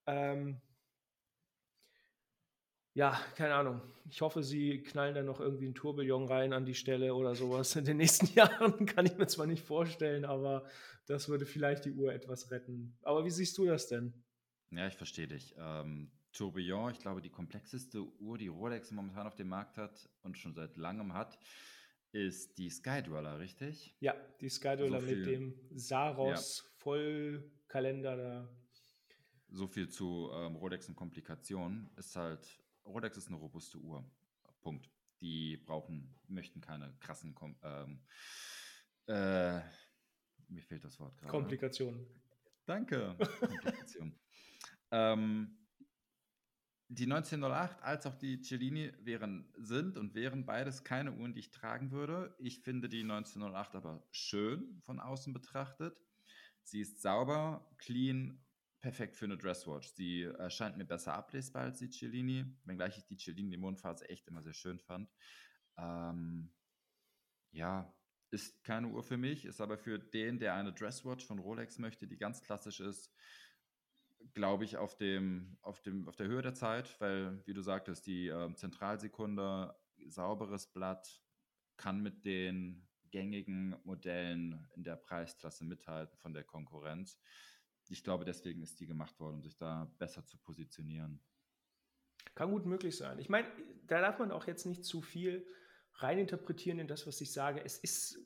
Ähm, 0.06 0.60
ja, 2.94 3.20
keine 3.34 3.54
Ahnung. 3.54 3.82
Ich 4.08 4.22
hoffe, 4.22 4.42
sie 4.42 4.82
knallen 4.82 5.14
da 5.14 5.22
noch 5.22 5.38
irgendwie 5.38 5.66
einen 5.66 5.74
Tourbillon 5.74 6.26
rein 6.28 6.54
an 6.54 6.64
die 6.64 6.74
Stelle 6.74 7.14
oder 7.14 7.34
sowas 7.34 7.76
in 7.76 7.84
den 7.84 7.98
nächsten 7.98 8.26
Jahren. 8.34 8.86
Kann 8.86 9.04
ich 9.04 9.16
mir 9.16 9.26
zwar 9.26 9.46
nicht 9.46 9.62
vorstellen, 9.62 10.24
aber 10.24 10.64
das 11.06 11.28
würde 11.28 11.44
vielleicht 11.44 11.84
die 11.84 11.92
Uhr 11.92 12.12
etwas 12.12 12.50
retten. 12.50 12.96
Aber 13.02 13.24
wie 13.24 13.30
siehst 13.30 13.58
du 13.58 13.66
das 13.66 13.88
denn? 13.88 14.14
Ja, 14.70 14.86
ich 14.86 14.94
verstehe 14.94 15.28
dich. 15.28 15.54
Ähm, 15.58 16.10
Tourbillon, 16.32 16.92
ich 16.92 16.98
glaube, 16.98 17.22
die 17.22 17.30
komplexeste 17.30 18.02
Uhr, 18.20 18.36
die 18.36 18.48
Rolex 18.48 18.90
momentan 18.90 19.26
auf 19.26 19.36
dem 19.36 19.48
Markt 19.48 19.78
hat 19.78 20.08
und 20.22 20.36
schon 20.36 20.54
seit 20.54 20.76
langem 20.76 21.14
hat, 21.14 21.38
ist 22.12 22.58
die 22.58 22.70
Skydweller, 22.70 23.38
richtig? 23.38 23.96
Ja, 24.00 24.14
die 24.40 24.48
Skydweller 24.48 25.00
so 25.00 25.06
mit 25.06 25.26
dem 25.26 25.54
Saros 25.74 26.62
ja. 26.64 26.70
Vollkalender 26.78 28.16
da. 28.16 28.48
So 29.48 29.66
viel 29.66 29.88
zu 29.88 30.30
ähm, 30.32 30.56
Rolex 30.56 30.88
und 30.88 30.96
Komplikationen. 30.96 31.90
Ist 31.96 32.16
halt, 32.16 32.62
Rolex 32.84 33.16
ist 33.16 33.28
eine 33.28 33.36
robuste 33.36 33.78
Uhr. 33.78 34.04
Punkt. 34.60 34.90
Die 35.20 35.56
brauchen, 35.56 36.14
möchten 36.26 36.60
keine 36.60 36.94
krassen 37.00 37.34
ähm, 37.62 38.02
äh, 39.06 39.60
mir 40.48 40.62
fehlt 40.62 40.84
das 40.84 40.98
Wort 41.00 41.16
gerade. 41.16 41.30
Komplikationen. 41.30 42.06
Danke. 42.66 43.16
Komplikation. 43.40 44.14
Ähm, 44.96 45.58
die 46.88 47.04
1908 47.04 47.82
als 47.82 48.06
auch 48.06 48.14
die 48.14 48.40
Cellini 48.40 48.92
wären, 49.00 49.52
sind 49.56 49.98
und 49.98 50.14
wären 50.14 50.46
beides 50.46 50.84
keine 50.84 51.12
Uhren, 51.12 51.34
die 51.34 51.40
ich 51.40 51.50
tragen 51.50 51.90
würde. 51.90 52.34
Ich 52.38 52.60
finde 52.60 52.88
die 52.88 53.02
1908 53.02 53.74
aber 53.74 54.06
schön 54.10 54.80
von 54.84 55.00
außen 55.00 55.32
betrachtet. 55.32 55.98
Sie 56.62 56.80
ist 56.80 57.02
sauber, 57.02 57.68
clean, 57.78 58.44
perfekt 58.80 59.16
für 59.16 59.24
eine 59.26 59.36
Dresswatch. 59.36 59.88
Sie 59.94 60.22
erscheint 60.22 60.76
mir 60.76 60.84
besser 60.84 61.14
ablesbar 61.14 61.64
als 61.64 61.78
die 61.78 61.90
Cellini, 61.90 62.44
wenngleich 62.64 62.98
ich 62.98 63.06
die 63.06 63.16
Cellini 63.16 63.50
die 63.50 63.56
Mondphase 63.56 64.08
echt 64.08 64.26
immer 64.28 64.42
sehr 64.42 64.54
schön 64.54 64.78
fand. 64.78 65.10
Ähm, 65.76 66.52
ja, 67.50 67.92
ist 68.30 68.62
keine 68.64 68.88
Uhr 68.88 69.02
für 69.02 69.16
mich, 69.16 69.44
ist 69.44 69.60
aber 69.60 69.76
für 69.76 69.98
den, 69.98 70.38
der 70.38 70.54
eine 70.54 70.72
Dresswatch 70.72 71.26
von 71.26 71.38
Rolex 71.38 71.78
möchte, 71.78 72.06
die 72.06 72.16
ganz 72.16 72.42
klassisch 72.42 72.80
ist, 72.80 73.12
glaube 74.34 74.64
ich, 74.64 74.76
auf, 74.76 74.96
dem, 74.96 75.56
auf, 75.62 75.80
dem, 75.82 76.08
auf 76.08 76.16
der 76.16 76.26
Höhe 76.26 76.42
der 76.42 76.54
Zeit, 76.54 77.00
weil, 77.00 77.42
wie 77.46 77.54
du 77.54 77.62
sagtest, 77.62 78.06
die 78.06 78.28
äh, 78.28 78.54
Zentralsekunde, 78.54 79.74
sauberes 80.06 80.66
Blatt, 80.66 81.22
kann 81.76 82.02
mit 82.02 82.24
den 82.24 82.86
gängigen 83.10 83.76
Modellen 83.84 84.66
in 84.74 84.84
der 84.84 84.96
Preisklasse 84.96 85.64
mithalten 85.64 86.16
von 86.18 86.32
der 86.32 86.44
Konkurrenz. 86.44 87.18
Ich 87.88 88.02
glaube, 88.02 88.24
deswegen 88.24 88.62
ist 88.62 88.80
die 88.80 88.86
gemacht 88.86 89.18
worden, 89.20 89.36
um 89.36 89.42
sich 89.42 89.56
da 89.56 89.92
besser 89.98 90.24
zu 90.26 90.38
positionieren. 90.38 91.22
Kann 92.34 92.50
gut 92.50 92.66
möglich 92.66 92.96
sein. 92.96 93.18
Ich 93.18 93.28
meine, 93.28 93.48
da 93.86 94.00
darf 94.00 94.18
man 94.18 94.32
auch 94.32 94.46
jetzt 94.46 94.66
nicht 94.66 94.84
zu 94.84 95.00
viel 95.00 95.46
reininterpretieren 95.94 96.78
in 96.78 96.88
das, 96.88 97.06
was 97.06 97.20
ich 97.20 97.32
sage. 97.32 97.64
Es 97.64 97.78
ist 97.78 98.18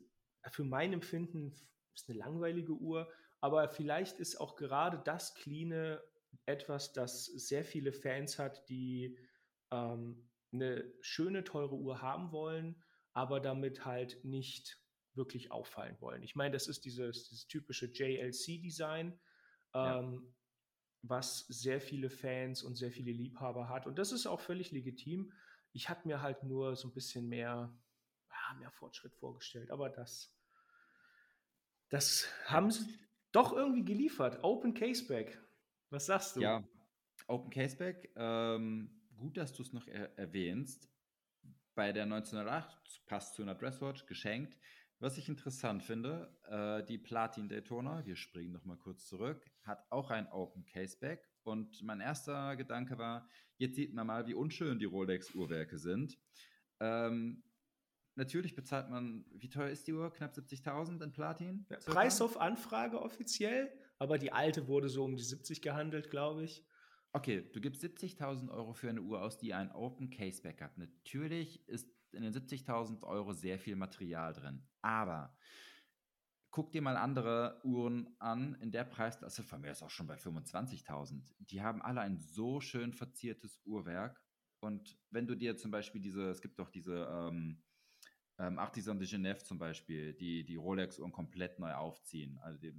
für 0.50 0.64
mein 0.64 0.92
Empfinden 0.92 1.54
ist 1.94 2.08
eine 2.08 2.18
langweilige 2.18 2.72
Uhr, 2.72 3.12
aber 3.40 3.68
vielleicht 3.68 4.18
ist 4.18 4.40
auch 4.40 4.56
gerade 4.56 5.00
das 5.04 5.34
Cleane 5.34 6.02
etwas, 6.46 6.92
das 6.92 7.26
sehr 7.26 7.64
viele 7.64 7.92
Fans 7.92 8.38
hat, 8.38 8.68
die 8.68 9.18
ähm, 9.70 10.28
eine 10.52 10.92
schöne, 11.00 11.44
teure 11.44 11.76
Uhr 11.76 12.02
haben 12.02 12.32
wollen, 12.32 12.82
aber 13.12 13.40
damit 13.40 13.84
halt 13.84 14.24
nicht 14.24 14.78
wirklich 15.14 15.50
auffallen 15.50 15.96
wollen. 16.00 16.22
Ich 16.22 16.36
meine, 16.36 16.52
das 16.52 16.68
ist 16.68 16.84
dieses, 16.84 17.28
dieses 17.28 17.46
typische 17.46 17.86
JLC-Design, 17.86 19.18
ähm, 19.74 19.74
ja. 19.74 20.20
was 21.02 21.46
sehr 21.48 21.80
viele 21.80 22.10
Fans 22.10 22.62
und 22.62 22.76
sehr 22.76 22.92
viele 22.92 23.12
Liebhaber 23.12 23.68
hat. 23.68 23.86
Und 23.86 23.98
das 23.98 24.12
ist 24.12 24.26
auch 24.26 24.40
völlig 24.40 24.70
legitim. 24.70 25.32
Ich 25.72 25.88
hatte 25.88 26.06
mir 26.06 26.22
halt 26.22 26.42
nur 26.42 26.76
so 26.76 26.88
ein 26.88 26.94
bisschen 26.94 27.28
mehr, 27.28 27.76
ja, 28.28 28.54
mehr 28.58 28.70
Fortschritt 28.70 29.14
vorgestellt, 29.14 29.70
aber 29.70 29.88
das, 29.88 30.36
das 31.88 32.28
haben 32.46 32.70
sie 32.70 32.86
doch 33.32 33.52
irgendwie 33.52 33.84
geliefert. 33.84 34.42
Open 34.42 34.74
Caseback. 34.74 35.40
Was 35.90 36.06
sagst 36.06 36.36
du? 36.36 36.40
Ja, 36.40 36.64
Open 37.26 37.50
Caseback. 37.50 38.10
Ähm, 38.16 38.90
gut, 39.16 39.36
dass 39.36 39.52
du 39.52 39.62
es 39.62 39.72
noch 39.72 39.86
er 39.86 40.16
erwähnst. 40.18 40.88
Bei 41.74 41.92
der 41.92 42.04
1908 42.04 43.06
passt 43.06 43.34
zu 43.34 43.42
einer 43.42 43.54
Dresswatch, 43.54 44.06
geschenkt. 44.06 44.56
Was 44.98 45.16
ich 45.16 45.28
interessant 45.28 45.82
finde, 45.82 46.36
äh, 46.44 46.84
die 46.84 46.98
Platin 46.98 47.48
Daytona, 47.48 48.04
wir 48.04 48.16
springen 48.16 48.52
noch 48.52 48.66
mal 48.66 48.76
kurz 48.76 49.06
zurück, 49.06 49.50
hat 49.62 49.90
auch 49.90 50.10
ein 50.10 50.30
Open 50.30 50.66
Caseback. 50.66 51.26
Und 51.42 51.82
mein 51.82 52.00
erster 52.00 52.54
Gedanke 52.56 52.98
war, 52.98 53.26
jetzt 53.56 53.76
sieht 53.76 53.94
man 53.94 54.06
mal, 54.06 54.26
wie 54.26 54.34
unschön 54.34 54.78
die 54.78 54.84
Rolex-Uhrwerke 54.84 55.78
sind. 55.78 56.18
Ähm, 56.80 57.42
Natürlich 58.16 58.54
bezahlt 58.54 58.90
man, 58.90 59.24
wie 59.32 59.48
teuer 59.48 59.70
ist 59.70 59.86
die 59.86 59.92
Uhr? 59.92 60.12
Knapp 60.12 60.34
70.000 60.34 61.02
in 61.02 61.12
Platin? 61.12 61.66
Ja, 61.70 61.78
Preis 61.78 62.20
auf 62.20 62.40
Anfrage 62.40 63.00
offiziell, 63.00 63.72
aber 63.98 64.18
die 64.18 64.32
alte 64.32 64.68
wurde 64.68 64.88
so 64.88 65.04
um 65.04 65.16
die 65.16 65.22
70 65.22 65.62
gehandelt, 65.62 66.10
glaube 66.10 66.44
ich. 66.44 66.66
Okay, 67.12 67.48
du 67.52 67.60
gibst 67.60 67.82
70.000 67.82 68.50
Euro 68.50 68.72
für 68.72 68.88
eine 68.88 69.02
Uhr 69.02 69.22
aus, 69.22 69.38
die 69.38 69.54
ein 69.54 69.72
Open 69.72 70.10
Caseback 70.10 70.60
hat. 70.60 70.78
Natürlich 70.78 71.66
ist 71.68 71.88
in 72.12 72.22
den 72.22 72.32
70.000 72.32 73.02
Euro 73.02 73.32
sehr 73.32 73.58
viel 73.58 73.76
Material 73.76 74.32
drin, 74.32 74.66
aber 74.82 75.36
guck 76.50 76.72
dir 76.72 76.82
mal 76.82 76.96
andere 76.96 77.60
Uhren 77.64 78.14
an 78.18 78.54
in 78.60 78.72
der 78.72 78.84
Preisklasse, 78.84 79.42
von 79.42 79.60
mir 79.60 79.70
ist 79.70 79.82
auch 79.82 79.90
schon 79.90 80.06
bei 80.06 80.16
25.000. 80.16 81.32
Die 81.38 81.62
haben 81.62 81.80
alle 81.82 82.00
ein 82.00 82.18
so 82.18 82.60
schön 82.60 82.92
verziertes 82.92 83.60
Uhrwerk. 83.64 84.20
Und 84.60 84.98
wenn 85.10 85.26
du 85.26 85.36
dir 85.36 85.56
zum 85.56 85.70
Beispiel 85.70 86.00
diese, 86.00 86.28
es 86.28 86.42
gibt 86.42 86.58
doch 86.58 86.68
diese 86.68 87.08
ähm, 87.10 87.62
ähm, 88.40 88.58
Artisan 88.58 88.98
de 88.98 89.06
Genève 89.06 89.44
zum 89.44 89.58
Beispiel, 89.58 90.14
die 90.14 90.44
die 90.44 90.56
Rolex-Uhren 90.56 91.12
komplett 91.12 91.58
neu 91.58 91.74
aufziehen. 91.74 92.38
Also 92.38 92.58
die, 92.58 92.72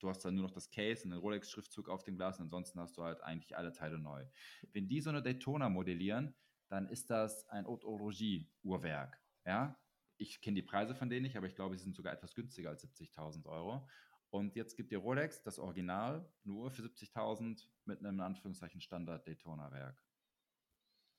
du 0.00 0.08
hast 0.08 0.24
dann 0.24 0.34
nur 0.34 0.44
noch 0.44 0.50
das 0.50 0.68
Case 0.70 1.04
und 1.04 1.10
den 1.10 1.20
Rolex-Schriftzug 1.20 1.88
auf 1.88 2.02
dem 2.02 2.16
Glas 2.16 2.38
und 2.38 2.46
ansonsten 2.46 2.80
hast 2.80 2.98
du 2.98 3.04
halt 3.04 3.22
eigentlich 3.22 3.56
alle 3.56 3.72
Teile 3.72 3.98
neu. 3.98 4.26
Wenn 4.72 4.88
die 4.88 5.00
so 5.00 5.10
eine 5.10 5.22
Daytona 5.22 5.68
modellieren, 5.68 6.34
dann 6.68 6.88
ist 6.88 7.08
das 7.10 7.46
ein 7.48 7.66
Haute 7.66 7.86
Horlogie-Uhrwerk. 7.86 9.20
Ja? 9.44 9.78
Ich 10.18 10.40
kenne 10.40 10.56
die 10.56 10.62
Preise 10.62 10.96
von 10.96 11.08
denen 11.08 11.22
nicht, 11.22 11.36
aber 11.36 11.46
ich 11.46 11.54
glaube, 11.54 11.76
sie 11.76 11.84
sind 11.84 11.94
sogar 11.94 12.12
etwas 12.12 12.34
günstiger 12.34 12.70
als 12.70 12.84
70.000 12.84 13.46
Euro. 13.46 13.88
Und 14.30 14.56
jetzt 14.56 14.76
gibt 14.76 14.90
dir 14.90 14.98
Rolex 14.98 15.40
das 15.42 15.60
Original, 15.60 16.28
nur 16.42 16.72
für 16.72 16.82
70.000 16.82 17.64
mit 17.84 18.00
einem 18.00 18.16
in 18.16 18.20
Anführungszeichen 18.20 18.80
Standard 18.80 19.24
Daytona-Werk. 19.28 20.02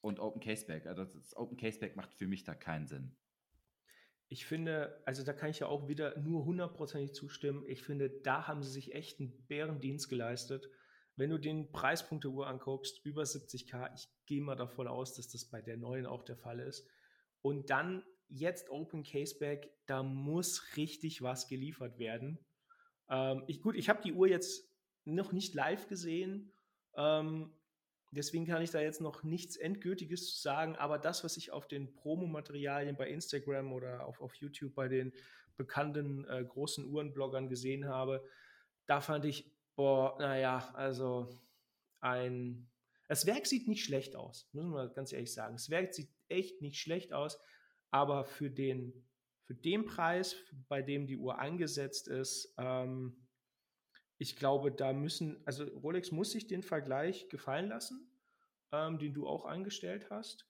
Und 0.01 0.19
Open 0.19 0.41
Caseback. 0.41 0.85
Also 0.87 1.05
das 1.05 1.35
Open 1.37 1.55
Caseback 1.55 1.95
macht 1.95 2.13
für 2.13 2.27
mich 2.27 2.43
da 2.43 2.53
keinen 2.53 2.87
Sinn 2.87 3.15
ich 4.29 4.45
finde, 4.45 5.01
also 5.05 5.23
da 5.23 5.33
kann 5.33 5.49
ich 5.49 5.59
ja 5.59 5.67
auch 5.67 5.87
wieder 5.87 6.17
nur 6.19 6.45
hundertprozentig 6.45 7.13
zustimmen. 7.13 7.63
Ich 7.67 7.83
finde, 7.83 8.09
da 8.09 8.47
haben 8.47 8.61
sie 8.61 8.71
sich 8.71 8.93
echt 8.93 9.19
einen 9.19 9.45
Bärendienst 9.47 10.09
geleistet. 10.09 10.69
Wenn 11.15 11.29
du 11.29 11.37
den 11.37 11.71
Preispunkt 11.71 12.25
der 12.25 12.31
Uhr 12.31 12.47
anguckst, 12.47 13.03
über 13.05 13.23
70k, 13.23 13.93
ich 13.95 14.07
gehe 14.25 14.41
mal 14.41 14.55
davon 14.55 14.87
aus, 14.87 15.15
dass 15.15 15.29
das 15.29 15.45
bei 15.45 15.61
der 15.61 15.77
neuen 15.77 16.05
auch 16.05 16.23
der 16.23 16.35
Fall 16.35 16.59
ist. 16.59 16.87
Und 17.41 17.69
dann 17.69 18.03
jetzt 18.27 18.69
Open 18.69 19.03
Caseback, 19.03 19.71
da 19.85 20.03
muss 20.03 20.75
richtig 20.75 21.21
was 21.21 21.47
geliefert 21.47 21.97
werden. 21.97 22.37
Ähm, 23.09 23.43
ich, 23.47 23.61
gut, 23.61 23.75
ich 23.75 23.87
habe 23.87 24.01
die 24.03 24.13
Uhr 24.13 24.27
jetzt 24.27 24.69
noch 25.05 25.31
nicht 25.31 25.55
live 25.55 25.87
gesehen. 25.87 26.51
Ähm, 26.95 27.53
Deswegen 28.17 28.45
kann 28.45 28.61
ich 28.61 28.71
da 28.71 28.81
jetzt 28.81 29.01
noch 29.01 29.23
nichts 29.23 29.55
Endgültiges 29.55 30.41
sagen, 30.41 30.75
aber 30.75 30.97
das, 30.97 31.23
was 31.23 31.37
ich 31.37 31.51
auf 31.51 31.67
den 31.67 31.93
Promomaterialien 31.93 32.97
bei 32.97 33.09
Instagram 33.09 33.71
oder 33.71 34.05
auf, 34.05 34.19
auf 34.19 34.35
YouTube 34.35 34.75
bei 34.75 34.87
den 34.87 35.13
bekannten 35.55 36.25
äh, 36.25 36.43
großen 36.43 36.85
Uhrenbloggern 36.85 37.47
gesehen 37.47 37.87
habe, 37.87 38.23
da 38.85 39.01
fand 39.01 39.25
ich, 39.25 39.51
boah, 39.75 40.17
naja, 40.19 40.71
also 40.73 41.29
ein. 41.99 42.69
Das 43.07 43.25
Werk 43.25 43.45
sieht 43.45 43.67
nicht 43.67 43.85
schlecht 43.85 44.15
aus, 44.15 44.49
müssen 44.51 44.71
wir 44.71 44.89
ganz 44.89 45.13
ehrlich 45.13 45.33
sagen. 45.33 45.55
Das 45.55 45.69
Werk 45.69 45.93
sieht 45.93 46.09
echt 46.27 46.61
nicht 46.61 46.77
schlecht 46.77 47.13
aus, 47.13 47.39
aber 47.89 48.25
für 48.25 48.49
den, 48.49 49.07
für 49.45 49.55
den 49.55 49.85
Preis, 49.85 50.35
bei 50.67 50.81
dem 50.81 51.07
die 51.07 51.17
Uhr 51.17 51.39
angesetzt 51.39 52.09
ist, 52.09 52.53
ähm, 52.57 53.26
ich 54.17 54.35
glaube, 54.35 54.71
da 54.71 54.93
müssen, 54.93 55.41
also 55.45 55.63
Rolex 55.63 56.11
muss 56.11 56.31
sich 56.31 56.47
den 56.47 56.63
Vergleich 56.63 57.29
gefallen 57.29 57.69
lassen, 57.69 58.09
ähm, 58.71 58.97
den 58.97 59.13
du 59.13 59.27
auch 59.27 59.45
eingestellt 59.45 60.09
hast. 60.09 60.47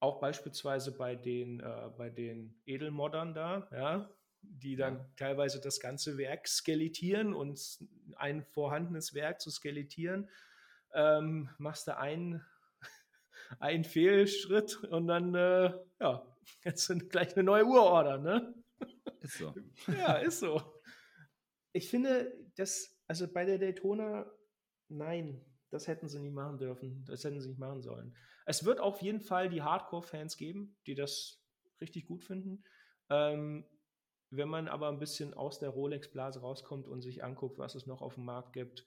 Auch 0.00 0.20
beispielsweise 0.20 0.92
bei 0.96 1.14
den, 1.14 1.60
äh, 1.60 1.90
bei 1.96 2.10
den 2.10 2.60
Edelmodern 2.66 3.32
da, 3.32 3.68
ja, 3.72 4.10
die 4.42 4.76
dann 4.76 4.96
ja. 4.96 5.10
teilweise 5.16 5.60
das 5.60 5.80
ganze 5.80 6.18
Werk 6.18 6.48
skelettieren 6.48 7.32
und 7.32 7.78
ein 8.16 8.42
vorhandenes 8.42 9.14
Werk 9.14 9.40
zu 9.40 9.50
skelettieren. 9.50 10.28
Ähm, 10.92 11.48
machst 11.58 11.86
du 11.86 11.96
einen, 11.96 12.44
einen 13.58 13.84
Fehlschritt 13.84 14.82
und 14.84 15.06
dann, 15.06 15.34
äh, 15.34 15.72
ja, 16.00 16.36
jetzt 16.64 16.86
sind 16.86 17.10
gleich 17.10 17.34
eine 17.34 17.44
neue 17.44 17.64
Uhrorder, 17.64 18.18
ne? 18.18 18.54
Ist 19.20 19.38
so. 19.38 19.54
ja, 19.88 20.14
ist 20.14 20.40
so. 20.40 20.80
Ich 21.72 21.88
finde, 21.88 22.32
das 22.56 22.95
also 23.06 23.26
bei 23.32 23.44
der 23.44 23.58
Daytona, 23.58 24.30
nein, 24.88 25.44
das 25.70 25.88
hätten 25.88 26.08
sie 26.08 26.20
nicht 26.20 26.34
machen 26.34 26.58
dürfen. 26.58 27.04
Das 27.06 27.24
hätten 27.24 27.40
sie 27.40 27.48
nicht 27.48 27.58
machen 27.58 27.82
sollen. 27.82 28.16
Es 28.46 28.64
wird 28.64 28.80
auf 28.80 29.02
jeden 29.02 29.20
Fall 29.20 29.48
die 29.48 29.62
Hardcore-Fans 29.62 30.36
geben, 30.36 30.76
die 30.86 30.94
das 30.94 31.42
richtig 31.80 32.06
gut 32.06 32.24
finden. 32.24 32.64
Ähm, 33.10 33.64
wenn 34.30 34.48
man 34.48 34.68
aber 34.68 34.88
ein 34.88 34.98
bisschen 34.98 35.34
aus 35.34 35.58
der 35.58 35.70
Rolex-Blase 35.70 36.40
rauskommt 36.40 36.88
und 36.88 37.02
sich 37.02 37.22
anguckt, 37.22 37.58
was 37.58 37.74
es 37.74 37.86
noch 37.86 38.02
auf 38.02 38.14
dem 38.14 38.24
Markt 38.24 38.52
gibt, 38.52 38.86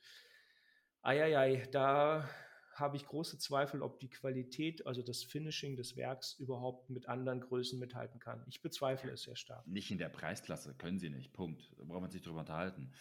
eieiei, 1.01 1.67
da 1.71 2.29
habe 2.73 2.97
ich 2.97 3.05
große 3.05 3.37
Zweifel, 3.37 3.81
ob 3.81 3.99
die 3.99 4.09
Qualität, 4.09 4.85
also 4.87 5.01
das 5.01 5.23
Finishing 5.23 5.75
des 5.75 5.97
Werks 5.97 6.33
überhaupt 6.39 6.89
mit 6.89 7.07
anderen 7.07 7.41
Größen 7.41 7.77
mithalten 7.77 8.19
kann. 8.19 8.43
Ich 8.47 8.61
bezweifle 8.61 9.11
es 9.11 9.23
sehr 9.23 9.35
stark. 9.35 9.67
Nicht 9.67 9.91
in 9.91 9.97
der 9.97 10.09
Preisklasse, 10.09 10.75
können 10.75 10.99
sie 10.99 11.09
nicht. 11.09 11.33
Punkt. 11.33 11.71
Da 11.77 11.83
braucht 11.83 12.01
man 12.01 12.11
sich 12.11 12.21
drüber 12.21 12.39
unterhalten. 12.39 12.91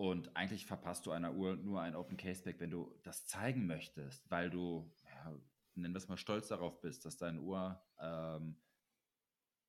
Und 0.00 0.34
eigentlich 0.34 0.64
verpasst 0.64 1.04
du 1.04 1.10
einer 1.10 1.34
Uhr 1.34 1.56
nur 1.56 1.82
ein 1.82 1.94
Open 1.94 2.16
Caseback, 2.16 2.58
wenn 2.58 2.70
du 2.70 2.98
das 3.02 3.26
zeigen 3.26 3.66
möchtest, 3.66 4.30
weil 4.30 4.48
du, 4.48 4.90
ja, 5.04 5.38
nennen 5.74 5.92
wir 5.92 5.98
es 5.98 6.08
mal, 6.08 6.16
stolz 6.16 6.48
darauf 6.48 6.80
bist, 6.80 7.04
dass 7.04 7.18
deine 7.18 7.42
Uhr 7.42 7.78
ähm, 8.00 8.56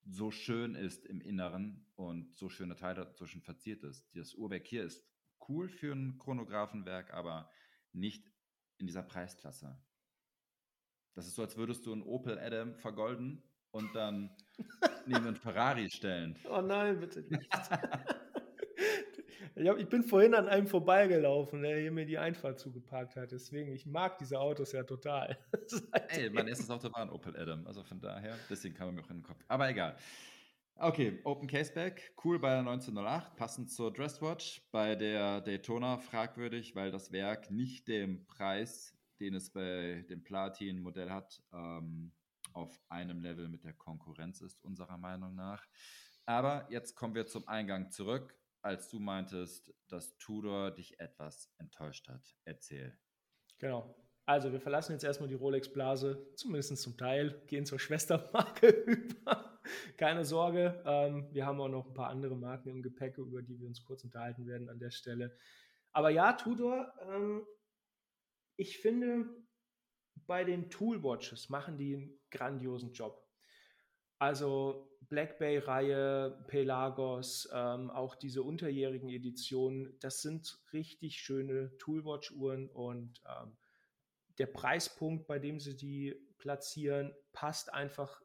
so 0.06 0.32
schön 0.32 0.74
ist 0.74 1.06
im 1.06 1.20
Inneren 1.20 1.86
und 1.96 2.34
so 2.34 2.48
schöne 2.48 2.78
Teile 2.78 3.04
dazwischen 3.04 3.42
verziert 3.42 3.84
ist. 3.84 4.08
Das 4.16 4.34
Uhrwerk 4.34 4.66
hier 4.66 4.86
ist 4.86 5.06
cool 5.50 5.68
für 5.68 5.92
ein 5.92 6.18
Chronographenwerk, 6.18 7.14
aber 7.14 7.50
nicht 7.92 8.32
in 8.78 8.88
dieser 8.88 9.04
Preisklasse. 9.04 9.84
Das 11.14 11.28
ist 11.28 11.36
so, 11.36 11.42
als 11.42 11.58
würdest 11.58 11.86
du 11.86 11.92
einen 11.92 12.04
Opel 12.04 12.40
Adam 12.40 12.74
vergolden 12.76 13.44
und 13.72 13.94
dann 13.94 14.34
neben 15.08 15.28
einen 15.28 15.36
Ferrari 15.36 15.90
stellen. 15.92 16.40
Oh 16.50 16.62
nein, 16.62 17.02
bitte 17.02 17.20
nicht. 17.20 17.52
ich 19.78 19.88
bin 19.90 20.04
vorhin 20.04 20.34
an 20.34 20.48
einem 20.48 20.68
vorbeigelaufen, 20.68 21.62
der 21.62 21.80
hier 21.80 21.92
mir 21.92 22.06
die 22.06 22.18
Einfahrt 22.18 22.60
zugeparkt 22.60 23.16
hat. 23.16 23.32
Deswegen, 23.32 23.72
ich 23.72 23.86
mag 23.86 24.18
diese 24.18 24.40
Autos 24.40 24.72
ja 24.72 24.84
total. 24.84 25.38
Ey, 26.10 26.30
mein 26.30 26.48
erstes 26.50 26.70
Auto 26.70 26.92
war 26.92 27.02
ein 27.02 27.10
Opel 27.10 27.36
Adam. 27.38 27.66
Also 27.68 27.84
von 27.84 28.00
daher, 28.00 28.38
deswegen 28.50 28.76
kam 28.76 28.90
er 28.90 28.92
mir 28.94 29.02
auch 29.02 29.10
in 29.10 29.18
den 29.18 29.24
Kopf. 29.24 29.44
Aber 29.48 29.70
egal. 29.70 29.96
Okay, 30.76 31.20
Open 31.26 31.48
Caseback, 31.48 32.16
cool 32.24 32.40
bei 32.40 32.50
der 32.50 32.60
1908, 32.60 33.36
passend 33.36 33.70
zur 33.70 33.94
Dresswatch. 33.94 34.64
Bei 34.72 34.96
der 34.96 35.42
Daytona 35.42 35.98
fragwürdig, 35.98 36.76
weil 36.76 36.90
das 36.90 37.12
Werk 37.12 37.52
nicht 37.52 37.88
dem 37.88 38.26
Preis, 38.26 38.98
den 39.20 39.36
es 39.36 39.52
bei 39.52 40.04
dem 40.10 40.24
Platin-Modell 40.24 41.12
hat, 41.12 41.44
ähm, 41.54 42.12
auf 42.54 42.82
einem 42.90 43.22
Level 43.22 43.48
mit 43.48 43.64
der 43.64 43.74
Konkurrenz 43.74 44.42
ist, 44.42 44.64
unserer 44.64 44.98
Meinung 44.98 45.36
nach. 45.36 45.68
Aber 46.26 46.68
jetzt 46.70 46.96
kommen 46.96 47.16
wir 47.16 47.28
zum 47.28 47.48
Eingang 47.48 47.92
zurück, 47.92 48.36
als 48.62 48.90
du 48.90 49.00
meintest, 49.00 49.74
dass 49.88 50.18
Tudor 50.18 50.72
dich 50.72 51.00
etwas 51.00 51.54
enttäuscht 51.58 52.08
hat. 52.08 52.36
Erzähl. 52.46 52.98
Genau. 53.60 53.96
Also, 54.26 54.52
wir 54.52 54.62
verlassen 54.62 54.94
jetzt 54.94 55.04
erstmal 55.04 55.30
die 55.30 55.36
Rolex-Blase, 55.36 56.34
zumindest 56.36 56.78
zum 56.78 56.98
Teil, 56.98 57.42
gehen 57.48 57.66
zur 57.66 57.80
Schwestermarke 57.80 58.68
über. 58.68 59.60
Keine 59.98 60.26
Sorge, 60.26 60.82
ähm, 60.86 61.30
wir 61.32 61.46
haben 61.46 61.62
auch 61.62 61.70
noch 61.70 61.88
ein 61.88 61.94
paar 61.94 62.10
andere 62.10 62.36
Marken 62.36 62.70
im 62.70 62.82
Gepäck, 62.82 63.18
über 63.18 63.42
die 63.42 63.60
wir 63.60 63.68
uns 63.68 63.84
kurz 63.84 64.04
unterhalten 64.04 64.48
werden 64.48 64.70
an 64.70 64.80
der 64.80 64.92
Stelle. 64.92 65.36
Aber 65.92 66.10
ja, 66.10 66.34
Tudor, 66.34 66.94
ähm, 67.02 67.46
ich 68.58 68.80
finde, 68.80 69.30
bei 70.28 70.44
den 70.44 70.70
Toolwatches 70.70 71.50
machen 71.50 71.78
die 71.78 71.96
einen 71.96 72.20
grandiosen 72.32 72.94
Job. 72.94 73.28
Also 74.22 74.88
Black 75.10 75.40
Bay-Reihe, 75.40 76.46
Pelagos, 76.48 77.50
ähm, 77.52 77.90
auch 77.90 78.14
diese 78.14 78.44
unterjährigen 78.44 79.10
Editionen, 79.10 79.98
das 80.00 80.22
sind 80.22 80.60
richtig 80.74 81.18
schöne 81.18 81.76
Toolwatch-Uhren 81.80 82.70
und 82.70 83.20
ähm, 83.28 83.58
der 84.38 84.46
Preispunkt, 84.46 85.26
bei 85.26 85.40
dem 85.40 85.60
sie 85.60 85.76
die 85.76 86.16
platzieren, 86.38 87.16
passt 87.34 87.74
einfach 87.74 88.22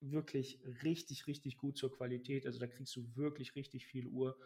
wirklich 0.00 0.60
richtig, 0.82 1.26
richtig 1.26 1.56
gut 1.56 1.78
zur 1.78 1.90
Qualität. 1.90 2.44
Also 2.44 2.58
da 2.58 2.66
kriegst 2.66 2.94
du 2.94 3.16
wirklich 3.16 3.54
richtig 3.56 3.86
viel 3.86 4.06
Uhr 4.06 4.38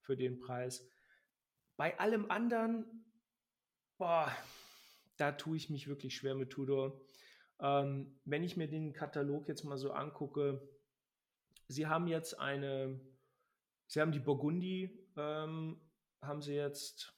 für 0.00 0.18
den 0.18 0.38
Preis. 0.38 0.86
Bei 1.78 1.98
allem 1.98 2.30
anderen, 2.30 3.06
boah, 3.96 4.30
da 5.16 5.32
tue 5.32 5.56
ich 5.56 5.70
mich 5.70 5.88
wirklich 5.88 6.14
schwer 6.14 6.34
mit 6.34 6.50
Tudor. 6.50 7.00
Ähm, 7.60 8.20
wenn 8.24 8.42
ich 8.42 8.56
mir 8.56 8.68
den 8.68 8.92
Katalog 8.92 9.48
jetzt 9.48 9.64
mal 9.64 9.78
so 9.78 9.92
angucke, 9.92 10.60
sie 11.68 11.86
haben 11.86 12.06
jetzt 12.06 12.38
eine, 12.38 13.00
sie 13.86 14.00
haben 14.00 14.12
die 14.12 14.20
Burgundi, 14.20 15.06
ähm, 15.16 15.80
haben 16.20 16.42
sie 16.42 16.54
jetzt, 16.54 17.14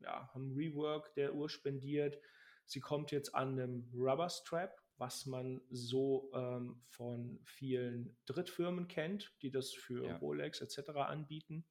ja, 0.00 0.32
haben 0.32 0.54
Rework 0.54 1.14
der 1.14 1.34
Uhr 1.34 1.48
spendiert. 1.48 2.18
Sie 2.66 2.80
kommt 2.80 3.10
jetzt 3.10 3.34
an 3.34 3.58
einem 3.58 3.90
Rubber 3.94 4.28
Strap, 4.28 4.80
was 4.98 5.26
man 5.26 5.62
so 5.70 6.30
ähm, 6.34 6.82
von 6.88 7.40
vielen 7.44 8.16
Drittfirmen 8.26 8.88
kennt, 8.88 9.32
die 9.42 9.50
das 9.50 9.72
für 9.72 10.06
ja. 10.06 10.16
Rolex 10.18 10.60
etc. 10.60 10.90
anbieten. 10.90 11.64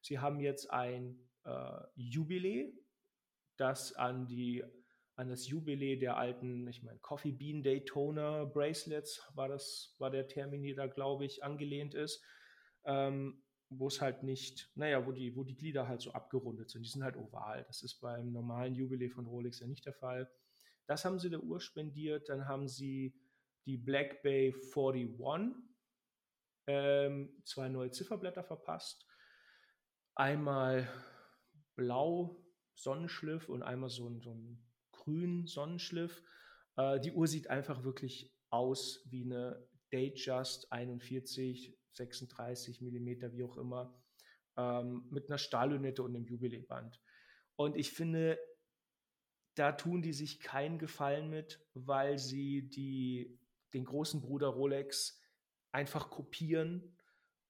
Sie 0.00 0.18
haben 0.18 0.40
jetzt 0.40 0.70
ein 0.70 1.28
äh, 1.44 1.80
Jubiläe, 1.96 2.72
das 3.56 3.92
an 3.92 4.26
die 4.26 4.64
an 5.18 5.28
das 5.28 5.48
Jubiläe 5.48 5.98
der 5.98 6.16
alten, 6.16 6.68
ich 6.68 6.84
meine, 6.84 7.00
Coffee 7.00 7.32
Bean 7.32 7.64
Daytona 7.64 8.44
Bracelets 8.44 9.20
war 9.34 9.48
das, 9.48 9.96
war 9.98 10.10
der 10.10 10.28
Termini 10.28 10.74
da, 10.74 10.86
glaube 10.86 11.24
ich, 11.24 11.42
angelehnt 11.42 11.92
ist, 11.92 12.24
ähm, 12.84 13.42
wo 13.68 13.88
es 13.88 14.00
halt 14.00 14.22
nicht, 14.22 14.70
naja, 14.76 15.04
wo 15.04 15.10
die, 15.10 15.34
wo 15.34 15.42
die 15.42 15.56
Glieder 15.56 15.88
halt 15.88 16.02
so 16.02 16.12
abgerundet 16.12 16.70
sind. 16.70 16.84
Die 16.84 16.88
sind 16.88 17.02
halt 17.02 17.16
oval. 17.16 17.64
Das 17.66 17.82
ist 17.82 17.98
beim 17.98 18.30
normalen 18.30 18.76
Jubiläe 18.76 19.10
von 19.10 19.26
Rolex 19.26 19.58
ja 19.58 19.66
nicht 19.66 19.84
der 19.86 19.92
Fall. 19.92 20.30
Das 20.86 21.04
haben 21.04 21.18
sie 21.18 21.30
der 21.30 21.42
Uhr 21.42 21.60
spendiert. 21.60 22.28
Dann 22.28 22.46
haben 22.46 22.68
sie 22.68 23.12
die 23.66 23.76
Black 23.76 24.22
Bay 24.22 24.54
41, 24.54 25.52
ähm, 26.68 27.42
zwei 27.44 27.68
neue 27.68 27.90
Zifferblätter 27.90 28.44
verpasst. 28.44 29.04
Einmal 30.14 30.88
blau 31.74 32.40
Sonnenschliff 32.74 33.48
und 33.48 33.64
einmal 33.64 33.90
so 33.90 34.08
ein, 34.08 34.20
so 34.20 34.32
ein 34.32 34.67
grün 35.08 35.46
Sonnenschliff. 35.46 36.22
Äh, 36.76 37.00
die 37.00 37.12
Uhr 37.12 37.26
sieht 37.26 37.48
einfach 37.48 37.82
wirklich 37.82 38.30
aus 38.50 39.02
wie 39.10 39.24
eine 39.24 39.66
Datejust 39.90 40.70
41, 40.70 41.76
36 41.92 42.80
Millimeter, 42.82 43.32
wie 43.32 43.44
auch 43.44 43.56
immer, 43.56 43.98
ähm, 44.56 45.06
mit 45.10 45.28
einer 45.28 45.38
Stahllünette 45.38 46.02
und 46.02 46.14
einem 46.14 46.26
Jubiläeband. 46.26 47.00
Und 47.56 47.76
ich 47.76 47.92
finde, 47.92 48.38
da 49.54 49.72
tun 49.72 50.02
die 50.02 50.12
sich 50.12 50.40
keinen 50.40 50.78
Gefallen 50.78 51.30
mit, 51.30 51.66
weil 51.74 52.18
sie 52.18 52.68
die, 52.68 53.38
den 53.72 53.84
großen 53.84 54.20
Bruder 54.20 54.48
Rolex 54.48 55.20
einfach 55.72 56.10
kopieren, 56.10 56.96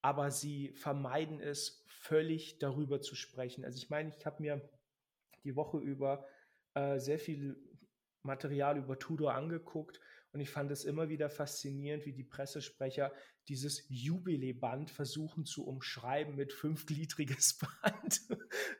aber 0.00 0.30
sie 0.30 0.72
vermeiden 0.72 1.40
es, 1.40 1.84
völlig 1.88 2.58
darüber 2.60 3.00
zu 3.00 3.16
sprechen. 3.16 3.64
Also 3.64 3.78
ich 3.78 3.90
meine, 3.90 4.14
ich 4.16 4.24
habe 4.24 4.40
mir 4.40 4.70
die 5.42 5.56
Woche 5.56 5.78
über 5.78 6.24
äh, 6.78 7.00
sehr 7.00 7.18
viel 7.18 7.56
Material 8.22 8.78
über 8.78 8.98
Tudor 8.98 9.34
angeguckt 9.34 10.00
und 10.32 10.40
ich 10.40 10.50
fand 10.50 10.70
es 10.70 10.84
immer 10.84 11.08
wieder 11.08 11.30
faszinierend, 11.30 12.04
wie 12.04 12.12
die 12.12 12.24
Pressesprecher 12.24 13.12
dieses 13.48 13.86
Jubiläeband 13.88 14.90
versuchen 14.90 15.46
zu 15.46 15.66
umschreiben 15.66 16.36
mit 16.36 16.52
fünfgliedriges 16.52 17.58
Band. 17.82 18.20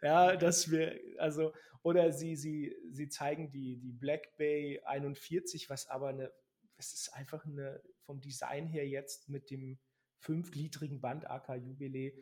ja, 0.02 0.36
dass 0.36 0.70
wir, 0.70 1.00
also, 1.18 1.54
oder 1.82 2.12
sie, 2.12 2.36
sie, 2.36 2.76
sie 2.90 3.08
zeigen 3.08 3.50
die, 3.50 3.78
die 3.78 3.92
Black 3.92 4.36
Bay 4.36 4.80
41, 4.84 5.70
was 5.70 5.88
aber 5.88 6.08
eine, 6.08 6.30
es 6.76 6.92
ist 6.92 7.14
einfach 7.14 7.46
eine, 7.46 7.82
vom 8.02 8.20
Design 8.20 8.66
her 8.66 8.86
jetzt 8.86 9.28
mit 9.28 9.50
dem 9.50 9.78
fünfgliedrigen 10.18 11.00
Band 11.00 11.30
AK 11.30 11.56
Jubiläe, 11.56 12.12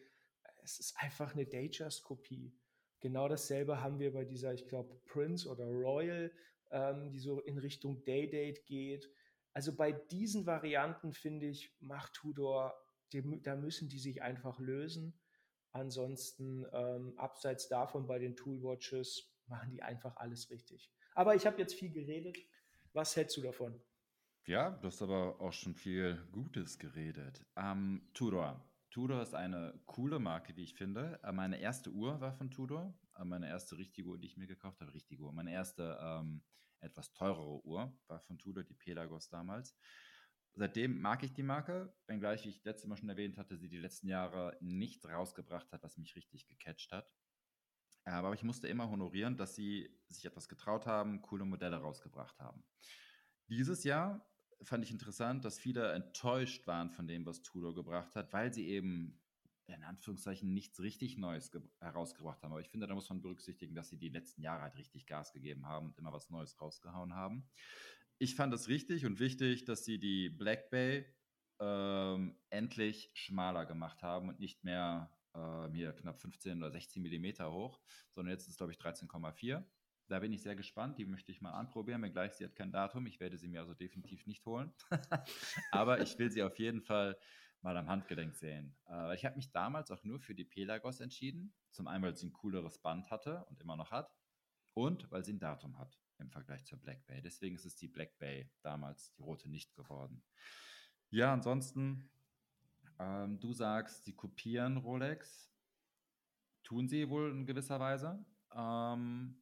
es 0.63 0.79
ist 0.79 0.97
einfach 0.99 1.35
eine 1.35 1.47
Datejust-Kopie. 1.47 2.55
Genau 3.07 3.29
dasselbe 3.29 3.83
haben 3.83 4.01
wir 4.01 4.13
bei 4.13 4.25
dieser, 4.25 4.53
ich 4.53 4.67
glaube, 4.67 5.01
Prince 5.05 5.49
oder 5.49 5.65
Royal, 5.67 6.33
ähm, 6.73 7.13
die 7.13 7.21
so 7.21 7.39
in 7.39 7.57
Richtung 7.57 8.05
Day-Date 8.05 8.67
geht. 8.67 9.09
Also 9.53 9.77
bei 9.77 9.93
diesen 9.93 10.45
Varianten 10.45 11.13
finde 11.13 11.47
ich, 11.47 11.73
macht 11.79 12.15
Tudor, 12.15 12.75
die, 13.13 13.41
da 13.43 13.55
müssen 13.55 13.89
die 13.89 14.01
sich 14.01 14.23
einfach 14.23 14.59
lösen. 14.59 15.17
Ansonsten, 15.71 16.67
ähm, 16.73 17.17
abseits 17.17 17.69
davon 17.69 18.09
bei 18.09 18.19
den 18.19 18.35
Toolwatches, 18.35 19.33
machen 19.47 19.71
die 19.71 19.85
einfach 19.85 20.17
alles 20.17 20.51
richtig. 20.51 20.91
Aber 21.15 21.37
ich 21.37 21.47
habe 21.47 21.61
jetzt 21.61 21.75
viel 21.75 21.93
geredet. 21.93 22.37
Was 22.93 23.15
hältst 23.15 23.37
du 23.37 23.41
davon? 23.41 23.81
Ja, 24.47 24.71
du 24.71 24.89
hast 24.89 25.01
aber 25.01 25.41
auch 25.41 25.53
schon 25.53 25.77
viel 25.77 26.21
Gutes 26.33 26.77
geredet. 26.81 27.47
Ähm, 27.55 28.11
Tudor, 28.15 28.66
Tudor 28.97 29.21
ist 29.21 29.35
eine 29.35 29.79
coole 29.85 30.19
Marke, 30.19 30.57
wie 30.57 30.63
ich 30.63 30.75
finde. 30.75 31.21
Äh, 31.23 31.31
meine 31.31 31.61
erste 31.61 31.91
Uhr 31.91 32.19
war 32.23 32.33
von 32.33 32.51
Tudor. 32.51 32.99
Äh, 33.15 33.27
meine 33.27 33.47
erste 33.47 33.77
richtige 33.77 34.09
Uhr, 34.09 34.17
die 34.17 34.27
ich 34.27 34.39
mir 34.39 34.47
gekauft 34.47 34.81
habe, 34.81 34.95
richtige 34.95 35.23
Uhr. 35.23 35.35
Meine 35.35 35.53
erste 35.53 35.99
ähm, 36.01 36.43
etwas 36.81 37.13
teurere 37.13 37.63
Uhr 37.67 37.95
war 38.07 38.21
von 38.21 38.39
Tudor, 38.39 38.65
die 38.65 38.73
Pelagos 38.73 39.29
damals. 39.29 39.77
Seitdem 40.55 40.99
mag 40.99 41.23
ich 41.23 41.35
die 41.35 41.43
Marke, 41.43 41.95
wenngleich 42.07 42.47
ich 42.47 42.65
letztes 42.65 42.89
Mal 42.89 42.97
schon 42.97 43.11
erwähnt 43.11 43.37
hatte, 43.37 43.59
sie 43.59 43.69
die 43.69 43.77
letzten 43.77 44.09
Jahre 44.09 44.57
nichts 44.63 45.07
rausgebracht 45.07 45.71
hat, 45.73 45.83
was 45.83 45.99
mich 45.99 46.17
richtig 46.17 46.47
gecatcht 46.47 46.91
hat. 46.91 47.13
Aber 48.05 48.33
ich 48.33 48.45
musste 48.45 48.67
immer 48.67 48.89
honorieren, 48.89 49.37
dass 49.37 49.55
sie 49.55 49.95
sich 50.09 50.25
etwas 50.25 50.49
getraut 50.49 50.87
haben, 50.87 51.21
coole 51.21 51.45
Modelle 51.45 51.77
rausgebracht 51.77 52.41
haben. 52.41 52.65
Dieses 53.49 53.85
Jahr 53.85 54.27
fand 54.63 54.85
ich 54.85 54.91
interessant, 54.91 55.45
dass 55.45 55.59
viele 55.59 55.93
enttäuscht 55.93 56.67
waren 56.67 56.91
von 56.91 57.07
dem, 57.07 57.27
was 57.27 57.43
Tudor 57.43 57.75
gebracht 57.75 58.15
hat, 58.17 58.33
weil 58.33 58.53
sie 58.53 58.69
eben 58.69 59.21
in 59.67 59.83
Anführungszeichen 59.83 60.53
nichts 60.53 60.81
richtig 60.81 61.19
Neues 61.19 61.51
herausgebracht 61.81 62.43
haben. 62.43 62.53
Aber 62.53 62.61
ich 62.61 62.69
finde, 62.69 62.87
da 62.87 62.95
muss 62.95 63.09
man 63.09 63.21
berücksichtigen, 63.21 63.75
dass 63.75 63.89
sie 63.89 63.99
die 63.99 64.09
letzten 64.09 64.43
Jahre 64.43 64.63
halt 64.63 64.77
richtig 64.77 65.07
Gas 65.07 65.33
gegeben 65.33 65.67
haben 65.67 65.87
und 65.87 65.99
immer 65.99 66.13
was 66.13 66.31
Neues 66.31 66.61
rausgehauen 66.61 67.15
haben. 67.15 67.49
Ich 68.19 68.37
fand 68.37 68.55
es 68.55 68.69
richtig 68.69 69.05
und 69.05 69.19
wichtig, 69.19 69.65
dass 69.65 69.85
sie 69.85 69.99
die 69.99 70.31
Black 70.31 70.71
Bay 70.71 71.05
ähm, 71.59 72.39
endlich 72.51 73.11
schmaler 73.15 73.67
gemacht 73.67 74.03
haben 74.03 74.29
und 74.29 74.39
nicht 74.39 74.63
mehr 74.65 75.11
äh, 75.35 75.69
hier 75.73 75.93
knapp 75.93 76.21
15 76.21 76.59
oder 76.59 76.71
16 76.71 77.03
Millimeter 77.03 77.53
hoch, 77.53 77.81
sondern 78.11 78.33
jetzt 78.33 78.45
ist 78.45 78.51
es, 78.51 78.57
glaube 78.57 78.73
ich, 78.73 78.79
13,4. 78.79 79.65
Da 80.09 80.21
bin 80.21 80.33
ich 80.33 80.43
sehr 80.43 80.55
gespannt. 80.55 80.99
Die 80.99 81.05
möchte 81.05 81.33
ich 81.33 81.41
mal 81.41 81.53
anprobieren. 81.53 82.03
Wenngleich 82.03 82.35
sie 82.35 82.45
hat 82.45 82.55
kein 82.55 82.71
Datum. 82.71 83.07
Ich 83.07 83.19
werde 83.21 83.37
sie 83.37 83.49
mir 83.49 83.61
also 83.61 83.75
definitiv 83.75 84.27
nicht 84.27 84.47
holen. 84.47 84.73
Aber 85.73 86.01
ich 86.01 86.19
will 86.19 86.31
sie 86.31 86.43
auf 86.43 86.59
jeden 86.59 86.83
Fall 86.83 87.19
mal 87.63 87.77
am 87.77 87.89
Handgelenk 87.89 88.37
sehen. 88.37 88.77
Äh, 88.89 89.15
ich 89.15 89.25
habe 89.25 89.37
mich 89.37 89.51
damals 89.51 89.91
auch 89.91 90.05
nur 90.05 90.21
für 90.21 90.35
die 90.35 90.45
Pelagos 90.45 91.01
entschieden. 91.01 91.53
Zum 91.73 91.89
einen, 91.89 92.05
weil 92.05 92.17
sie 92.17 92.27
ein 92.27 92.33
cooleres 92.33 92.79
Band 92.79 93.11
hatte 93.11 93.45
und 93.47 93.61
immer 93.61 93.77
noch 93.77 93.91
hat. 93.91 94.15
Und 94.75 95.11
weil 95.11 95.25
sie 95.25 95.33
ein 95.33 95.41
Datum 95.41 95.79
hat 95.79 95.99
im 96.19 96.31
Vergleich 96.31 96.65
zur 96.65 96.79
Black 96.79 97.05
Bay. 97.07 97.21
Deswegen 97.21 97.57
ist 97.57 97.65
es 97.65 97.77
die 97.77 97.89
Black 97.89 98.19
Bay 98.19 98.51
damals, 98.63 99.13
die 99.13 99.23
rote 99.23 99.49
nicht 99.49 99.75
geworden. 99.75 100.23
Ja, 101.11 101.33
ansonsten, 101.33 102.11
ähm, 102.99 103.41
du 103.41 103.53
sagst, 103.53 104.05
sie 104.05 104.15
kopieren 104.15 104.77
Rolex. 104.77 105.51
Tun 106.63 106.89
sie 106.89 107.09
wohl 107.09 107.31
in 107.31 107.47
gewisser 107.47 107.81
Weise. 107.81 108.25
Ähm, 108.55 109.41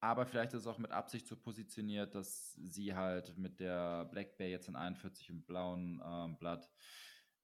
aber 0.00 0.26
vielleicht 0.26 0.54
ist 0.54 0.62
es 0.62 0.66
auch 0.66 0.78
mit 0.78 0.92
Absicht 0.92 1.26
so 1.26 1.36
positioniert, 1.36 2.14
dass 2.14 2.54
sie 2.54 2.94
halt 2.94 3.36
mit 3.36 3.60
der 3.60 4.06
Black 4.06 4.36
Bay 4.38 4.50
jetzt 4.50 4.68
in 4.68 4.76
41 4.76 5.28
im 5.28 5.42
blauen 5.42 6.02
ähm, 6.04 6.38
Blatt 6.38 6.70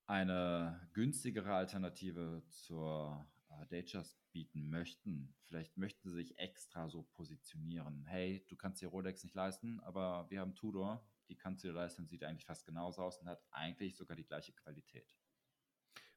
eine 0.06 0.88
günstigere 0.94 1.52
Alternative 1.52 2.42
zur 2.48 3.26
äh, 3.50 3.66
Datejust 3.66 4.18
bieten 4.32 4.70
möchten. 4.70 5.34
Vielleicht 5.44 5.76
möchten 5.76 6.08
sie 6.08 6.16
sich 6.16 6.38
extra 6.38 6.88
so 6.88 7.02
positionieren. 7.02 8.04
Hey, 8.06 8.44
du 8.48 8.56
kannst 8.56 8.80
dir 8.80 8.88
Rolex 8.88 9.24
nicht 9.24 9.34
leisten, 9.34 9.80
aber 9.80 10.26
wir 10.30 10.40
haben 10.40 10.54
Tudor, 10.54 11.06
die 11.28 11.36
kannst 11.36 11.62
du 11.64 11.68
dir 11.68 11.74
leisten, 11.74 12.06
sieht 12.06 12.24
eigentlich 12.24 12.46
fast 12.46 12.64
genauso 12.64 13.02
aus 13.02 13.18
und 13.18 13.28
hat 13.28 13.44
eigentlich 13.50 13.96
sogar 13.96 14.16
die 14.16 14.26
gleiche 14.26 14.52
Qualität. 14.52 15.14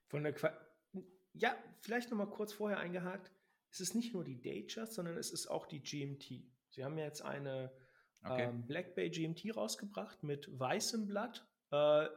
Von 0.07 0.23
der 0.23 0.33
Qua 0.33 0.53
ja, 1.33 1.55
vielleicht 1.81 2.09
noch 2.09 2.17
mal 2.17 2.29
kurz 2.29 2.53
vorher 2.53 2.79
eingehakt. 2.79 3.31
Es 3.71 3.79
ist 3.79 3.95
nicht 3.95 4.13
nur 4.13 4.23
die 4.23 4.41
Datejust, 4.41 4.93
sondern 4.93 5.17
es 5.17 5.31
ist 5.31 5.47
auch 5.47 5.67
die 5.67 5.81
GMT. 5.81 6.43
Sie 6.69 6.83
haben 6.83 6.97
jetzt 6.97 7.21
eine 7.21 7.71
okay. 8.23 8.43
ähm, 8.43 8.65
Black 8.65 8.95
Bay 8.95 9.09
GMT 9.09 9.55
rausgebracht 9.55 10.23
mit 10.23 10.47
weißem 10.59 11.07
Blatt. 11.07 11.47
Äh, 11.71 12.07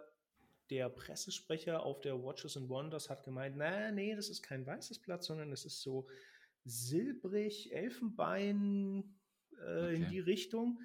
der 0.70 0.88
Pressesprecher 0.88 1.82
auf 1.82 2.00
der 2.00 2.22
Watches 2.22 2.57
and 2.57 2.68
Wonders 2.70 3.11
hat 3.11 3.24
gemeint, 3.24 3.57
na, 3.59 3.90
nee, 3.90 4.14
das 4.14 4.30
ist 4.30 4.42
kein 4.42 4.66
weißes 4.66 5.00
Blatt, 5.00 5.22
sondern 5.22 5.53
es 5.53 5.66
ist 5.66 5.82
so 5.82 6.09
silbrig, 6.64 7.72
Elfenbein 7.72 9.18
äh, 9.59 9.64
okay. 9.64 9.94
in 9.94 10.09
die 10.09 10.20
Richtung. 10.20 10.80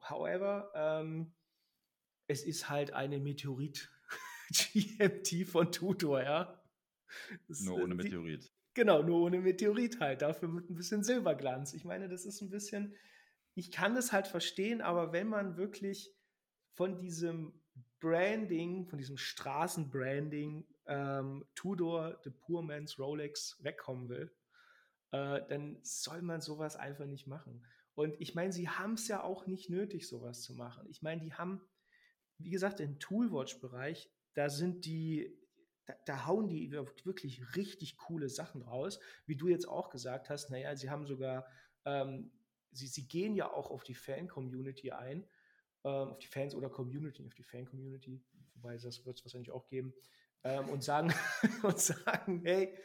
However, 0.00 0.72
ähm, 0.74 1.32
es 2.26 2.42
ist 2.42 2.68
halt 2.68 2.92
eine 2.92 3.20
Meteorit 3.20 3.90
GMT 4.50 5.46
von 5.46 5.70
Tutor, 5.70 6.22
ja. 6.22 6.62
Das, 7.46 7.60
nur 7.60 7.82
ohne 7.82 7.94
Meteorit. 7.94 8.50
Genau, 8.78 9.02
nur 9.02 9.22
ohne 9.22 9.40
Meteorit 9.40 9.98
halt. 9.98 10.22
Dafür 10.22 10.46
mit 10.46 10.70
ein 10.70 10.76
bisschen 10.76 11.02
Silberglanz. 11.02 11.74
Ich 11.74 11.84
meine, 11.84 12.08
das 12.08 12.24
ist 12.24 12.40
ein 12.42 12.48
bisschen, 12.48 12.94
ich 13.56 13.72
kann 13.72 13.96
das 13.96 14.12
halt 14.12 14.28
verstehen, 14.28 14.82
aber 14.82 15.12
wenn 15.12 15.26
man 15.26 15.56
wirklich 15.56 16.14
von 16.74 16.96
diesem 16.96 17.60
Branding, 17.98 18.86
von 18.86 18.96
diesem 19.00 19.16
Straßenbranding 19.16 20.64
ähm, 20.86 21.44
Tudor, 21.56 22.20
The 22.22 22.30
Poor 22.30 22.62
Man's 22.62 23.00
Rolex 23.00 23.58
wegkommen 23.64 24.08
will, 24.08 24.32
äh, 25.10 25.40
dann 25.48 25.80
soll 25.82 26.22
man 26.22 26.40
sowas 26.40 26.76
einfach 26.76 27.06
nicht 27.06 27.26
machen. 27.26 27.66
Und 27.96 28.14
ich 28.20 28.36
meine, 28.36 28.52
sie 28.52 28.68
haben 28.68 28.92
es 28.92 29.08
ja 29.08 29.24
auch 29.24 29.48
nicht 29.48 29.70
nötig, 29.70 30.06
sowas 30.06 30.42
zu 30.42 30.54
machen. 30.54 30.86
Ich 30.88 31.02
meine, 31.02 31.20
die 31.20 31.34
haben, 31.34 31.62
wie 32.38 32.50
gesagt, 32.50 32.78
im 32.78 33.00
Toolwatch-Bereich, 33.00 34.08
da 34.34 34.48
sind 34.48 34.84
die, 34.84 35.36
da, 35.88 35.94
da, 36.04 36.26
hauen 36.26 36.46
die 36.46 36.70
wirklich 36.70 37.56
richtig 37.56 37.96
coole 37.96 38.28
Sachen 38.28 38.62
raus. 38.62 39.00
Wie 39.26 39.34
du 39.34 39.48
jetzt 39.48 39.66
auch 39.66 39.90
gesagt 39.90 40.30
hast, 40.30 40.50
naja, 40.50 40.76
sie 40.76 40.90
haben 40.90 41.06
sogar, 41.06 41.46
ähm, 41.84 42.30
sie, 42.70 42.86
sie 42.86 43.08
gehen 43.08 43.34
ja 43.34 43.50
auch 43.50 43.70
auf 43.72 43.82
die 43.82 43.94
Fan-Community 43.94 44.92
ein 44.92 45.26
ähm, 45.84 46.08
auf 46.08 46.18
die 46.18 46.26
Fans 46.26 46.54
oder 46.54 46.68
Community, 46.68 47.24
auf 47.24 47.34
die 47.34 47.44
Fan-Community, 47.44 48.20
wobei 48.54 48.76
das 48.76 49.04
wird 49.06 49.18
es 49.18 49.24
wahrscheinlich 49.24 49.50
auch 49.50 49.68
geben, 49.68 49.94
ähm, 50.44 50.68
und 50.68 50.82
sagen, 50.82 51.12
und 51.62 51.78
sagen, 51.78 52.42
hey, 52.44 52.76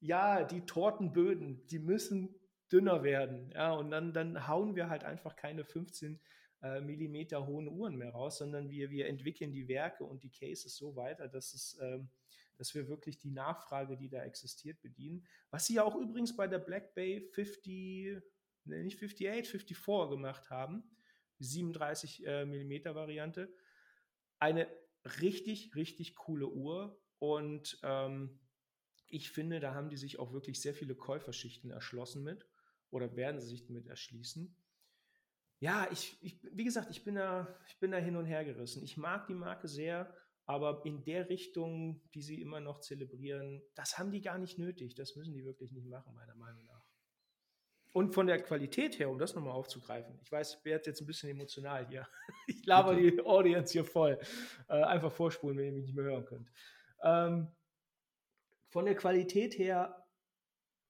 ja, 0.00 0.44
die 0.44 0.64
Tortenböden, 0.64 1.66
die 1.66 1.78
müssen 1.78 2.34
dünner 2.70 3.02
werden. 3.02 3.50
Ja, 3.54 3.72
und 3.72 3.90
dann, 3.90 4.12
dann 4.12 4.46
hauen 4.46 4.76
wir 4.76 4.88
halt 4.88 5.04
einfach 5.04 5.34
keine 5.34 5.64
15 5.64 6.20
äh, 6.62 6.80
Millimeter 6.80 7.46
hohen 7.46 7.68
Uhren 7.68 7.96
mehr 7.96 8.10
raus, 8.10 8.38
sondern 8.38 8.70
wir, 8.70 8.90
wir 8.90 9.08
entwickeln 9.08 9.52
die 9.52 9.68
Werke 9.68 10.04
und 10.04 10.22
die 10.22 10.30
Cases 10.30 10.76
so 10.76 10.94
weiter, 10.94 11.28
dass 11.28 11.54
es 11.54 11.78
ähm, 11.80 12.08
dass 12.58 12.74
wir 12.74 12.88
wirklich 12.88 13.18
die 13.18 13.30
Nachfrage, 13.30 13.96
die 13.96 14.08
da 14.08 14.22
existiert, 14.24 14.80
bedienen. 14.82 15.26
Was 15.50 15.66
sie 15.66 15.74
ja 15.74 15.84
auch 15.84 15.96
übrigens 15.96 16.36
bei 16.36 16.46
der 16.46 16.58
Black 16.58 16.94
Bay 16.94 17.22
50, 17.32 18.20
ne, 18.64 18.82
nicht 18.84 19.02
58, 19.02 19.48
54 19.48 20.10
gemacht 20.10 20.50
haben. 20.50 20.82
37 21.38 22.26
äh, 22.26 22.44
mm 22.44 22.84
Variante. 22.94 23.54
Eine 24.40 24.68
richtig, 25.20 25.74
richtig 25.74 26.16
coole 26.16 26.48
Uhr 26.48 27.00
und 27.18 27.78
ähm, 27.82 28.40
ich 29.06 29.30
finde, 29.30 29.60
da 29.60 29.74
haben 29.74 29.88
die 29.88 29.96
sich 29.96 30.18
auch 30.18 30.32
wirklich 30.32 30.60
sehr 30.60 30.74
viele 30.74 30.94
Käuferschichten 30.94 31.70
erschlossen 31.70 32.22
mit 32.22 32.46
oder 32.90 33.16
werden 33.16 33.40
sie 33.40 33.48
sich 33.48 33.68
mit 33.68 33.86
erschließen. 33.86 34.54
Ja, 35.60 35.88
ich, 35.90 36.18
ich, 36.22 36.38
wie 36.52 36.64
gesagt, 36.64 36.90
ich 36.90 37.04
bin, 37.04 37.16
da, 37.16 37.58
ich 37.66 37.78
bin 37.78 37.90
da 37.90 37.98
hin 37.98 38.16
und 38.16 38.26
her 38.26 38.44
gerissen. 38.44 38.82
Ich 38.84 38.96
mag 38.96 39.26
die 39.26 39.34
Marke 39.34 39.66
sehr, 39.66 40.14
aber 40.48 40.80
in 40.86 41.04
der 41.04 41.28
Richtung, 41.28 42.00
die 42.14 42.22
sie 42.22 42.40
immer 42.40 42.58
noch 42.58 42.80
zelebrieren, 42.80 43.62
das 43.74 43.98
haben 43.98 44.10
die 44.10 44.22
gar 44.22 44.38
nicht 44.38 44.58
nötig. 44.58 44.94
Das 44.94 45.14
müssen 45.14 45.34
die 45.34 45.44
wirklich 45.44 45.72
nicht 45.72 45.86
machen, 45.86 46.14
meiner 46.14 46.34
Meinung 46.34 46.64
nach. 46.64 46.82
Und 47.92 48.14
von 48.14 48.26
der 48.26 48.42
Qualität 48.42 48.98
her, 48.98 49.10
um 49.10 49.18
das 49.18 49.34
nochmal 49.34 49.52
aufzugreifen, 49.52 50.18
ich 50.22 50.32
weiß, 50.32 50.54
ich 50.54 50.64
werde 50.64 50.86
jetzt 50.86 51.02
ein 51.02 51.06
bisschen 51.06 51.28
emotional 51.28 51.86
hier. 51.86 52.08
Ich 52.46 52.64
laber 52.64 52.94
Bitte. 52.94 53.16
die 53.16 53.26
Audience 53.26 53.74
hier 53.74 53.84
voll. 53.84 54.18
Äh, 54.68 54.82
einfach 54.84 55.12
vorspulen, 55.12 55.58
wenn 55.58 55.66
ihr 55.66 55.72
mich 55.72 55.84
nicht 55.84 55.94
mehr 55.94 56.06
hören 56.06 56.24
könnt. 56.24 56.50
Ähm, 57.02 57.54
von 58.70 58.86
der 58.86 58.94
Qualität 58.94 59.58
her, 59.58 60.06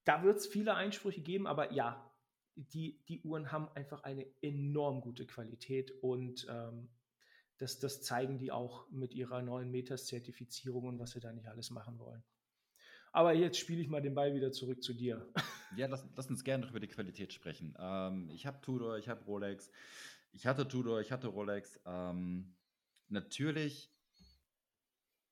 da 0.04 0.22
wird 0.22 0.36
es 0.36 0.46
viele 0.46 0.74
Einsprüche 0.74 1.20
geben, 1.20 1.48
aber 1.48 1.72
ja, 1.72 2.08
die, 2.54 3.02
die 3.08 3.22
Uhren 3.22 3.50
haben 3.50 3.68
einfach 3.74 4.04
eine 4.04 4.24
enorm 4.40 5.00
gute 5.00 5.26
Qualität 5.26 5.90
und 6.00 6.46
ähm, 6.48 6.90
das, 7.58 7.78
das 7.78 8.02
zeigen 8.02 8.38
die 8.38 8.52
auch 8.52 8.88
mit 8.90 9.14
ihrer 9.14 9.42
neuen 9.42 9.70
Metas-Zertifizierung 9.70 10.84
und 10.86 10.98
was 10.98 11.10
sie 11.10 11.20
da 11.20 11.32
nicht 11.32 11.48
alles 11.48 11.70
machen 11.70 11.98
wollen. 11.98 12.22
Aber 13.12 13.32
jetzt 13.32 13.58
spiele 13.58 13.80
ich 13.80 13.88
mal 13.88 14.02
den 14.02 14.14
Ball 14.14 14.34
wieder 14.34 14.52
zurück 14.52 14.82
zu 14.82 14.94
dir. 14.94 15.26
Ja, 15.76 15.86
lass, 15.86 16.02
lass 16.16 16.30
uns 16.30 16.44
gerne 16.44 16.64
noch 16.64 16.70
über 16.70 16.80
die 16.80 16.88
Qualität 16.88 17.30
sprechen. 17.30 17.76
Ähm, 17.78 18.30
ich 18.30 18.46
habe 18.46 18.58
Tudor, 18.62 18.96
ich 18.96 19.06
habe 19.10 19.22
Rolex. 19.26 19.70
Ich 20.32 20.46
hatte 20.46 20.66
Tudor, 20.66 21.02
ich 21.02 21.12
hatte 21.12 21.26
Rolex. 21.26 21.78
Ähm, 21.84 22.56
natürlich, 23.08 23.92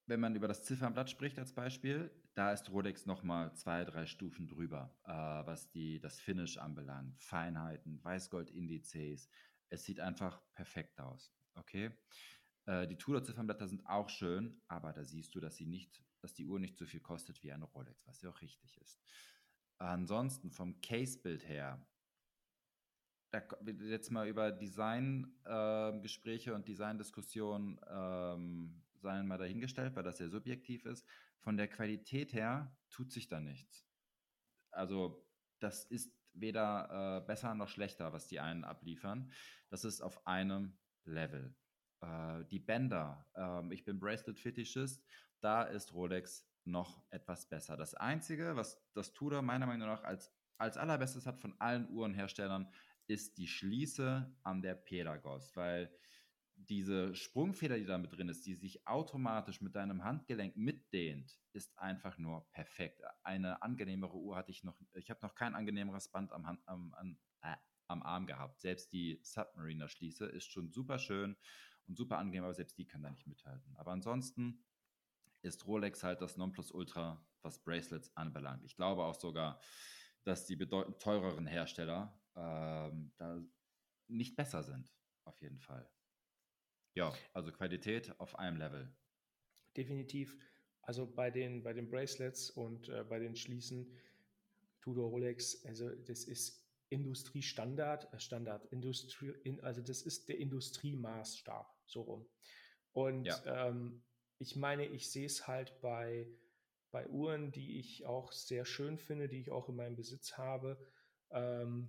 wenn 0.04 0.20
man 0.20 0.34
über 0.36 0.46
das 0.46 0.62
Ziffernblatt 0.62 1.08
spricht 1.08 1.38
als 1.38 1.54
Beispiel, 1.54 2.10
da 2.34 2.52
ist 2.52 2.70
Rolex 2.70 3.06
nochmal 3.06 3.54
zwei, 3.54 3.82
drei 3.86 4.04
Stufen 4.04 4.46
drüber, 4.46 4.94
äh, 5.04 5.10
was 5.10 5.70
die, 5.70 6.00
das 6.00 6.20
Finish 6.20 6.58
anbelangt. 6.58 7.18
Feinheiten, 7.18 8.04
Weißgold-Indizes. 8.04 9.30
Es 9.70 9.84
sieht 9.84 10.00
einfach 10.00 10.42
perfekt 10.52 11.00
aus. 11.00 11.32
Okay? 11.56 11.90
Äh, 12.66 12.86
die 12.86 12.96
Tudor-Ziffernblätter 12.96 13.68
sind 13.68 13.86
auch 13.86 14.08
schön, 14.08 14.62
aber 14.68 14.92
da 14.92 15.04
siehst 15.04 15.34
du, 15.34 15.40
dass 15.40 15.56
sie 15.56 15.66
nicht 15.66 16.02
dass 16.26 16.34
die 16.34 16.46
Uhr 16.46 16.58
nicht 16.58 16.76
so 16.76 16.84
viel 16.86 17.00
kostet 17.00 17.40
wie 17.44 17.52
eine 17.52 17.66
Rolex, 17.66 18.04
was 18.06 18.20
ja 18.20 18.30
auch 18.30 18.40
richtig 18.40 18.76
ist. 18.78 19.00
Ansonsten 19.78 20.50
vom 20.50 20.80
Case-Bild 20.80 21.46
her, 21.46 21.86
da, 23.30 23.46
jetzt 23.80 24.10
mal 24.10 24.26
über 24.26 24.50
Design-Gespräche 24.50 26.50
ähm, 26.50 26.54
äh, 26.54 26.56
und 26.56 26.66
Design-Diskussionen 26.66 27.78
ähm, 27.88 28.82
seien 28.94 29.28
mal 29.28 29.38
dahingestellt, 29.38 29.94
weil 29.94 30.02
das 30.02 30.16
sehr 30.16 30.30
subjektiv 30.30 30.84
ist. 30.84 31.06
Von 31.38 31.56
der 31.56 31.68
Qualität 31.68 32.32
her 32.32 32.76
tut 32.90 33.12
sich 33.12 33.28
da 33.28 33.38
nichts. 33.38 33.86
Also 34.72 35.24
das 35.60 35.84
ist 35.84 36.12
weder 36.32 37.20
äh, 37.22 37.26
besser 37.26 37.54
noch 37.54 37.68
schlechter, 37.68 38.12
was 38.12 38.26
die 38.26 38.40
einen 38.40 38.64
abliefern. 38.64 39.30
Das 39.68 39.84
ist 39.84 40.00
auf 40.00 40.26
einem 40.26 40.76
Level. 41.06 41.54
Äh, 42.00 42.44
die 42.50 42.58
Bänder, 42.58 43.26
ähm, 43.34 43.72
ich 43.72 43.84
bin 43.84 43.98
Bracelet-Fetischist 43.98 45.02
da 45.40 45.62
ist 45.62 45.94
Rolex 45.94 46.48
noch 46.64 47.02
etwas 47.10 47.48
besser. 47.48 47.76
Das 47.76 47.94
Einzige, 47.94 48.56
was 48.56 48.82
das 48.94 49.12
Tudor 49.12 49.42
meiner 49.42 49.66
Meinung 49.66 49.86
nach 49.88 50.02
als, 50.02 50.32
als 50.58 50.76
allerbestes 50.76 51.26
hat 51.26 51.38
von 51.38 51.54
allen 51.60 51.88
Uhrenherstellern, 51.90 52.68
ist 53.06 53.38
die 53.38 53.46
Schließe 53.46 54.34
an 54.42 54.62
der 54.62 54.74
Pedagos, 54.74 55.54
weil 55.54 55.94
diese 56.56 57.14
Sprungfeder, 57.14 57.78
die 57.78 57.84
da 57.84 57.98
mit 57.98 58.16
drin 58.16 58.28
ist, 58.28 58.46
die 58.46 58.54
sich 58.54 58.86
automatisch 58.88 59.60
mit 59.60 59.76
deinem 59.76 60.02
Handgelenk 60.02 60.56
mitdehnt, 60.56 61.38
ist 61.52 61.78
einfach 61.78 62.18
nur 62.18 62.48
perfekt. 62.50 63.02
Eine 63.22 63.62
angenehmere 63.62 64.16
Uhr 64.16 64.34
hatte 64.34 64.50
ich 64.50 64.64
noch, 64.64 64.80
ich 64.94 65.10
habe 65.10 65.20
noch 65.22 65.34
kein 65.34 65.54
angenehmeres 65.54 66.08
Band 66.08 66.32
am, 66.32 66.46
Hand, 66.46 66.66
am, 66.66 66.94
am, 66.94 67.18
äh, 67.42 67.54
am 67.88 68.02
Arm 68.02 68.26
gehabt. 68.26 68.60
Selbst 68.60 68.92
die 68.92 69.20
Submariner 69.22 69.88
Schließe 69.88 70.26
ist 70.26 70.50
schon 70.50 70.70
super 70.70 70.98
schön 70.98 71.36
und 71.86 71.96
super 71.96 72.18
angenehm, 72.18 72.44
aber 72.44 72.54
selbst 72.54 72.78
die 72.78 72.86
kann 72.86 73.02
da 73.02 73.10
nicht 73.10 73.26
mithalten. 73.26 73.76
Aber 73.76 73.92
ansonsten 73.92 74.64
ist 75.42 75.66
Rolex 75.66 76.02
halt 76.02 76.20
das 76.20 76.36
Nonplusultra, 76.36 77.24
was 77.42 77.62
Bracelets 77.62 78.16
anbelangt. 78.16 78.64
Ich 78.64 78.76
glaube 78.76 79.04
auch 79.04 79.14
sogar, 79.14 79.60
dass 80.24 80.46
die 80.46 80.56
bedeutend 80.56 81.00
teureren 81.00 81.46
Hersteller 81.46 82.18
ähm, 82.34 83.12
da 83.16 83.40
nicht 84.08 84.36
besser 84.36 84.62
sind, 84.62 84.92
auf 85.24 85.40
jeden 85.40 85.60
Fall. 85.60 85.88
Ja, 86.94 87.12
also 87.32 87.52
Qualität 87.52 88.18
auf 88.18 88.38
einem 88.38 88.56
Level. 88.56 88.92
Definitiv. 89.76 90.36
Also 90.82 91.06
bei 91.06 91.30
den, 91.30 91.62
bei 91.62 91.72
den 91.72 91.90
Bracelets 91.90 92.50
und 92.50 92.88
äh, 92.88 93.04
bei 93.04 93.18
den 93.18 93.36
Schließen, 93.36 93.92
Tudor 94.80 95.10
Rolex, 95.10 95.64
also 95.64 95.90
das 95.90 96.24
ist 96.24 96.65
Industriestandard, 96.88 98.12
äh, 98.12 98.20
Standard, 98.20 98.64
Industrie, 98.66 99.34
in, 99.44 99.60
also 99.60 99.82
das 99.82 100.02
ist 100.02 100.28
der 100.28 100.38
Industriemaßstab, 100.38 101.66
so 101.86 102.02
rum. 102.02 102.28
Und 102.92 103.26
ja. 103.26 103.68
ähm, 103.68 104.02
ich 104.38 104.56
meine, 104.56 104.86
ich 104.86 105.10
sehe 105.10 105.26
es 105.26 105.46
halt 105.46 105.80
bei, 105.80 106.28
bei 106.90 107.06
Uhren, 107.08 107.52
die 107.52 107.78
ich 107.78 108.06
auch 108.06 108.32
sehr 108.32 108.64
schön 108.64 108.98
finde, 108.98 109.28
die 109.28 109.40
ich 109.40 109.50
auch 109.50 109.68
in 109.68 109.76
meinem 109.76 109.96
Besitz 109.96 110.38
habe. 110.38 110.78
Ähm, 111.30 111.88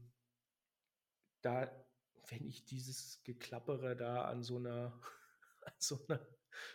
da, 1.42 1.72
wenn 2.30 2.46
ich 2.46 2.66
dieses 2.66 3.24
Geklappere 3.24 3.96
da 3.96 4.26
an 4.26 4.44
so 4.44 4.58
einer, 4.58 5.00
an 5.62 5.74
so 5.78 6.00
einer 6.08 6.26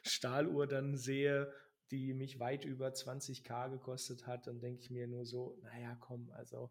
Stahluhr 0.03 0.67
dann 0.67 0.97
sehe, 0.97 1.53
die 1.91 2.15
mich 2.15 2.39
weit 2.39 2.65
über 2.65 2.89
20k 2.89 3.71
gekostet 3.71 4.27
hat, 4.27 4.47
dann 4.47 4.61
denke 4.61 4.81
ich 4.81 4.91
mir 4.91 5.07
nur 5.07 5.27
so, 5.27 5.59
naja, 5.63 5.95
komm, 6.01 6.31
also 6.31 6.71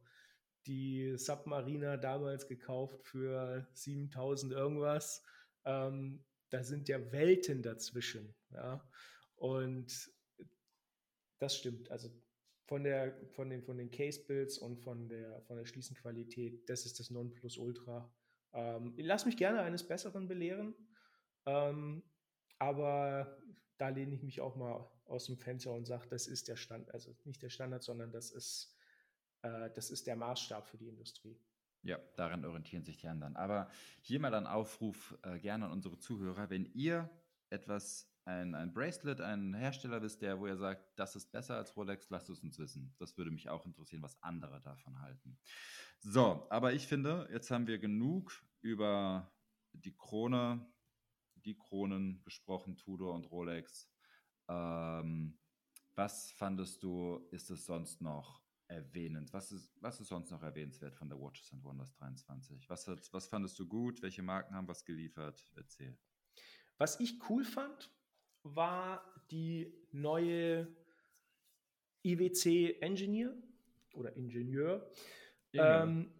die 0.67 1.17
Submariner 1.17 1.97
damals 1.97 2.47
gekauft 2.47 3.03
für 3.03 3.67
7000 3.73 4.53
irgendwas. 4.53 5.23
Ähm, 5.65 6.23
da 6.49 6.63
sind 6.63 6.89
ja 6.89 7.11
Welten 7.11 7.61
dazwischen. 7.61 8.35
Ja? 8.51 8.87
Und 9.35 10.11
das 11.39 11.57
stimmt. 11.57 11.89
Also 11.89 12.09
von, 12.67 12.83
der, 12.83 13.13
von 13.31 13.49
den, 13.49 13.63
von 13.63 13.77
den 13.77 13.91
Case-Builds 13.91 14.57
und 14.59 14.77
von 14.77 15.09
der, 15.09 15.41
von 15.41 15.57
der 15.57 15.65
Schließenqualität, 15.65 16.69
das 16.69 16.85
ist 16.85 16.99
das 16.99 17.09
Nonplusultra. 17.09 18.13
Ähm, 18.53 18.93
lass 18.97 19.25
mich 19.25 19.37
gerne 19.37 19.61
eines 19.61 19.87
Besseren 19.87 20.27
belehren, 20.27 20.75
ähm, 21.45 22.03
aber 22.59 23.37
da 23.77 23.89
lehne 23.89 24.13
ich 24.13 24.21
mich 24.21 24.41
auch 24.41 24.55
mal 24.55 24.87
aus 25.05 25.25
dem 25.25 25.37
Fenster 25.37 25.73
und 25.73 25.85
sage, 25.85 26.07
das 26.09 26.27
ist 26.27 26.47
der 26.47 26.55
Standard, 26.55 26.93
also 26.93 27.15
nicht 27.25 27.41
der 27.41 27.49
Standard, 27.49 27.83
sondern 27.83 28.11
das 28.11 28.31
ist, 28.31 28.77
das 29.41 29.89
ist 29.89 30.07
der 30.07 30.15
Maßstab 30.15 30.67
für 30.67 30.77
die 30.77 30.87
Industrie. 30.87 31.39
Ja, 31.83 31.97
daran 32.15 32.45
orientieren 32.45 32.83
sich 32.83 32.97
die 32.97 33.07
anderen. 33.07 33.35
Aber 33.35 33.69
hier 34.01 34.19
mal 34.19 34.33
ein 34.35 34.45
Aufruf 34.45 35.17
äh, 35.23 35.39
gerne 35.39 35.65
an 35.65 35.71
unsere 35.71 35.97
Zuhörer, 35.97 36.49
wenn 36.49 36.71
ihr 36.73 37.09
etwas, 37.49 38.07
ein, 38.25 38.53
ein 38.53 38.71
Bracelet, 38.71 39.19
einen 39.19 39.55
Hersteller 39.55 40.01
wisst, 40.01 40.21
der, 40.21 40.39
wo 40.39 40.45
ihr 40.45 40.57
sagt, 40.57 40.99
das 40.99 41.15
ist 41.15 41.31
besser 41.31 41.55
als 41.55 41.75
Rolex, 41.75 42.09
lasst 42.11 42.29
es 42.29 42.43
uns 42.43 42.59
wissen. 42.59 42.93
Das 42.99 43.17
würde 43.17 43.31
mich 43.31 43.49
auch 43.49 43.65
interessieren, 43.65 44.03
was 44.03 44.21
andere 44.21 44.61
davon 44.61 45.01
halten. 45.01 45.39
So, 45.99 46.45
aber 46.49 46.73
ich 46.73 46.85
finde, 46.85 47.27
jetzt 47.31 47.49
haben 47.49 47.65
wir 47.65 47.79
genug 47.79 48.31
über 48.61 49.31
die 49.73 49.95
Krone, 49.95 50.65
die 51.33 51.57
Kronen 51.57 52.23
besprochen, 52.23 52.77
Tudor 52.77 53.15
und 53.15 53.31
Rolex. 53.31 53.89
Ähm, 54.47 55.39
was 55.95 56.31
fandest 56.33 56.83
du, 56.83 57.27
ist 57.31 57.49
es 57.49 57.65
sonst 57.65 58.01
noch 58.01 58.41
erwähnend? 58.71 59.33
Was 59.33 59.51
ist, 59.51 59.75
was 59.81 59.99
ist 59.99 60.07
sonst 60.07 60.31
noch 60.31 60.41
erwähnenswert 60.41 60.95
von 60.95 61.09
der 61.09 61.19
Watches 61.19 61.51
and 61.53 61.63
Wonders 61.63 61.93
23? 61.93 62.69
Was, 62.69 62.87
hat, 62.87 63.13
was 63.13 63.27
fandest 63.27 63.59
du 63.59 63.67
gut? 63.67 64.01
Welche 64.01 64.23
Marken 64.23 64.55
haben 64.55 64.67
was 64.67 64.85
geliefert? 64.85 65.45
Erzähl. 65.55 65.97
Was 66.77 66.99
ich 66.99 67.19
cool 67.29 67.43
fand, 67.43 67.91
war 68.43 69.03
die 69.29 69.71
neue 69.91 70.67
IWC 72.03 72.81
Engineer 72.81 73.35
oder 73.93 74.15
Ingenieur. 74.15 74.89
Inge. 75.51 75.63
Ähm, 75.63 76.11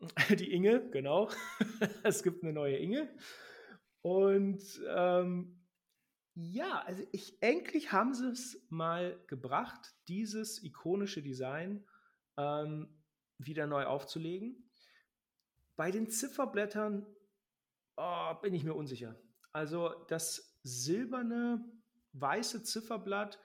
die 0.38 0.52
Inge, 0.52 0.88
genau. 0.90 1.30
es 2.02 2.22
gibt 2.22 2.42
eine 2.42 2.52
neue 2.52 2.76
Inge. 2.76 3.08
Und 4.02 4.62
ähm, 4.88 5.60
ja, 6.34 6.80
also 6.80 7.02
ich, 7.12 7.42
endlich 7.42 7.92
haben 7.92 8.14
sie 8.14 8.28
es 8.28 8.62
mal 8.68 9.18
gebracht, 9.26 9.94
dieses 10.06 10.62
ikonische 10.62 11.22
Design 11.22 11.84
ähm, 12.36 12.88
wieder 13.38 13.66
neu 13.66 13.84
aufzulegen. 13.84 14.70
Bei 15.76 15.90
den 15.90 16.08
Zifferblättern 16.08 17.06
oh, 17.96 18.34
bin 18.42 18.54
ich 18.54 18.64
mir 18.64 18.74
unsicher. 18.74 19.16
Also 19.52 19.94
das 20.08 20.58
silberne, 20.62 21.64
weiße 22.12 22.62
Zifferblatt, 22.62 23.38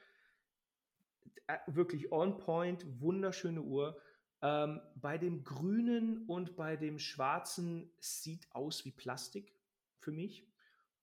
äh, 1.47 1.57
wirklich 1.67 2.11
on 2.11 2.37
point, 2.37 2.85
wunderschöne 3.01 3.61
Uhr. 3.61 4.01
Ähm, 4.41 4.81
bei 4.95 5.17
dem 5.17 5.43
grünen 5.43 6.25
und 6.25 6.55
bei 6.55 6.75
dem 6.75 6.97
schwarzen 6.97 7.91
sieht 7.99 8.47
aus 8.55 8.85
wie 8.85 8.91
Plastik 8.91 9.53
für 9.99 10.11
mich. 10.11 10.47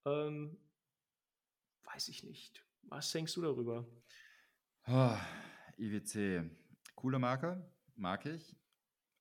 Ähm, 0.05 0.59
weiß 1.85 2.09
ich 2.09 2.25
nicht. 2.25 2.65
Was 2.83 3.13
denkst 3.13 3.35
du 3.35 3.43
darüber? 3.43 3.87
Oh, 4.87 5.17
IWC, 5.77 6.51
coole 6.95 7.19
Marke, 7.19 7.63
mag 7.99 8.27
ich. 8.27 8.57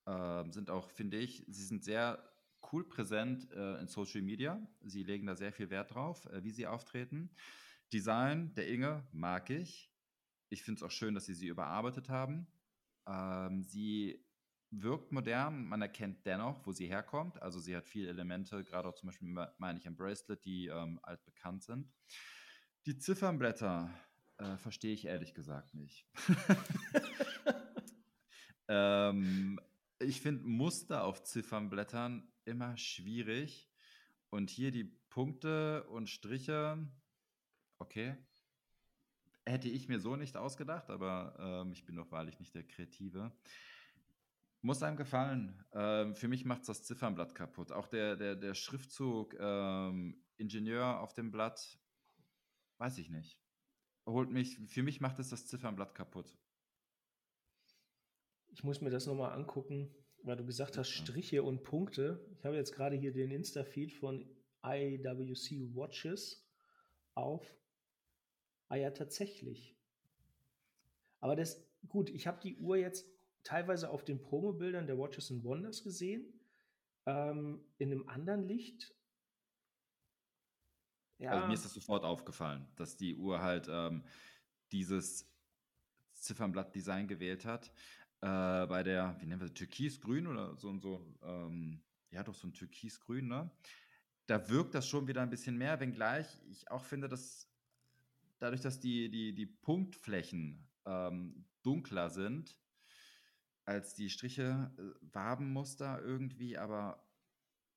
Äh, 0.05 0.51
sind 0.51 0.69
auch, 0.69 0.89
finde 0.89 1.17
ich, 1.17 1.45
sie 1.47 1.63
sind 1.63 1.83
sehr 1.83 2.23
cool 2.71 2.87
präsent 2.87 3.51
äh, 3.51 3.79
in 3.79 3.87
Social 3.87 4.21
Media. 4.21 4.59
Sie 4.81 5.03
legen 5.03 5.27
da 5.27 5.35
sehr 5.35 5.51
viel 5.51 5.69
Wert 5.69 5.93
drauf, 5.93 6.25
äh, 6.27 6.43
wie 6.43 6.51
sie 6.51 6.67
auftreten. 6.67 7.29
Design 7.91 8.53
der 8.55 8.67
Inge 8.67 9.07
mag 9.11 9.49
ich. 9.49 9.91
Ich 10.49 10.63
finde 10.63 10.79
es 10.79 10.83
auch 10.83 10.91
schön, 10.91 11.13
dass 11.13 11.25
sie 11.25 11.33
sie 11.33 11.47
überarbeitet 11.47 12.09
haben. 12.09 12.47
Ähm, 13.05 13.63
sie 13.63 14.25
wirkt 14.69 15.11
modern, 15.11 15.65
man 15.65 15.81
erkennt 15.81 16.25
dennoch, 16.25 16.65
wo 16.65 16.71
sie 16.71 16.87
herkommt. 16.87 17.41
Also 17.41 17.59
sie 17.59 17.75
hat 17.75 17.87
viele 17.87 18.09
Elemente, 18.09 18.63
gerade 18.63 18.89
auch 18.89 18.95
zum 18.95 19.07
Beispiel 19.07 19.33
meine 19.57 19.79
ich 19.79 19.87
am 19.87 19.95
Bracelet, 19.95 20.43
die 20.43 20.67
ähm, 20.67 20.99
altbekannt 21.03 21.63
sind. 21.63 21.89
Die 22.85 22.97
Ziffernblätter 22.97 23.89
äh, 24.37 24.57
verstehe 24.57 24.93
ich 24.93 25.05
ehrlich 25.05 25.33
gesagt 25.33 25.73
nicht. 25.73 26.05
ähm, 28.67 29.59
ich 29.99 30.21
finde 30.21 30.45
Muster 30.45 31.03
auf 31.03 31.23
Ziffernblättern 31.23 32.27
immer 32.45 32.77
schwierig. 32.77 33.69
Und 34.29 34.49
hier 34.49 34.71
die 34.71 34.83
Punkte 35.09 35.85
und 35.85 36.09
Striche, 36.09 36.77
okay, 37.79 38.17
hätte 39.45 39.69
ich 39.69 39.87
mir 39.87 39.99
so 39.99 40.15
nicht 40.15 40.35
ausgedacht, 40.35 40.89
aber 40.89 41.35
ähm, 41.39 41.71
ich 41.71 41.85
bin 41.85 41.95
doch 41.95 42.11
wahrlich 42.11 42.39
nicht 42.39 42.53
der 42.53 42.67
Kreative. 42.67 43.31
Muss 44.61 44.83
einem 44.83 44.97
gefallen. 44.97 45.63
Ähm, 45.71 46.13
für 46.13 46.27
mich 46.27 46.43
macht 46.43 46.67
das 46.67 46.83
Ziffernblatt 46.83 47.35
kaputt. 47.35 47.71
Auch 47.71 47.87
der, 47.87 48.15
der, 48.15 48.35
der 48.35 48.53
Schriftzug 48.53 49.35
ähm, 49.39 50.23
Ingenieur 50.37 50.99
auf 50.99 51.13
dem 51.13 51.31
Blatt, 51.31 51.79
weiß 52.77 52.97
ich 52.97 53.09
nicht. 53.09 53.39
Holt 54.05 54.29
mich, 54.29 54.57
für 54.67 54.83
mich 54.83 54.99
macht 54.99 55.19
es 55.19 55.29
das 55.29 55.47
Ziffernblatt 55.47 55.95
kaputt. 55.95 56.37
Ich 58.49 58.63
muss 58.63 58.81
mir 58.81 58.89
das 58.89 59.05
nochmal 59.05 59.33
angucken, 59.33 59.93
weil 60.23 60.37
du 60.37 60.45
gesagt 60.45 60.77
hast, 60.77 60.89
Striche 60.89 61.43
und 61.43 61.63
Punkte. 61.63 62.25
Ich 62.37 62.45
habe 62.45 62.55
jetzt 62.55 62.73
gerade 62.73 62.95
hier 62.95 63.13
den 63.13 63.31
Insta-Feed 63.31 63.93
von 63.93 64.29
IWC 64.63 65.75
Watches 65.75 66.45
auf. 67.13 67.55
Ah 68.69 68.75
ja, 68.75 68.91
tatsächlich. 68.91 69.77
Aber 71.19 71.35
das, 71.35 71.65
gut, 71.87 72.09
ich 72.09 72.27
habe 72.27 72.39
die 72.41 72.57
Uhr 72.57 72.77
jetzt 72.77 73.07
teilweise 73.43 73.89
auf 73.89 74.03
den 74.03 74.21
Promobildern 74.21 74.87
der 74.87 74.97
Watches 74.97 75.31
and 75.31 75.43
Wonders 75.43 75.83
gesehen, 75.83 76.33
ähm, 77.05 77.63
in 77.77 77.91
einem 77.91 78.07
anderen 78.09 78.43
Licht. 78.43 78.93
Ja. 81.19 81.31
Also 81.31 81.47
mir 81.47 81.53
ist 81.53 81.65
das 81.65 81.73
sofort 81.73 82.03
aufgefallen, 82.03 82.67
dass 82.75 82.97
die 82.97 83.15
Uhr 83.15 83.41
halt 83.41 83.67
ähm, 83.69 84.03
dieses 84.71 85.31
Ziffernblatt-Design 86.13 87.07
gewählt 87.07 87.45
hat 87.45 87.71
äh, 88.21 88.67
bei 88.67 88.83
der, 88.83 89.15
wie 89.19 89.25
nennen 89.25 89.41
wir 89.41 89.47
das, 89.47 89.53
Türkisgrün 89.53 90.27
oder 90.27 90.55
so 90.57 90.77
so, 90.79 91.17
ähm, 91.23 91.83
ja 92.09 92.23
doch 92.23 92.35
so 92.35 92.47
ein 92.47 92.53
Türkisgrün, 92.53 93.27
ne? 93.27 93.51
Da 94.27 94.49
wirkt 94.49 94.75
das 94.75 94.87
schon 94.87 95.07
wieder 95.07 95.21
ein 95.21 95.29
bisschen 95.29 95.57
mehr, 95.57 95.79
wenngleich 95.79 96.27
ich 96.49 96.69
auch 96.69 96.83
finde, 96.83 97.07
dass 97.07 97.49
dadurch, 98.39 98.61
dass 98.61 98.79
die, 98.79 99.09
die, 99.09 99.33
die 99.33 99.45
Punktflächen 99.45 100.67
ähm, 100.85 101.45
dunkler 101.63 102.09
sind 102.09 102.59
als 103.65 103.93
die 103.93 104.09
Striche, 104.09 104.71
äh, 104.77 105.13
Wabenmuster 105.13 106.01
irgendwie, 106.01 106.57
aber 106.57 107.05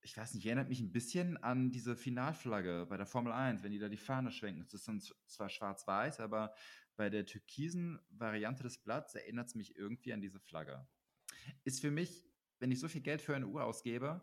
ich 0.03 0.17
weiß 0.17 0.35
nicht, 0.35 0.47
erinnert 0.47 0.69
mich 0.69 0.81
ein 0.81 0.93
bisschen 0.93 1.37
an 1.39 1.71
diese 1.71 1.97
Finalflagge 1.97 2.87
bei 2.89 2.97
der 2.97 3.07
Formel 3.07 3.33
1, 3.33 3.63
wenn 3.63 3.73
die 3.73 3.79
da 3.79 3.89
die 3.89 3.97
Fahne 3.97 4.31
schwenken. 4.31 4.63
Es 4.63 4.73
ist 4.73 4.89
dann 4.89 5.01
zwar 5.27 5.49
schwarz-weiß, 5.49 6.21
aber 6.21 6.55
bei 6.97 7.11
der 7.11 7.27
türkisen 7.27 8.01
Variante 8.11 8.63
des 8.63 8.79
Blatts 8.79 9.15
erinnert 9.15 9.49
es 9.49 9.55
mich 9.55 9.77
irgendwie 9.77 10.13
an 10.13 10.21
diese 10.21 10.41
Flagge. 10.41 10.87
Ist 11.65 11.81
für 11.81 11.91
mich, 11.91 12.31
wenn 12.59 12.71
ich 12.71 12.81
so 12.81 12.89
viel 12.89 13.03
Geld 13.03 13.21
für 13.21 13.37
eine 13.37 13.47
Uhr 13.47 13.65
ausgebe 13.65 14.23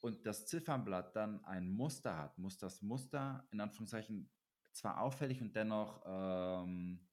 und 0.00 0.26
das 0.26 0.46
Ziffernblatt 0.46 1.14
dann 1.16 1.44
ein 1.44 1.70
Muster 1.70 2.16
hat, 2.16 2.38
muss 2.38 2.58
das 2.58 2.82
Muster 2.82 3.46
in 3.50 3.60
Anführungszeichen 3.60 4.30
zwar 4.72 5.00
auffällig 5.00 5.40
und 5.40 5.54
dennoch 5.54 6.02
ähm, 6.06 7.06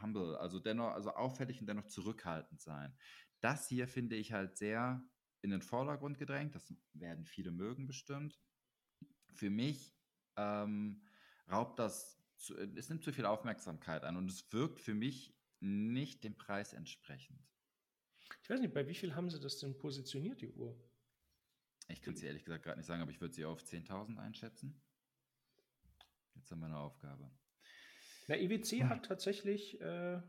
humble, 0.00 0.36
also 0.36 0.60
dennoch, 0.60 0.92
also 0.92 1.10
auffällig 1.10 1.60
und 1.60 1.66
dennoch 1.66 1.86
zurückhaltend 1.86 2.60
sein. 2.60 2.96
Das 3.40 3.68
hier 3.68 3.86
finde 3.86 4.16
ich 4.16 4.32
halt 4.32 4.56
sehr 4.56 5.04
in 5.44 5.50
den 5.50 5.62
Vordergrund 5.62 6.18
gedrängt. 6.18 6.54
Das 6.54 6.74
werden 6.94 7.26
viele 7.26 7.50
mögen 7.50 7.86
bestimmt. 7.86 8.40
Für 9.34 9.50
mich 9.50 9.94
ähm, 10.36 11.02
raubt 11.50 11.78
das, 11.78 12.18
zu, 12.38 12.56
es 12.56 12.88
nimmt 12.88 13.04
zu 13.04 13.12
viel 13.12 13.26
Aufmerksamkeit 13.26 14.04
an 14.04 14.16
und 14.16 14.30
es 14.30 14.50
wirkt 14.52 14.80
für 14.80 14.94
mich 14.94 15.36
nicht 15.60 16.24
dem 16.24 16.34
Preis 16.34 16.72
entsprechend. 16.72 17.38
Ich 18.42 18.48
weiß 18.48 18.60
nicht, 18.60 18.72
bei 18.72 18.88
wie 18.88 18.94
viel 18.94 19.14
haben 19.14 19.30
sie 19.30 19.38
das 19.38 19.58
denn 19.58 19.76
positioniert, 19.76 20.40
die 20.40 20.50
Uhr? 20.50 20.74
Ich 21.88 22.00
kann 22.00 22.14
es 22.14 22.20
dir 22.20 22.28
ehrlich 22.28 22.44
gesagt 22.44 22.64
gerade 22.64 22.78
nicht 22.78 22.86
sagen, 22.86 23.02
aber 23.02 23.10
ich 23.10 23.20
würde 23.20 23.34
sie 23.34 23.44
auf 23.44 23.62
10.000 23.62 24.16
einschätzen. 24.16 24.80
Jetzt 26.34 26.50
haben 26.50 26.60
wir 26.60 26.66
eine 26.66 26.78
Aufgabe. 26.78 27.30
Na, 28.28 28.36
IWC 28.36 28.80
hm. 28.80 28.88
hat 28.88 29.04
tatsächlich, 29.04 29.78
äh, 29.82 30.22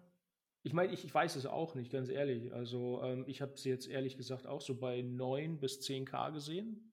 ich 0.65 0.73
meine, 0.73 0.91
ich, 0.91 1.05
ich, 1.05 1.13
weiß 1.13 1.35
es 1.35 1.45
auch 1.45 1.75
nicht, 1.75 1.91
ganz 1.91 2.09
ehrlich. 2.09 2.51
Also 2.51 2.99
ähm, 3.03 3.23
ich 3.27 3.39
habe 3.39 3.55
sie 3.55 3.69
jetzt 3.69 3.87
ehrlich 3.87 4.17
gesagt 4.17 4.47
auch 4.47 4.61
so 4.61 4.79
bei 4.79 5.03
9 5.03 5.59
bis 5.59 5.79
10k 5.81 6.33
gesehen. 6.33 6.91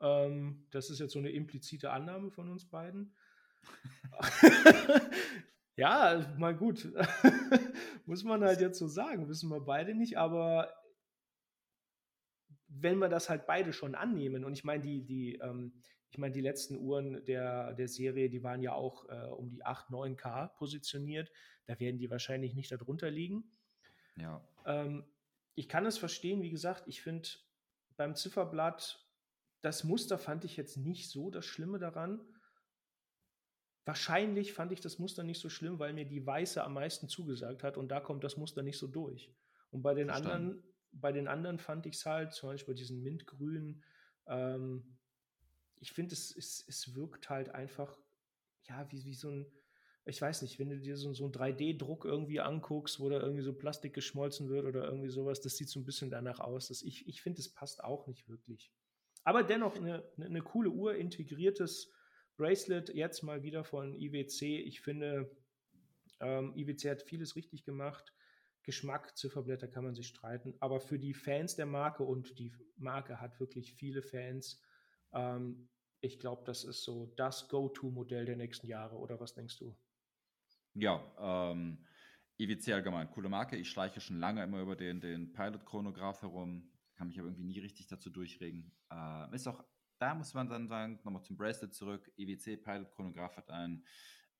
Ähm, 0.00 0.66
das 0.70 0.88
ist 0.88 0.98
jetzt 0.98 1.12
so 1.12 1.18
eine 1.18 1.30
implizite 1.30 1.90
Annahme 1.90 2.30
von 2.30 2.48
uns 2.48 2.64
beiden. 2.70 3.14
ja, 5.76 6.34
mal 6.38 6.56
gut. 6.56 6.90
Muss 8.06 8.24
man 8.24 8.42
halt 8.42 8.62
jetzt 8.62 8.78
so 8.78 8.88
sagen, 8.88 9.28
wissen 9.28 9.50
wir 9.50 9.60
beide 9.60 9.94
nicht, 9.94 10.16
aber 10.16 10.72
wenn 12.68 12.96
wir 12.96 13.10
das 13.10 13.28
halt 13.28 13.44
beide 13.44 13.74
schon 13.74 13.94
annehmen, 13.94 14.42
und 14.42 14.54
ich 14.54 14.64
meine, 14.64 14.82
die, 14.82 15.04
die, 15.04 15.34
ähm, 15.34 15.82
ich 16.12 16.18
meine, 16.18 16.34
die 16.34 16.42
letzten 16.42 16.76
Uhren 16.76 17.24
der, 17.24 17.72
der 17.72 17.88
Serie, 17.88 18.28
die 18.28 18.42
waren 18.42 18.60
ja 18.60 18.74
auch 18.74 19.08
äh, 19.08 19.28
um 19.28 19.48
die 19.48 19.64
8, 19.64 19.88
9K 19.88 20.48
positioniert. 20.48 21.32
Da 21.64 21.80
werden 21.80 21.96
die 21.96 22.10
wahrscheinlich 22.10 22.54
nicht 22.54 22.70
darunter 22.70 23.10
liegen. 23.10 23.50
Ja. 24.16 24.46
Ähm, 24.66 25.06
ich 25.54 25.70
kann 25.70 25.86
es 25.86 25.96
verstehen, 25.96 26.42
wie 26.42 26.50
gesagt, 26.50 26.86
ich 26.86 27.00
finde 27.00 27.30
beim 27.96 28.14
Zifferblatt, 28.14 29.08
das 29.62 29.84
Muster 29.84 30.18
fand 30.18 30.44
ich 30.44 30.58
jetzt 30.58 30.76
nicht 30.76 31.08
so 31.08 31.30
das 31.30 31.46
Schlimme 31.46 31.78
daran. 31.78 32.20
Wahrscheinlich 33.86 34.52
fand 34.52 34.70
ich 34.72 34.80
das 34.80 34.98
Muster 34.98 35.22
nicht 35.22 35.40
so 35.40 35.48
schlimm, 35.48 35.78
weil 35.78 35.94
mir 35.94 36.04
die 36.04 36.26
Weiße 36.26 36.62
am 36.62 36.74
meisten 36.74 37.08
zugesagt 37.08 37.62
hat 37.62 37.78
und 37.78 37.88
da 37.88 38.00
kommt 38.00 38.22
das 38.22 38.36
Muster 38.36 38.62
nicht 38.62 38.78
so 38.78 38.86
durch. 38.86 39.34
Und 39.70 39.80
bei 39.80 39.94
den 39.94 40.08
Verstanden. 40.08 40.36
anderen, 40.36 40.74
bei 40.92 41.10
den 41.10 41.26
anderen 41.26 41.58
fand 41.58 41.86
ich 41.86 41.94
es 41.94 42.04
halt, 42.04 42.34
zum 42.34 42.50
Beispiel 42.50 42.74
bei 42.74 42.78
diesen 42.78 43.02
Mintgrünen, 43.02 43.82
ähm, 44.26 44.98
ich 45.82 45.92
finde, 45.92 46.14
es, 46.14 46.34
es, 46.34 46.64
es 46.68 46.94
wirkt 46.94 47.28
halt 47.28 47.48
einfach, 47.50 47.98
ja, 48.68 48.86
wie, 48.92 49.04
wie 49.04 49.14
so 49.14 49.30
ein, 49.30 49.46
ich 50.04 50.22
weiß 50.22 50.42
nicht, 50.42 50.58
wenn 50.60 50.70
du 50.70 50.78
dir 50.78 50.96
so, 50.96 51.12
so 51.12 51.24
einen 51.24 51.34
3D-Druck 51.34 52.04
irgendwie 52.04 52.40
anguckst, 52.40 53.00
wo 53.00 53.08
da 53.08 53.20
irgendwie 53.20 53.42
so 53.42 53.52
Plastik 53.52 53.92
geschmolzen 53.92 54.48
wird 54.48 54.64
oder 54.64 54.84
irgendwie 54.84 55.10
sowas, 55.10 55.40
das 55.40 55.56
sieht 55.56 55.68
so 55.68 55.80
ein 55.80 55.84
bisschen 55.84 56.08
danach 56.08 56.38
aus. 56.38 56.68
Dass 56.68 56.82
ich 56.82 57.06
ich 57.08 57.20
finde, 57.20 57.40
es 57.40 57.52
passt 57.52 57.82
auch 57.82 58.06
nicht 58.06 58.28
wirklich. 58.28 58.72
Aber 59.24 59.42
dennoch 59.42 59.76
eine, 59.76 60.04
eine, 60.16 60.26
eine 60.26 60.42
coole 60.42 60.70
Uhr, 60.70 60.94
integriertes 60.94 61.92
Bracelet, 62.36 62.94
jetzt 62.94 63.22
mal 63.22 63.42
wieder 63.42 63.64
von 63.64 63.94
IWC. 63.94 64.60
Ich 64.60 64.80
finde, 64.80 65.30
ähm, 66.20 66.52
IWC 66.56 66.90
hat 66.90 67.02
vieles 67.02 67.34
richtig 67.34 67.64
gemacht. 67.64 68.12
Geschmack, 68.62 69.16
Zifferblätter 69.16 69.66
kann 69.66 69.84
man 69.84 69.96
sich 69.96 70.06
streiten. 70.06 70.54
Aber 70.60 70.80
für 70.80 71.00
die 71.00 71.14
Fans 71.14 71.56
der 71.56 71.66
Marke 71.66 72.04
und 72.04 72.38
die 72.38 72.52
Marke 72.76 73.20
hat 73.20 73.40
wirklich 73.40 73.74
viele 73.74 74.02
Fans, 74.02 74.60
ähm, 75.12 75.68
ich 76.00 76.18
glaube, 76.18 76.42
das 76.44 76.64
ist 76.64 76.82
so 76.82 77.12
das 77.16 77.48
Go-To-Modell 77.48 78.24
der 78.24 78.36
nächsten 78.36 78.66
Jahre. 78.66 78.96
Oder 78.96 79.20
was 79.20 79.34
denkst 79.34 79.58
du? 79.58 79.76
Ja, 80.74 81.00
ähm, 81.52 81.86
IWC 82.38 82.72
allgemein, 82.72 83.10
coole 83.10 83.28
Marke. 83.28 83.56
Ich 83.56 83.70
schleiche 83.70 84.00
schon 84.00 84.18
lange 84.18 84.42
immer 84.42 84.60
über 84.60 84.74
den, 84.74 85.00
den 85.00 85.32
Pilot-Chronograph 85.32 86.22
herum, 86.22 86.72
kann 86.94 87.08
mich 87.08 87.18
aber 87.18 87.28
irgendwie 87.28 87.44
nie 87.44 87.60
richtig 87.60 87.86
dazu 87.86 88.10
durchregen. 88.10 88.72
Äh, 88.90 89.34
ist 89.34 89.46
auch, 89.46 89.62
da 89.98 90.14
muss 90.14 90.34
man 90.34 90.48
dann 90.48 90.66
sagen, 90.66 90.98
nochmal 91.04 91.22
zum 91.22 91.36
Bracelet 91.36 91.74
zurück. 91.74 92.10
IWC 92.16 92.56
Pilot-Chronograph 92.56 93.36
hat 93.36 93.50
ein 93.50 93.84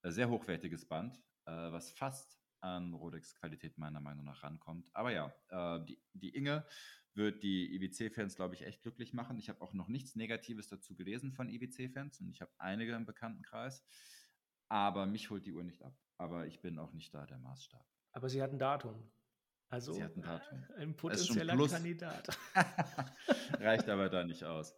äh, 0.03 0.11
sehr 0.11 0.29
hochwertiges 0.29 0.89
Band, 0.89 1.17
äh, 1.45 1.53
was 1.53 1.93
fast 1.93 2.39
an 2.61 2.95
Rodex-Qualität 2.95 3.79
meiner 3.79 4.01
Meinung 4.01 4.25
nach 4.25 4.43
rankommt. 4.43 4.89
Aber 4.95 5.13
ja, 5.13 5.33
äh, 5.49 5.85
die, 5.85 6.01
die 6.13 6.31
Inge 6.31 6.65
wird 7.15 7.43
die 7.43 7.75
IWC-Fans, 7.75 8.37
glaube 8.37 8.55
ich, 8.55 8.63
echt 8.63 8.83
glücklich 8.83 9.13
machen. 9.13 9.39
Ich 9.39 9.49
habe 9.49 9.61
auch 9.61 9.73
noch 9.73 9.89
nichts 9.89 10.17
Negatives 10.17 10.69
dazu 10.69 10.95
gelesen 10.95 11.33
von 11.33 11.49
IWC-Fans 11.49 12.21
und 12.21 12.29
ich 12.29 12.41
habe 12.41 12.53
einige 12.59 12.95
im 12.95 13.07
Bekanntenkreis. 13.07 13.85
Aber 14.69 15.07
mich 15.07 15.31
holt 15.31 15.45
die 15.45 15.53
Uhr 15.53 15.65
nicht 15.65 15.83
ab. 15.83 15.95
Aber 16.17 16.47
ich 16.47 16.61
bin 16.61 16.79
auch 16.79 16.93
nicht 16.93 17.13
da 17.13 17.27
der 17.27 17.39
Maßstab. 17.39 17.85
Aber 18.13 18.29
sie 18.29 18.43
hat 18.43 18.53
ein 18.53 18.59
Datum. 18.59 19.11
Also 19.69 19.95
sie 19.95 20.05
hat 20.05 20.17
ein, 20.17 20.23
Datum. 20.23 20.65
ein 20.77 20.97
potenzieller 20.97 21.57
Kandidat. 21.67 22.29
Reicht 23.59 23.89
aber 23.89 24.09
da 24.09 24.25
nicht 24.25 24.45
aus. 24.45 24.75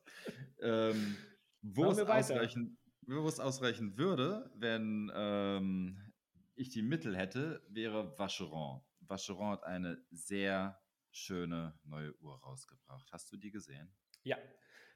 Ähm, 0.60 1.16
wo, 1.62 1.90
es 1.90 1.98
ausreichen, 1.98 2.78
wo 3.02 3.26
es 3.26 3.40
ausreichen 3.40 3.96
würde, 3.98 4.50
wenn 4.54 5.10
ähm, 5.14 6.12
ich 6.54 6.70
die 6.70 6.82
Mittel 6.82 7.16
hätte, 7.16 7.64
wäre 7.68 8.16
Vacheron. 8.18 8.82
Vacheron 9.00 9.50
hat 9.50 9.64
eine 9.64 10.00
sehr 10.10 10.80
schöne 11.14 11.78
neue 11.84 12.14
Uhr 12.20 12.36
rausgebracht. 12.42 13.10
Hast 13.12 13.32
du 13.32 13.36
die 13.36 13.50
gesehen? 13.50 13.94
Ja, 14.24 14.36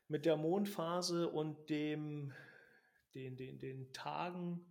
mit 0.08 0.26
der 0.26 0.36
Mondphase 0.36 1.28
und 1.28 1.70
dem, 1.70 2.32
den, 3.14 3.36
den, 3.36 3.58
den 3.58 3.92
Tagen 3.92 4.66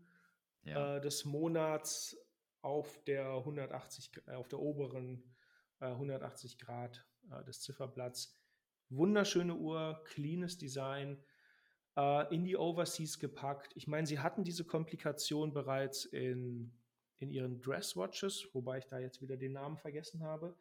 ja. 0.63 0.97
äh, 0.97 1.01
des 1.01 1.25
Monats 1.25 2.17
auf 2.61 3.01
der 3.05 3.29
180, 3.29 4.11
äh, 4.27 4.31
auf 4.33 4.47
der 4.47 4.59
oberen 4.59 5.35
äh, 5.79 5.85
180 5.85 6.57
Grad 6.59 7.05
äh, 7.31 7.43
des 7.45 7.61
Zifferblatts. 7.61 8.35
Wunderschöne 8.89 9.55
Uhr, 9.55 10.01
cleanes 10.05 10.57
Design, 10.57 11.23
äh, 11.95 12.33
in 12.33 12.43
die 12.43 12.57
Overseas 12.57 13.19
gepackt. 13.19 13.73
Ich 13.75 13.87
meine, 13.87 14.07
sie 14.07 14.19
hatten 14.19 14.43
diese 14.43 14.65
Komplikation 14.65 15.53
bereits 15.53 16.05
in, 16.05 16.73
in 17.19 17.31
ihren 17.31 17.61
Dresswatches, 17.61 18.49
wobei 18.53 18.79
ich 18.79 18.85
da 18.87 18.99
jetzt 18.99 19.21
wieder 19.21 19.37
den 19.37 19.53
Namen 19.53 19.77
vergessen 19.77 20.23
habe. 20.23 20.57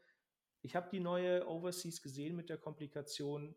Ich 0.67 0.75
habe 0.75 0.91
die 0.91 0.99
neue 0.99 1.47
Overseas 1.49 2.03
gesehen 2.03 2.35
mit 2.35 2.49
der 2.49 2.59
Komplikation. 2.59 3.55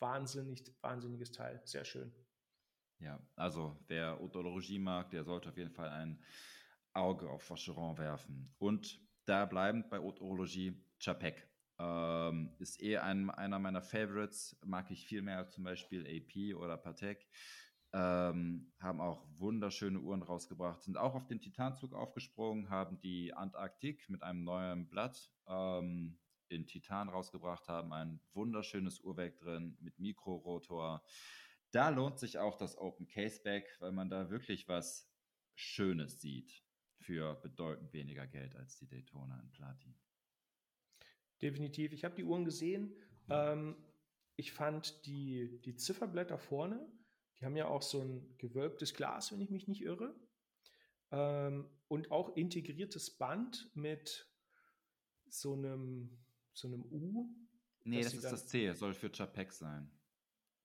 Wahnsinnig, 0.00 0.64
wahnsinniges 0.80 1.30
Teil, 1.30 1.62
sehr 1.64 1.84
schön. 1.84 2.12
Ja, 2.98 3.24
also 3.36 3.80
wer 3.86 4.20
Otologie 4.20 4.80
mag, 4.80 5.10
der 5.10 5.22
sollte 5.22 5.50
auf 5.50 5.56
jeden 5.56 5.70
Fall 5.70 5.90
ein 5.90 6.20
Auge 6.92 7.30
auf 7.30 7.48
Vacheron 7.48 7.98
werfen. 7.98 8.52
Und 8.58 9.00
da 9.26 9.46
bleibend 9.46 9.90
bei 9.90 10.00
Otologie, 10.00 10.84
Chapek. 10.98 11.48
Ähm, 11.78 12.52
ist 12.58 12.82
eh 12.82 12.98
ein, 12.98 13.30
einer 13.30 13.60
meiner 13.60 13.80
Favorites, 13.80 14.58
mag 14.64 14.90
ich 14.90 15.06
viel 15.06 15.22
mehr 15.22 15.48
zum 15.50 15.62
Beispiel 15.62 16.04
AP 16.04 16.56
oder 16.56 16.76
Patek. 16.76 17.28
Ähm, 17.94 18.72
haben 18.80 19.00
auch 19.00 19.26
wunderschöne 19.36 20.00
Uhren 20.00 20.22
rausgebracht, 20.22 20.82
sind 20.82 20.96
auch 20.96 21.14
auf 21.14 21.26
den 21.26 21.40
Titanzug 21.40 21.92
aufgesprungen, 21.92 22.70
haben 22.70 22.98
die 23.00 23.34
Antarktik 23.34 24.08
mit 24.08 24.22
einem 24.22 24.44
neuen 24.44 24.88
Blatt 24.88 25.30
ähm, 25.46 26.18
in 26.48 26.66
Titan 26.66 27.10
rausgebracht, 27.10 27.68
haben 27.68 27.92
ein 27.92 28.20
wunderschönes 28.32 29.00
Uhrwerk 29.00 29.38
drin 29.38 29.76
mit 29.80 29.98
Mikrorotor. 29.98 31.02
Da 31.70 31.90
lohnt 31.90 32.18
sich 32.18 32.38
auch 32.38 32.56
das 32.56 32.78
Open 32.78 33.06
Caseback, 33.06 33.76
weil 33.80 33.92
man 33.92 34.08
da 34.08 34.30
wirklich 34.30 34.68
was 34.68 35.10
Schönes 35.54 36.20
sieht 36.20 36.62
für 37.00 37.34
bedeutend 37.34 37.92
weniger 37.92 38.26
Geld 38.26 38.56
als 38.56 38.78
die 38.78 38.86
Daytona 38.86 39.40
in 39.40 39.50
Platin. 39.50 39.94
Definitiv. 41.40 41.92
Ich 41.92 42.04
habe 42.04 42.14
die 42.14 42.24
Uhren 42.24 42.44
gesehen. 42.44 42.94
Ähm, 43.28 43.76
ich 44.36 44.52
fand 44.52 45.04
die, 45.06 45.60
die 45.62 45.74
Zifferblätter 45.74 46.38
vorne, 46.38 46.86
die 47.42 47.46
haben 47.46 47.56
ja 47.56 47.66
auch 47.66 47.82
so 47.82 48.00
ein 48.00 48.38
gewölbtes 48.38 48.94
Glas, 48.94 49.32
wenn 49.32 49.40
ich 49.40 49.50
mich 49.50 49.66
nicht 49.66 49.82
irre. 49.82 50.14
Ähm, 51.10 51.68
und 51.88 52.12
auch 52.12 52.36
integriertes 52.36 53.10
Band 53.10 53.68
mit 53.74 54.30
so 55.28 55.54
einem, 55.54 56.16
so 56.52 56.68
einem 56.68 56.84
U. 56.84 57.34
Nee, 57.82 58.00
das 58.00 58.14
ist 58.14 58.22
das 58.22 58.46
C, 58.46 58.72
soll 58.74 58.94
für 58.94 59.10
Chapek 59.10 59.52
sein. 59.52 59.90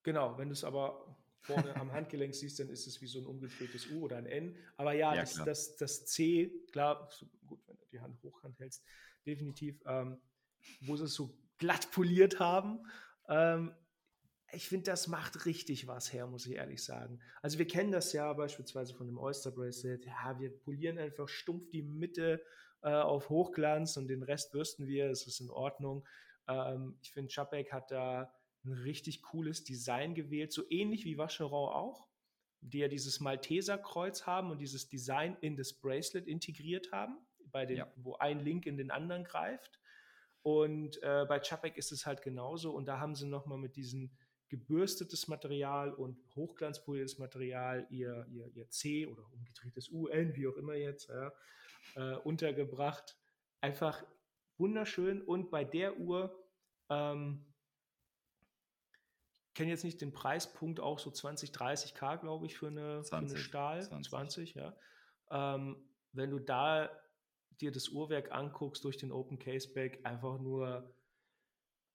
Genau, 0.03 0.37
wenn 0.37 0.49
du 0.49 0.53
es 0.53 0.63
aber 0.63 1.17
vorne 1.41 1.75
am 1.77 1.91
Handgelenk 1.93 2.35
siehst, 2.35 2.59
dann 2.59 2.69
ist 2.69 2.85
es 2.85 3.01
wie 3.01 3.07
so 3.07 3.21
ein 3.21 3.25
umgedrehtes 3.25 3.89
U 3.89 4.03
oder 4.03 4.17
ein 4.17 4.27
N. 4.27 4.55
Aber 4.75 4.93
ja, 4.93 5.15
ja 5.15 5.21
das, 5.21 5.33
das, 5.33 5.77
das, 5.77 6.05
C, 6.05 6.51
klar, 6.71 7.09
gut, 7.47 7.59
wenn 7.65 7.77
du 7.77 7.85
die 7.91 7.99
Hand 7.99 8.21
hochkant 8.21 8.59
hältst, 8.59 8.85
definitiv, 9.25 9.81
ähm, 9.87 10.21
wo 10.81 10.95
sie 10.95 11.05
es 11.05 11.15
so 11.15 11.35
glatt 11.57 11.89
poliert 11.89 12.39
haben. 12.39 12.85
Ähm, 13.29 13.73
ich 14.51 14.67
finde, 14.67 14.85
das 14.85 15.07
macht 15.07 15.45
richtig 15.45 15.87
was 15.87 16.13
her, 16.13 16.27
muss 16.27 16.45
ich 16.45 16.55
ehrlich 16.55 16.83
sagen. 16.83 17.19
Also 17.41 17.57
wir 17.59 17.67
kennen 17.67 17.91
das 17.91 18.13
ja 18.13 18.31
beispielsweise 18.33 18.93
von 18.93 19.07
dem 19.07 19.17
Oyster 19.17 19.51
Bracelet. 19.51 20.05
Ja, 20.05 20.39
wir 20.39 20.57
polieren 20.57 20.97
einfach 20.97 21.27
stumpf 21.27 21.69
die 21.69 21.83
Mitte 21.83 22.41
äh, 22.81 22.89
auf 22.89 23.29
Hochglanz 23.29 23.97
und 23.97 24.07
den 24.07 24.23
Rest 24.23 24.51
bürsten 24.51 24.87
wir. 24.87 25.09
Es 25.09 25.27
ist 25.27 25.41
in 25.41 25.49
Ordnung. 25.49 26.07
Ähm, 26.47 26.97
ich 27.01 27.11
finde, 27.11 27.33
Chapek 27.33 27.73
hat 27.73 27.91
da 27.91 28.33
ein 28.63 28.73
richtig 28.73 29.21
cooles 29.21 29.63
Design 29.63 30.15
gewählt, 30.15 30.51
so 30.53 30.63
ähnlich 30.69 31.05
wie 31.05 31.17
Vacheron 31.17 31.73
auch, 31.73 32.07
die 32.61 32.79
ja 32.79 32.87
dieses 32.87 33.19
Malteser-Kreuz 33.19 34.25
haben 34.25 34.51
und 34.51 34.59
dieses 34.59 34.87
Design 34.87 35.37
in 35.41 35.57
das 35.57 35.73
Bracelet 35.73 36.27
integriert 36.27 36.91
haben, 36.91 37.17
bei 37.51 37.65
den, 37.65 37.77
ja. 37.77 37.93
wo 37.97 38.15
ein 38.15 38.39
Link 38.39 38.65
in 38.65 38.77
den 38.77 38.91
anderen 38.91 39.23
greift. 39.23 39.79
Und 40.41 41.01
äh, 41.03 41.25
bei 41.27 41.39
Chapek 41.41 41.77
ist 41.77 41.91
es 41.91 42.05
halt 42.05 42.21
genauso. 42.21 42.71
Und 42.71 42.85
da 42.85 42.99
haben 42.99 43.15
sie 43.15 43.27
nochmal 43.27 43.57
mit 43.57 43.75
diesem 43.75 44.11
gebürstetes 44.49 45.27
Material 45.27 45.93
und 45.93 46.17
hochglanzpoliertes 46.35 47.17
Material, 47.17 47.85
ihr, 47.89 48.25
ihr, 48.29 48.47
ihr 48.55 48.69
C 48.69 49.05
oder 49.05 49.23
umgedrehtes 49.31 49.89
UN, 49.89 50.35
wie 50.35 50.47
auch 50.47 50.55
immer 50.55 50.75
jetzt, 50.75 51.09
ja, 51.09 51.33
äh, 51.95 52.15
untergebracht. 52.17 53.17
Einfach 53.61 54.05
wunderschön. 54.57 55.21
Und 55.21 55.51
bei 55.51 55.63
der 55.63 55.99
Uhr, 55.99 56.43
ähm, 56.89 57.45
ich 59.47 59.53
kenne 59.53 59.71
jetzt 59.71 59.83
nicht 59.83 60.01
den 60.01 60.13
Preispunkt, 60.13 60.79
auch 60.79 60.99
so 60.99 61.11
20, 61.11 61.51
30k, 61.51 62.17
glaube 62.17 62.45
ich, 62.45 62.57
für 62.57 62.67
eine, 62.67 63.01
20, 63.01 63.09
für 63.09 63.35
eine 63.35 63.43
Stahl. 63.43 63.83
20, 63.83 64.09
20 64.09 64.53
ja. 64.55 64.75
Ähm, 65.29 65.83
wenn 66.13 66.29
du 66.29 66.39
da 66.39 66.89
dir 67.59 67.71
das 67.71 67.89
Uhrwerk 67.89 68.31
anguckst 68.31 68.83
durch 68.83 68.97
den 68.97 69.11
Open 69.11 69.39
Caseback, 69.39 70.05
einfach 70.05 70.39
nur, 70.39 70.93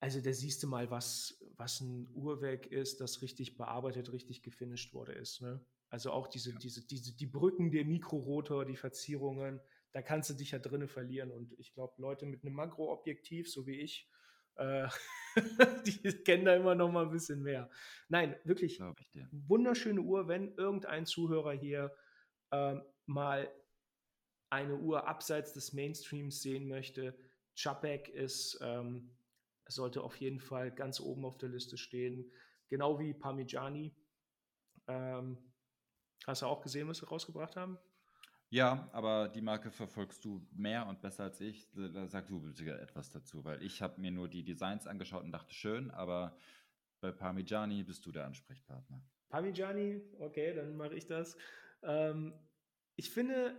also 0.02 0.20
da 0.20 0.32
siehst 0.32 0.60
du 0.64 0.66
mal, 0.66 0.90
was, 0.90 1.40
was 1.56 1.80
ein 1.80 2.08
Uhrwerk 2.12 2.66
ist, 2.66 3.00
das 3.00 3.22
richtig 3.22 3.56
bearbeitet, 3.56 4.12
richtig 4.12 4.42
gefinisht 4.42 4.92
wurde 4.94 5.12
ist. 5.12 5.40
Ne? 5.42 5.64
Also 5.90 6.10
auch 6.10 6.26
diese, 6.26 6.50
ja. 6.50 6.58
diese, 6.58 6.84
diese, 6.84 7.14
die 7.14 7.28
Brücken 7.28 7.70
der 7.70 7.84
Mikrorotor, 7.84 8.64
die 8.64 8.74
Verzierungen, 8.74 9.60
da 9.92 10.02
kannst 10.02 10.28
du 10.28 10.34
dich 10.34 10.50
ja 10.50 10.58
drinnen 10.58 10.88
verlieren. 10.88 11.30
Und 11.30 11.52
ich 11.56 11.72
glaube, 11.72 12.02
Leute 12.02 12.26
mit 12.26 12.42
einem 12.42 12.54
Makroobjektiv, 12.56 13.48
so 13.48 13.64
wie 13.64 13.78
ich, 13.78 14.10
äh, 14.56 14.88
die 15.86 16.24
kennen 16.24 16.46
da 16.46 16.56
immer 16.56 16.74
noch 16.74 16.90
mal 16.90 17.04
ein 17.04 17.12
bisschen 17.12 17.40
mehr. 17.40 17.70
Nein, 18.08 18.34
wirklich 18.42 18.80
wunderschöne 19.30 20.00
Uhr, 20.00 20.26
wenn 20.26 20.52
irgendein 20.56 21.06
Zuhörer 21.06 21.52
hier 21.52 21.94
äh, 22.50 22.74
mal 23.06 23.48
eine 24.50 24.74
Uhr 24.78 25.06
abseits 25.06 25.52
des 25.52 25.72
Mainstreams 25.72 26.42
sehen 26.42 26.66
möchte. 26.66 27.16
Chapek 27.54 28.08
ist, 28.08 28.58
ähm, 28.62 29.12
sollte 29.68 30.02
auf 30.02 30.16
jeden 30.16 30.40
Fall 30.40 30.70
ganz 30.70 31.00
oben 31.00 31.24
auf 31.24 31.38
der 31.38 31.48
Liste 31.48 31.76
stehen. 31.76 32.30
Genau 32.68 32.98
wie 32.98 33.14
Parmigiani. 33.14 33.94
Ähm, 34.88 35.38
hast 36.26 36.42
du 36.42 36.46
auch 36.46 36.60
gesehen, 36.60 36.88
was 36.88 36.98
sie 36.98 37.06
rausgebracht 37.06 37.56
haben? 37.56 37.78
Ja, 38.50 38.90
aber 38.92 39.28
die 39.28 39.40
Marke 39.40 39.70
verfolgst 39.70 40.24
du 40.26 40.46
mehr 40.52 40.86
und 40.86 41.00
besser 41.00 41.24
als 41.24 41.40
ich. 41.40 41.70
Da 41.72 42.06
sag 42.06 42.26
du 42.26 42.40
bitte 42.40 42.78
etwas 42.78 43.08
dazu, 43.08 43.44
weil 43.44 43.62
ich 43.62 43.80
habe 43.80 43.98
mir 43.98 44.10
nur 44.10 44.28
die 44.28 44.44
Designs 44.44 44.86
angeschaut 44.86 45.24
und 45.24 45.32
dachte, 45.32 45.54
schön, 45.54 45.90
aber 45.90 46.36
bei 47.00 47.12
Parmigiani 47.12 47.82
bist 47.82 48.04
du 48.04 48.12
der 48.12 48.26
Ansprechpartner. 48.26 49.02
Parmigiani, 49.30 50.02
okay, 50.18 50.54
dann 50.54 50.76
mache 50.76 50.94
ich 50.94 51.06
das. 51.06 51.38
Ähm, 51.82 52.34
ich 52.96 53.10
finde, 53.10 53.56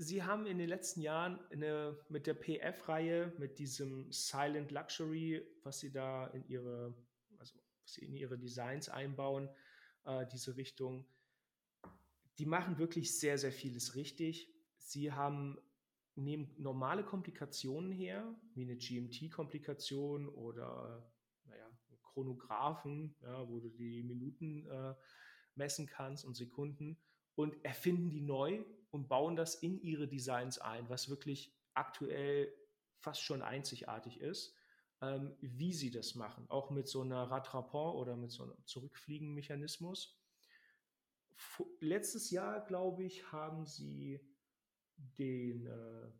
sie 0.00 0.22
haben 0.22 0.46
in 0.46 0.56
den 0.56 0.68
letzten 0.68 1.02
Jahren 1.02 1.38
eine, 1.50 1.94
mit 2.08 2.26
der 2.26 2.32
PF-Reihe, 2.34 3.34
mit 3.38 3.58
diesem 3.58 4.10
Silent 4.10 4.70
Luxury, 4.70 5.46
was 5.62 5.80
sie 5.80 5.92
da 5.92 6.28
in 6.28 6.42
ihre, 6.48 6.94
also 7.36 7.58
was 7.82 7.94
sie 7.94 8.06
in 8.06 8.14
ihre 8.14 8.38
Designs 8.38 8.88
einbauen, 8.88 9.50
äh, 10.06 10.26
diese 10.32 10.56
Richtung, 10.56 11.04
die 12.38 12.46
machen 12.46 12.78
wirklich 12.78 13.18
sehr, 13.18 13.36
sehr 13.36 13.52
vieles 13.52 13.94
richtig. 13.94 14.50
Sie 14.78 15.12
haben 15.12 15.58
nehmen 16.14 16.50
normale 16.56 17.04
Komplikationen 17.04 17.92
her, 17.92 18.34
wie 18.54 18.62
eine 18.62 18.76
GMT-Komplikation 18.76 20.30
oder 20.30 21.12
naja, 21.44 21.70
Chronographen, 22.02 23.14
ja, 23.20 23.46
wo 23.46 23.60
du 23.60 23.68
die 23.68 24.02
Minuten 24.02 24.66
äh, 24.66 24.94
messen 25.56 25.86
kannst 25.86 26.24
und 26.24 26.36
Sekunden 26.36 26.96
und 27.34 27.64
erfinden 27.64 28.10
die 28.10 28.20
neu 28.20 28.64
und 28.90 29.08
bauen 29.08 29.36
das 29.36 29.54
in 29.54 29.80
ihre 29.80 30.08
Designs 30.08 30.58
ein, 30.58 30.88
was 30.88 31.08
wirklich 31.08 31.56
aktuell 31.74 32.52
fast 32.98 33.22
schon 33.22 33.42
einzigartig 33.42 34.20
ist, 34.20 34.54
ähm, 35.00 35.36
wie 35.40 35.72
sie 35.72 35.90
das 35.90 36.14
machen, 36.14 36.44
auch 36.48 36.70
mit 36.70 36.88
so 36.88 37.02
einer 37.02 37.22
Rattrapant 37.30 37.94
oder 37.94 38.16
mit 38.16 38.30
so 38.30 38.42
einem 38.44 38.56
Zurückfliegenmechanismus 38.66 40.20
letztes 41.80 42.30
Jahr, 42.30 42.64
glaube 42.64 43.04
ich, 43.04 43.32
haben 43.32 43.66
sie 43.66 44.20
den, 44.96 45.66
äh, 45.66 46.10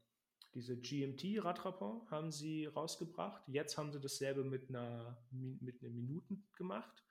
diese 0.55 0.77
GMT-Radrapport 0.77 2.11
haben 2.11 2.33
sie 2.33 2.67
rausgebracht. 2.67 3.43
Jetzt 3.47 3.79
haben 3.79 3.93
sie 3.93 4.01
dasselbe 4.01 4.43
mit 4.43 4.69
einer, 4.69 5.23
mit 5.31 5.81
einer 5.83 5.91
Minuten 5.91 6.49
gemacht. 6.57 7.05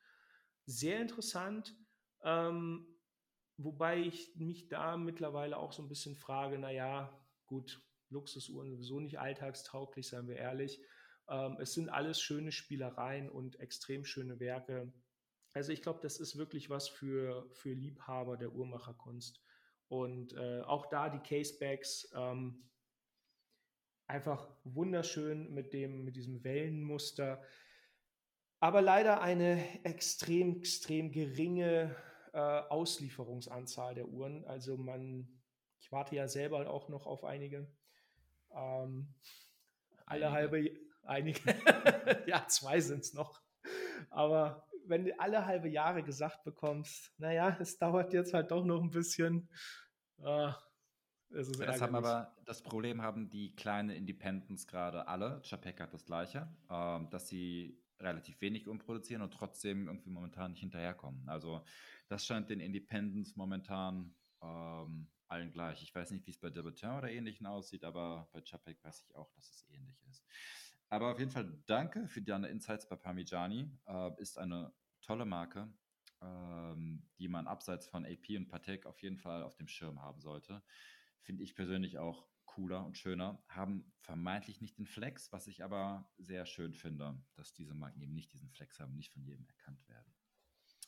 Sehr 0.66 1.00
interessant. 1.00 1.76
Ähm, 2.24 2.99
wobei 3.60 4.00
ich 4.00 4.36
mich 4.36 4.70
da 4.70 4.98
mittlerweile 4.98 5.58
auch 5.58 5.74
so 5.74 5.84
ein 5.84 5.90
bisschen 5.90 6.16
frage, 6.16 6.58
naja, 6.58 7.14
gut, 7.46 7.82
Luxusuhren 8.10 8.72
sowieso 8.72 9.00
nicht 9.00 9.20
alltagstauglich, 9.20 10.08
seien 10.08 10.28
wir 10.28 10.38
ehrlich. 10.38 10.82
Ähm, 11.30 11.58
es 11.60 11.74
sind 11.74 11.90
alles 11.90 12.22
schöne 12.22 12.52
Spielereien 12.52 13.30
und 13.30 13.60
extrem 13.60 14.06
schöne 14.06 14.40
Werke. 14.40 14.92
Also 15.54 15.74
ich 15.74 15.82
glaube, 15.82 16.00
das 16.02 16.20
ist 16.20 16.38
wirklich 16.38 16.70
was 16.70 16.88
für, 16.88 17.50
für 17.52 17.74
Liebhaber 17.74 18.38
der 18.38 18.54
Uhrmacherkunst. 18.54 19.42
Und 19.90 20.34
äh, 20.34 20.62
auch 20.62 20.86
da 20.88 21.10
die 21.10 21.20
Casebacks 21.20 22.12
ähm, 22.16 22.70
einfach 24.08 24.50
wunderschön 24.64 25.54
mit, 25.54 25.74
dem, 25.74 26.04
mit 26.04 26.16
diesem 26.16 26.44
Wellenmuster. 26.44 27.44
Aber 28.60 28.82
leider 28.82 29.22
eine 29.22 29.84
extrem, 29.84 30.58
extrem 30.58 31.12
geringe 31.12 31.96
äh, 32.34 32.38
Auslieferungsanzahl 32.38 33.96
der 33.96 34.08
Uhren. 34.08 34.46
Also 34.46 34.78
man, 34.78 35.28
ich 35.80 35.92
warte 35.92 36.16
ja 36.16 36.28
selber 36.28 36.70
auch 36.70 36.90
noch 36.90 37.06
auf 37.06 37.24
einige. 37.24 37.72
Ähm, 38.52 39.14
alle 40.06 40.32
halbe, 40.32 40.72
einige, 41.04 41.40
ja, 42.28 42.46
zwei 42.48 42.80
sind 42.80 43.02
es 43.02 43.14
noch. 43.14 43.42
Aber 44.10 44.68
wenn 44.86 45.06
du 45.06 45.20
alle 45.20 45.46
halbe 45.46 45.70
Jahre 45.70 46.04
gesagt 46.04 46.44
bekommst, 46.44 47.14
naja, 47.18 47.56
es 47.60 47.78
dauert 47.78 48.14
jetzt 48.14 48.34
halt 48.34 48.52
doch 48.52 48.66
noch 48.66 48.82
ein 48.82 48.90
bisschen. 48.90 49.50
Äh, 50.18 50.52
ist 51.30 51.60
das 51.60 51.82
haben 51.82 51.96
aber, 51.96 52.36
das 52.46 52.64
Problem 52.64 53.04
haben 53.04 53.30
die 53.30 53.56
kleinen 53.56 53.92
Independents 53.92 54.66
gerade 54.66 55.08
alle. 55.08 55.42
Chapek 55.44 55.80
hat 55.80 55.94
das 55.94 56.06
gleiche, 56.06 56.52
äh, 56.70 57.00
dass 57.12 57.28
sie 57.28 57.80
relativ 58.00 58.40
wenig 58.42 58.68
umproduzieren 58.68 59.22
und 59.22 59.34
trotzdem 59.34 59.88
irgendwie 59.88 60.10
momentan 60.10 60.52
nicht 60.52 60.62
hinterherkommen. 60.62 61.28
Also 61.28 61.64
das 62.08 62.26
scheint 62.26 62.50
den 62.50 62.60
Independents 62.60 63.36
momentan 63.36 64.16
ähm, 64.42 65.08
allen 65.28 65.52
gleich. 65.52 65.84
Ich 65.84 65.94
weiß 65.94 66.12
nicht, 66.12 66.26
wie 66.26 66.32
es 66.32 66.40
bei 66.40 66.50
Debutant 66.50 67.00
oder 67.00 67.12
ähnlichen 67.12 67.46
aussieht, 67.46 67.84
aber 67.84 68.30
bei 68.32 68.42
Chapek 68.42 68.84
weiß 68.84 69.04
ich 69.08 69.16
auch, 69.16 69.32
dass 69.32 69.50
es 69.50 69.66
ähnlich 69.70 70.02
ist. 70.10 70.26
Aber 70.90 71.12
auf 71.12 71.20
jeden 71.20 71.32
Fall 71.32 71.62
danke 71.68 72.08
für 72.08 72.22
deine 72.22 72.48
Insights 72.48 72.88
bei 72.88 72.96
Parmigiani. 72.96 73.70
Äh, 73.86 74.22
ist 74.22 74.40
eine 74.40 74.74
tolle 75.02 75.26
Marke, 75.26 75.72
ähm, 76.22 77.08
die 77.20 77.28
man 77.28 77.48
abseits 77.48 77.88
von 77.88 78.06
AP 78.06 78.38
und 78.38 78.48
Patek 78.48 78.86
auf 78.86 79.02
jeden 79.02 79.18
Fall 79.18 79.44
auf 79.44 79.56
dem 79.56 79.68
Schirm 79.68 80.02
haben 80.02 80.20
sollte. 80.20 80.64
Finde 81.22 81.44
ich 81.44 81.56
persönlich 81.56 82.00
auch 82.00 82.28
cooler 82.60 82.86
und 82.86 82.98
schöner. 82.98 83.42
Haben 83.48 83.92
vermeintlich 84.02 84.60
nicht 84.60 84.78
den 84.78 84.86
Flex, 84.86 85.32
was 85.32 85.48
ich 85.48 85.64
aber 85.64 86.12
sehr 86.18 86.46
schön 86.46 86.74
finde, 86.74 87.18
dass 87.36 87.54
diese 87.54 87.74
Marken 87.74 88.02
eben 88.02 88.14
nicht 88.14 88.34
diesen 88.34 88.50
Flex 88.50 88.80
haben, 88.80 88.96
nicht 88.96 89.14
von 89.14 89.24
jedem 89.24 89.48
erkannt 89.48 89.88
werden. 89.88 90.14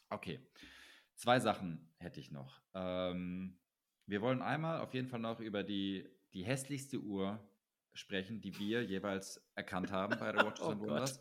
Okay, 0.09 0.45
zwei 1.15 1.39
Sachen 1.39 1.93
hätte 1.97 2.19
ich 2.19 2.31
noch. 2.31 2.61
Ähm, 2.73 3.59
wir 4.05 4.21
wollen 4.21 4.41
einmal 4.41 4.81
auf 4.81 4.93
jeden 4.93 5.07
Fall 5.07 5.21
noch 5.21 5.39
über 5.39 5.63
die, 5.63 6.09
die 6.33 6.43
hässlichste 6.43 6.99
Uhr 6.99 7.39
sprechen, 7.93 8.41
die 8.41 8.57
wir 8.59 8.83
jeweils 8.83 9.41
erkannt 9.55 9.91
haben 9.91 10.19
bei 10.19 10.31
der 10.31 10.45
Watches 10.45 10.65
oh 10.65 10.71
and 10.71 10.81
Wonders. 10.81 11.19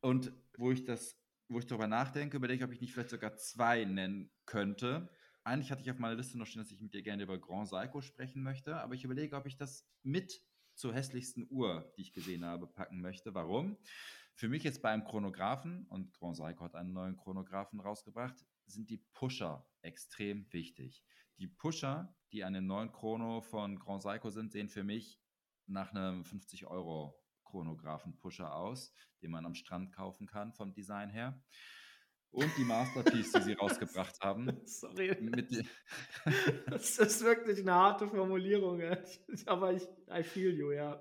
Und 0.00 0.32
wo 0.58 0.70
ich 0.70 0.84
das, 0.84 1.18
wo 1.48 1.58
ich 1.58 1.66
darüber 1.66 1.86
nachdenke, 1.86 2.36
überlege 2.36 2.58
ich, 2.58 2.64
ob 2.64 2.72
ich 2.74 2.80
nicht 2.82 2.92
vielleicht 2.92 3.10
sogar 3.10 3.36
zwei 3.36 3.86
nennen 3.86 4.30
könnte. 4.44 5.08
Eigentlich 5.48 5.70
hatte 5.70 5.80
ich 5.80 5.90
auf 5.90 5.98
meiner 5.98 6.14
Liste 6.14 6.36
noch 6.36 6.44
stehen, 6.44 6.60
dass 6.60 6.70
ich 6.70 6.82
mit 6.82 6.92
dir 6.92 7.00
gerne 7.00 7.22
über 7.22 7.38
Grand 7.38 7.66
Seiko 7.66 8.02
sprechen 8.02 8.42
möchte, 8.42 8.76
aber 8.76 8.92
ich 8.92 9.04
überlege, 9.04 9.34
ob 9.34 9.46
ich 9.46 9.56
das 9.56 9.88
mit 10.02 10.42
zur 10.74 10.92
hässlichsten 10.92 11.46
Uhr, 11.48 11.90
die 11.96 12.02
ich 12.02 12.12
gesehen 12.12 12.44
habe, 12.44 12.66
packen 12.66 13.00
möchte. 13.00 13.32
Warum? 13.32 13.78
Für 14.34 14.50
mich 14.50 14.62
jetzt 14.62 14.82
beim 14.82 15.04
Chronographen, 15.04 15.86
und 15.86 16.12
Grand 16.12 16.36
Seiko 16.36 16.64
hat 16.64 16.74
einen 16.74 16.92
neuen 16.92 17.16
Chronographen 17.16 17.80
rausgebracht, 17.80 18.44
sind 18.66 18.90
die 18.90 18.98
Pusher 19.14 19.66
extrem 19.80 20.52
wichtig. 20.52 21.02
Die 21.38 21.48
Pusher, 21.48 22.14
die 22.30 22.44
an 22.44 22.52
dem 22.52 22.66
neuen 22.66 22.92
Chrono 22.92 23.40
von 23.40 23.78
Grand 23.78 24.02
Seiko 24.02 24.28
sind, 24.28 24.52
sehen 24.52 24.68
für 24.68 24.84
mich 24.84 25.18
nach 25.64 25.92
einem 25.92 26.26
50 26.26 26.66
Euro 26.66 27.18
Chronographen-Pusher 27.44 28.54
aus, 28.54 28.92
den 29.22 29.30
man 29.30 29.46
am 29.46 29.54
Strand 29.54 29.94
kaufen 29.94 30.26
kann 30.26 30.52
vom 30.52 30.74
Design 30.74 31.08
her. 31.08 31.42
Und 32.30 32.50
die 32.56 32.64
Masterpiece, 32.64 33.32
die 33.32 33.40
sie 33.40 33.52
rausgebracht 33.54 34.20
haben. 34.20 34.60
Sorry. 34.64 35.16
das 36.70 36.98
ist 36.98 37.24
wirklich 37.24 37.60
eine 37.60 37.72
harte 37.72 38.08
Formulierung, 38.08 38.82
aber 39.46 39.72
ich, 39.72 39.82
I 40.10 40.22
feel 40.22 40.54
you, 40.54 40.72
ja. 40.72 41.00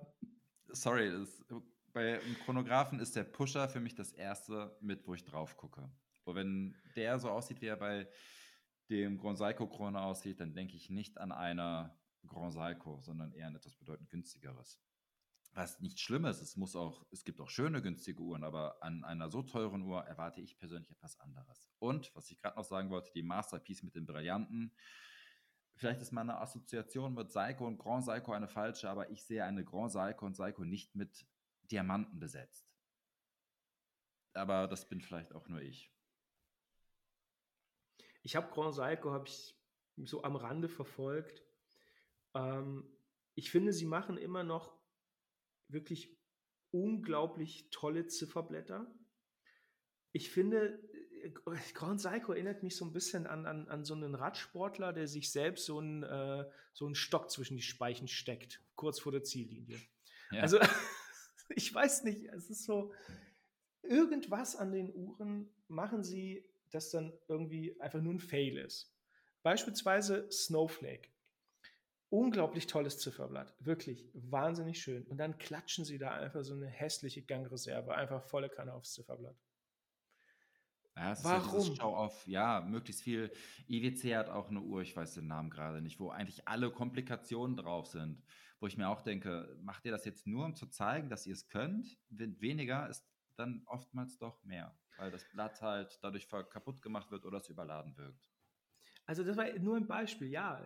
Sorry, 0.70 1.12
das, 1.12 1.46
bei 1.94 2.22
einem 2.22 2.36
Chronographen 2.46 3.00
ist 3.00 3.16
der 3.16 3.24
Pusher 3.24 3.68
für 3.70 3.80
mich 3.80 3.96
das 3.96 4.14
erste 4.14 4.76
mit, 4.82 5.06
wo 5.08 5.14
ich 5.14 5.26
drauf 5.26 5.58
gucke. 5.58 5.90
Und 6.24 6.36
wenn 6.36 6.76
der 6.96 7.20
so 7.20 7.30
aussieht, 7.30 7.62
wie 7.62 7.68
er 7.68 7.78
bei 7.78 8.08
dem 8.90 9.18
Grand 9.18 9.38
Seiko 9.38 9.68
Chrono 9.68 10.00
aussieht, 10.00 10.40
dann 10.40 10.54
denke 10.54 10.76
ich 10.76 10.90
nicht 10.90 11.18
an 11.18 11.32
eine 11.32 11.96
Grand 12.26 12.54
Seiko, 12.54 13.00
sondern 13.02 13.32
eher 13.34 13.48
an 13.48 13.56
etwas 13.56 13.76
bedeutend 13.76 14.10
günstigeres. 14.10 14.80
Was 15.58 15.80
nicht 15.80 16.00
schlimm 16.00 16.26
ist, 16.26 16.40
es 16.40 16.56
muss 16.56 16.76
auch, 16.76 17.04
es 17.10 17.24
gibt 17.24 17.42
auch 17.42 17.50
schöne 17.50 17.82
günstige 17.82 18.22
Uhren, 18.22 18.44
aber 18.44 18.78
an 18.84 19.04
einer 19.04 19.28
so 19.32 19.42
teuren 19.42 19.82
Uhr 19.82 20.04
erwarte 20.04 20.40
ich 20.40 20.60
persönlich 20.60 20.92
etwas 20.92 21.20
anderes. 21.20 21.72
Und 21.80 22.14
was 22.14 22.30
ich 22.30 22.38
gerade 22.38 22.58
noch 22.58 22.64
sagen 22.64 22.92
wollte, 22.92 23.12
die 23.16 23.24
Masterpiece 23.24 23.82
mit 23.82 23.96
den 23.96 24.06
Brillanten. 24.06 24.72
Vielleicht 25.74 26.00
ist 26.00 26.12
meine 26.12 26.38
Assoziation 26.38 27.16
mit 27.16 27.32
Seiko 27.32 27.66
und 27.66 27.80
Grand 27.80 28.06
Seiko 28.06 28.34
eine 28.34 28.48
falsche, 28.48 28.88
aber 28.88 29.10
ich 29.10 29.26
sehe 29.26 29.44
eine 29.46 29.66
Grand 29.66 29.92
Seiko 29.92 30.28
und 30.28 30.36
Seiko 30.36 30.64
nicht 30.64 30.94
mit 30.94 31.26
Diamanten 31.64 32.20
besetzt. 32.20 32.72
Aber 34.34 34.68
das 34.68 34.88
bin 34.88 35.02
vielleicht 35.02 35.34
auch 35.34 35.48
nur 35.48 35.62
ich. 35.62 35.92
Ich 38.22 38.36
habe 38.36 38.54
Grand 38.54 38.76
Seiko, 38.76 39.12
habe 39.12 39.28
ich 39.28 39.60
so 40.06 40.22
am 40.22 40.36
Rande 40.36 40.70
verfolgt. 40.70 41.44
Ähm, 42.36 42.96
ich 43.34 43.50
finde, 43.50 43.74
sie 43.74 43.88
machen 43.88 44.20
immer 44.20 44.44
noch 44.44 44.77
wirklich 45.70 46.16
unglaublich 46.72 47.70
tolle 47.72 48.08
Zifferblätter. 48.08 48.92
Ich 50.12 50.32
finde, 50.32 50.80
äh, 51.24 51.32
Grand 51.74 52.02
Seiko 52.02 52.34
erinnert 52.34 52.64
mich 52.64 52.76
so 52.76 52.86
ein 52.86 52.94
bisschen 52.94 53.28
an, 53.28 53.46
an, 53.46 53.68
an 53.68 53.84
so 53.86 53.94
einen 53.94 54.16
Radsportler, 54.16 54.94
der 54.94 55.08
sich 55.08 55.32
selbst 55.32 55.66
so 55.66 55.80
einen, 55.80 56.04
äh, 56.04 56.46
so 56.74 56.86
einen 56.86 56.96
Stock 56.96 57.30
zwischen 57.32 57.58
die 57.58 57.64
Speichen 57.64 58.08
steckt, 58.08 58.62
kurz 58.76 59.00
vor 59.00 59.12
der 59.12 59.24
Ziellinie. 59.24 59.80
Ja. 60.32 60.42
Also, 60.42 60.60
ich 61.50 61.74
weiß 61.74 62.04
nicht, 62.04 62.26
es 62.26 62.50
ist 62.50 62.64
so, 62.64 62.94
irgendwas 63.84 64.56
an 64.56 64.72
den 64.72 64.94
Uhren 64.94 65.50
machen 65.68 66.04
sie, 66.04 66.46
das 66.72 66.90
dann 66.90 67.14
irgendwie 67.28 67.80
einfach 67.80 68.02
nur 68.02 68.14
ein 68.14 68.20
Fail 68.20 68.58
ist. 68.58 68.94
Beispielsweise 69.42 70.30
Snowflake 70.30 71.10
unglaublich 72.10 72.68
tolles 72.68 73.00
Zifferblatt. 73.00 73.54
Wirklich 73.60 74.10
wahnsinnig 74.14 74.82
schön. 74.82 75.04
Und 75.08 75.18
dann 75.18 75.38
klatschen 75.38 75.86
sie 75.86 75.98
da 75.98 76.12
einfach 76.12 76.44
so 76.44 76.54
eine 76.54 76.68
hässliche 76.68 77.22
Gangreserve, 77.22 77.96
einfach 77.96 78.24
volle 78.24 78.50
Kanne 78.50 78.74
aufs 78.74 78.94
Zifferblatt. 78.94 79.36
Ja, 80.96 81.16
Warum? 81.24 81.68
Ja 81.68 81.76
Schau 81.76 81.96
auf, 81.96 82.28
ja, 82.28 82.62
möglichst 82.62 83.04
viel. 83.04 83.32
IWC 83.68 84.16
hat 84.16 84.30
auch 84.30 84.50
eine 84.50 84.62
Uhr, 84.62 84.82
ich 84.82 84.96
weiß 84.96 85.14
den 85.14 85.28
Namen 85.28 85.50
gerade 85.50 85.82
nicht, 85.82 86.00
wo 86.00 86.10
eigentlich 86.10 86.48
alle 86.48 86.72
Komplikationen 86.72 87.56
drauf 87.56 87.88
sind. 87.88 88.24
Wo 88.60 88.66
ich 88.66 88.78
mir 88.78 88.90
auch 88.90 89.04
denke, 89.04 89.56
macht 89.62 89.86
ihr 89.86 89.92
das 89.92 90.06
jetzt 90.06 90.26
nur, 90.26 90.46
um 90.46 90.56
zu 90.56 90.66
zeigen, 90.66 91.10
dass 91.10 91.28
ihr 91.28 91.34
es 91.34 91.48
könnt? 91.48 92.00
Weniger 92.10 92.90
ist 92.90 93.06
dann 93.36 93.62
oftmals 93.68 94.18
doch 94.18 94.44
mehr, 94.44 94.76
weil 94.98 95.12
das 95.12 95.24
Blatt 95.32 95.62
halt 95.62 96.00
dadurch 96.02 96.28
kaputt 96.28 96.82
gemacht 96.82 97.12
wird 97.12 97.26
oder 97.26 97.38
es 97.38 97.50
überladen 97.50 97.96
wirkt. 97.98 98.28
Also 99.06 99.24
das 99.24 99.38
war 99.38 99.48
nur 99.60 99.78
ein 99.78 99.86
Beispiel, 99.86 100.30
ja 100.30 100.60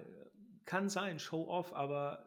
kann 0.71 0.87
sein, 0.87 1.19
Show-off, 1.19 1.73
aber 1.73 2.25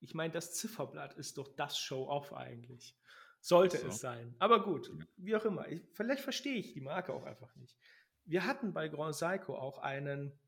ich 0.00 0.12
meine, 0.12 0.34
das 0.34 0.52
Zifferblatt 0.52 1.14
ist 1.14 1.38
doch 1.38 1.48
das 1.56 1.78
Show-off 1.78 2.34
eigentlich. 2.34 2.94
Sollte 3.40 3.78
so. 3.78 3.88
es 3.88 4.00
sein. 4.00 4.36
Aber 4.38 4.62
gut, 4.62 4.90
wie 5.16 5.34
auch 5.34 5.46
immer. 5.46 5.66
Ich, 5.68 5.82
vielleicht 5.94 6.22
verstehe 6.22 6.56
ich 6.56 6.74
die 6.74 6.82
Marke 6.82 7.14
auch 7.14 7.24
einfach 7.24 7.56
nicht. 7.56 7.78
Wir 8.26 8.44
hatten 8.44 8.74
bei 8.74 8.88
Grand 8.88 9.14
Seiko 9.14 9.56
auch 9.56 9.78
einen 9.78 10.38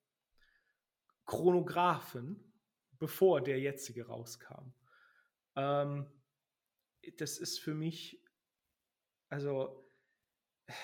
Chronographen, 1.24 2.52
bevor 2.98 3.40
der 3.40 3.58
jetzige 3.58 4.08
rauskam. 4.08 4.74
Ähm, 5.56 6.12
das 7.16 7.38
ist 7.38 7.58
für 7.58 7.72
mich, 7.72 8.22
also 9.30 9.89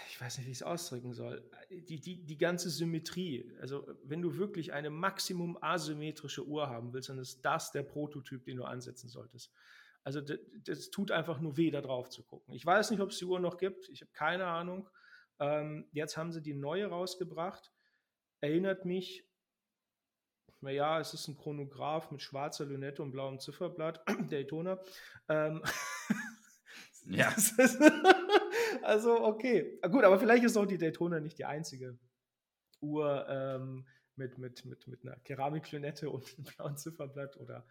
ich 0.09 0.21
weiß 0.21 0.39
nicht, 0.39 0.47
wie 0.47 0.53
ich 0.53 0.59
es 0.59 0.63
ausdrücken 0.63 1.13
soll, 1.13 1.49
die, 1.71 2.01
die, 2.01 2.25
die 2.25 2.39
ganze 2.39 2.71
Symmetrie. 2.71 3.53
Also, 3.61 3.87
wenn 4.05 4.23
du 4.23 4.37
wirklich 4.37 4.73
eine 4.73 4.91
maximum 4.91 5.59
asymmetrische 5.61 6.47
Uhr 6.47 6.69
haben 6.69 6.93
willst, 6.93 7.09
dann 7.09 7.19
ist 7.19 7.45
das 7.45 7.73
der 7.73 7.83
Prototyp, 7.83 8.45
den 8.45 8.59
du 8.59 8.65
ansetzen 8.65 9.09
solltest. 9.09 9.53
Also, 10.05 10.21
das, 10.21 10.39
das 10.65 10.91
tut 10.91 11.11
einfach 11.11 11.41
nur 11.41 11.57
weh, 11.57 11.71
da 11.71 11.81
drauf 11.81 12.09
zu 12.11 12.23
gucken. 12.23 12.55
Ich 12.55 12.65
weiß 12.65 12.91
nicht, 12.91 13.01
ob 13.01 13.11
es 13.11 13.19
die 13.19 13.25
Uhr 13.25 13.41
noch 13.41 13.59
gibt. 13.59 13.89
Ich 13.89 14.03
habe 14.03 14.13
keine 14.13 14.47
Ahnung. 14.47 14.89
Ähm, 15.39 15.87
jetzt 15.93 16.17
haben 16.17 16.33
sie 16.33 16.43
die 16.43 16.55
neue 16.55 16.87
rausgebracht. 16.87 17.73
Erinnert 18.41 18.85
mich, 18.85 19.27
naja, 20.61 21.01
es 21.01 21.15
ist 21.15 21.29
ein 21.29 21.37
Chronograph 21.37 22.11
mit 22.11 22.23
schwarzer 22.23 22.65
Lünette 22.65 23.03
und 23.03 23.13
blauem 23.13 23.39
Zifferblatt, 23.39 24.03
Daytona. 24.31 24.79
Ähm, 25.29 25.63
ja. 27.07 27.35
also, 28.87 29.25
okay. 29.25 29.81
Gut, 29.91 30.05
aber 30.05 30.19
vielleicht 30.19 30.45
ist 30.45 30.57
auch 30.57 30.65
die 30.65 30.79
Daytona 30.79 31.19
nicht 31.19 31.39
die 31.39 31.45
einzige 31.45 31.99
Uhr 32.81 33.27
ähm, 33.29 33.85
mit, 34.15 34.39
mit, 34.39 34.65
mit, 34.65 34.87
mit 34.87 35.05
einer 35.05 35.17
Keramiklünette 35.21 36.09
und 36.09 36.25
einem 36.39 36.47
blauen 36.47 36.77
Zifferblatt 36.77 37.37
oder 37.37 37.67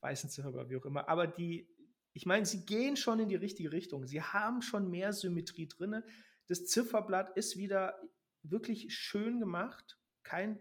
weißen 0.00 0.30
Zifferblatt, 0.30 0.70
wie 0.70 0.76
auch 0.76 0.84
immer. 0.84 1.08
Aber 1.08 1.26
die, 1.26 1.68
ich 2.12 2.24
meine, 2.24 2.46
sie 2.46 2.64
gehen 2.64 2.96
schon 2.96 3.18
in 3.18 3.28
die 3.28 3.36
richtige 3.36 3.72
Richtung. 3.72 4.06
Sie 4.06 4.22
haben 4.22 4.62
schon 4.62 4.90
mehr 4.90 5.12
Symmetrie 5.12 5.66
drin. 5.66 6.04
Das 6.46 6.66
Zifferblatt 6.66 7.36
ist 7.36 7.56
wieder 7.56 8.00
wirklich 8.42 8.94
schön 8.94 9.40
gemacht. 9.40 9.98
Kein, 10.22 10.60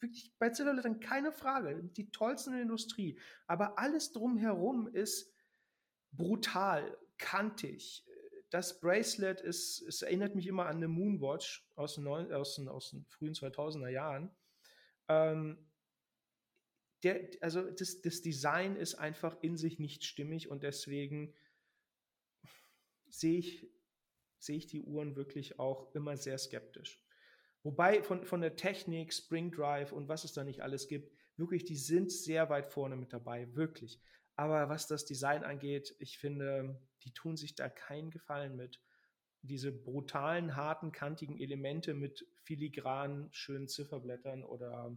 wirklich 0.00 0.34
bei 0.38 0.50
Zifferblättern 0.50 1.00
keine 1.00 1.32
Frage. 1.32 1.82
Die 1.96 2.10
tollsten 2.10 2.50
in 2.50 2.56
der 2.56 2.62
Industrie. 2.62 3.18
Aber 3.46 3.78
alles 3.78 4.12
drumherum 4.12 4.86
ist 4.86 5.32
brutal, 6.12 6.96
kantig, 7.16 8.04
das 8.50 8.80
Bracelet 8.80 9.40
ist, 9.40 9.82
es 9.82 10.02
erinnert 10.02 10.34
mich 10.34 10.46
immer 10.46 10.66
an 10.66 10.76
eine 10.76 10.88
Moonwatch 10.88 11.68
aus 11.74 11.96
den, 11.96 12.04
neun, 12.04 12.32
aus 12.32 12.56
den, 12.56 12.68
aus 12.68 12.90
den 12.90 13.04
frühen 13.06 13.34
2000er 13.34 13.88
Jahren. 13.88 14.30
Ähm, 15.08 15.58
der, 17.02 17.28
also 17.40 17.62
das, 17.70 18.00
das 18.00 18.22
Design 18.22 18.76
ist 18.76 18.94
einfach 18.94 19.36
in 19.42 19.56
sich 19.56 19.78
nicht 19.78 20.04
stimmig 20.04 20.48
und 20.48 20.62
deswegen 20.62 21.34
sehe 23.08 23.38
ich, 23.38 23.70
sehe 24.38 24.56
ich 24.56 24.66
die 24.66 24.82
Uhren 24.82 25.16
wirklich 25.16 25.58
auch 25.58 25.94
immer 25.94 26.16
sehr 26.16 26.38
skeptisch. 26.38 27.02
Wobei 27.62 28.02
von, 28.02 28.24
von 28.24 28.40
der 28.40 28.56
Technik, 28.56 29.12
Spring 29.12 29.50
Drive 29.50 29.92
und 29.92 30.08
was 30.08 30.24
es 30.24 30.32
da 30.32 30.44
nicht 30.44 30.62
alles 30.62 30.88
gibt, 30.88 31.12
wirklich, 31.36 31.64
die 31.64 31.76
sind 31.76 32.10
sehr 32.10 32.48
weit 32.50 32.66
vorne 32.66 32.96
mit 32.96 33.12
dabei, 33.12 33.54
wirklich. 33.54 34.00
Aber 34.38 34.68
was 34.68 34.86
das 34.86 35.04
Design 35.04 35.42
angeht, 35.42 35.96
ich 35.98 36.16
finde, 36.16 36.80
die 37.02 37.12
tun 37.12 37.36
sich 37.36 37.56
da 37.56 37.68
keinen 37.68 38.12
Gefallen 38.12 38.54
mit. 38.54 38.80
Diese 39.42 39.72
brutalen, 39.72 40.54
harten, 40.54 40.92
kantigen 40.92 41.40
Elemente 41.40 41.92
mit 41.92 42.24
filigranen, 42.44 43.32
schönen 43.32 43.66
Zifferblättern 43.66 44.44
oder 44.44 44.96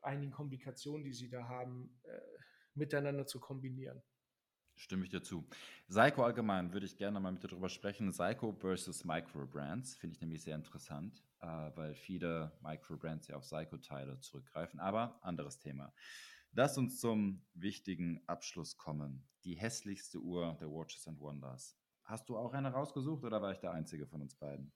einigen 0.00 0.32
Komplikationen, 0.32 1.04
die 1.04 1.12
sie 1.12 1.28
da 1.28 1.48
haben, 1.48 2.00
äh, 2.04 2.18
miteinander 2.72 3.26
zu 3.26 3.40
kombinieren. 3.40 4.02
Stimme 4.76 5.04
ich 5.04 5.10
dir 5.10 5.22
zu. 5.22 5.46
Seiko 5.86 6.24
allgemein 6.24 6.72
würde 6.72 6.86
ich 6.86 6.96
gerne 6.96 7.20
mal 7.20 7.30
mit 7.30 7.42
dir 7.42 7.48
darüber 7.48 7.68
sprechen. 7.68 8.10
Seiko 8.10 8.54
versus 8.54 9.04
Microbrands 9.04 9.96
finde 9.96 10.14
ich 10.14 10.22
nämlich 10.22 10.42
sehr 10.42 10.56
interessant, 10.56 11.22
äh, 11.42 11.46
weil 11.74 11.94
viele 11.94 12.52
Microbrands 12.62 13.28
ja 13.28 13.36
auf 13.36 13.44
Seiko-Teile 13.44 14.18
zurückgreifen. 14.20 14.80
Aber 14.80 15.18
anderes 15.22 15.58
Thema. 15.58 15.92
Lass 16.56 16.78
uns 16.78 17.00
zum 17.00 17.42
wichtigen 17.54 18.22
Abschluss 18.28 18.76
kommen. 18.76 19.26
Die 19.42 19.56
hässlichste 19.56 20.20
Uhr 20.20 20.56
der 20.60 20.70
Watches 20.70 21.08
and 21.08 21.18
Wonders. 21.18 21.76
Hast 22.04 22.28
du 22.28 22.36
auch 22.36 22.52
eine 22.52 22.70
rausgesucht 22.70 23.24
oder 23.24 23.42
war 23.42 23.50
ich 23.50 23.58
der 23.58 23.72
Einzige 23.72 24.06
von 24.06 24.22
uns 24.22 24.36
beiden? 24.36 24.72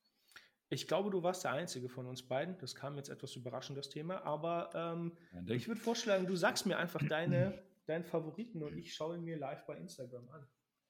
Ich 0.71 0.89
glaube, 0.89 1.11
du 1.11 1.23
warst 1.23 1.45
der 1.45 1.53
Einzige 1.53 1.89
von 1.89 2.07
uns 2.07 2.27
beiden. 2.27 2.59
Das 2.59 2.75
kam 2.75 2.97
jetzt 2.97 3.11
etwas 3.11 3.37
überraschend, 3.37 3.79
das 3.79 3.91
Thema. 3.91 4.25
Aber 4.25 4.71
ähm, 4.75 5.17
ich 5.47 5.69
würde 5.69 5.81
vorschlagen, 5.81 6.27
du 6.27 6.35
sagst 6.35 6.67
mir 6.67 6.79
einfach 6.79 7.01
deine, 7.09 7.63
deinen 7.87 8.05
Favoriten 8.05 8.65
und 8.65 8.77
ich 8.77 8.93
schaue 8.93 9.17
ihn 9.17 9.25
mir 9.25 9.39
live 9.39 9.65
bei 9.65 9.77
Instagram 9.77 10.29
an. 10.31 10.47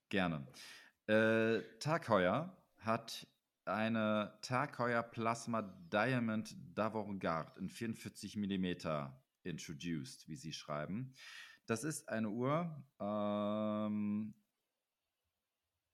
Gerne. 0.08 0.48
Äh, 1.06 1.60
Tag 1.80 2.08
Heuer 2.08 2.56
hat 2.78 3.26
eine 3.66 4.38
Tag 4.40 4.78
Heuer 4.78 5.02
Plasma 5.02 5.60
Diamond 5.92 6.56
d'Avantgarde 6.74 7.58
in 7.58 7.68
44 7.68 8.36
mm 8.36 9.10
introduced, 9.48 10.28
wie 10.28 10.36
sie 10.36 10.52
schreiben. 10.52 11.14
Das 11.66 11.84
ist 11.84 12.08
eine 12.08 12.30
Uhr 12.30 12.84
ähm, 13.00 14.34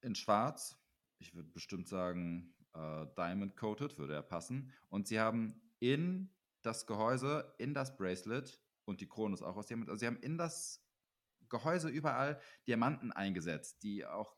in 0.03 0.15
Schwarz. 0.15 0.77
Ich 1.19 1.35
würde 1.35 1.49
bestimmt 1.49 1.89
sagen, 1.89 2.55
äh, 2.75 3.07
Diamond 3.17 3.57
Coated 3.57 3.99
würde 3.99 4.15
er 4.15 4.23
passen. 4.23 4.73
Und 4.89 5.09
sie 5.09 5.19
haben 5.19 5.61
in 5.81 6.31
das 6.63 6.87
Gehäuse, 6.87 7.55
in 7.59 7.75
das 7.75 7.97
Bracelet 7.97 8.61
und 8.85 9.01
die 9.01 9.09
Krone 9.09 9.35
ist 9.35 9.43
auch 9.43 9.57
aus 9.57 9.67
Diamant. 9.67 9.91
Also 9.91 10.01
sie 10.01 10.07
haben 10.07 10.21
in 10.21 10.39
das 10.39 10.85
Gehäuse 11.49 11.89
überall 11.89 12.41
Diamanten 12.67 13.13
eingesetzt, 13.13 13.83
die 13.83 14.07
auch 14.07 14.37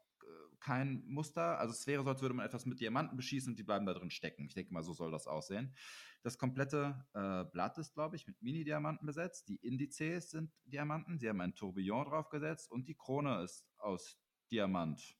kein 0.60 1.04
Muster. 1.06 1.58
Also 1.58 1.72
es 1.72 1.86
wäre 1.86 2.02
so, 2.02 2.10
als 2.10 2.22
würde 2.22 2.34
man 2.34 2.46
etwas 2.46 2.66
mit 2.66 2.80
Diamanten 2.80 3.16
beschießen 3.16 3.52
und 3.52 3.58
die 3.58 3.62
bleiben 3.62 3.86
da 3.86 3.94
drin 3.94 4.10
stecken. 4.10 4.46
Ich 4.46 4.54
denke 4.54 4.72
mal, 4.72 4.82
so 4.82 4.92
soll 4.92 5.10
das 5.10 5.26
aussehen. 5.26 5.74
Das 6.22 6.38
komplette 6.38 7.06
äh, 7.14 7.44
Blatt 7.52 7.78
ist, 7.78 7.94
glaube 7.94 8.16
ich, 8.16 8.26
mit 8.26 8.40
Mini-Diamanten 8.42 9.06
besetzt. 9.06 9.48
Die 9.48 9.56
Indizes 9.56 10.30
sind 10.30 10.50
Diamanten. 10.64 11.18
Sie 11.18 11.28
haben 11.28 11.40
ein 11.40 11.54
Tourbillon 11.54 12.06
draufgesetzt 12.06 12.70
und 12.70 12.88
die 12.88 12.96
Krone 12.96 13.42
ist 13.42 13.64
aus 13.78 14.18
Diamant. 14.50 15.16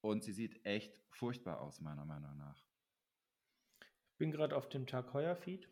Und 0.00 0.22
sie 0.22 0.32
sieht 0.32 0.64
echt 0.64 1.02
furchtbar 1.10 1.60
aus, 1.60 1.80
meiner 1.80 2.04
Meinung 2.04 2.36
nach. 2.36 2.62
Ich 4.12 4.18
bin 4.18 4.30
gerade 4.30 4.56
auf 4.56 4.68
dem 4.68 4.86
Tag 4.86 5.12
Heuer 5.14 5.36
Feed. 5.36 5.68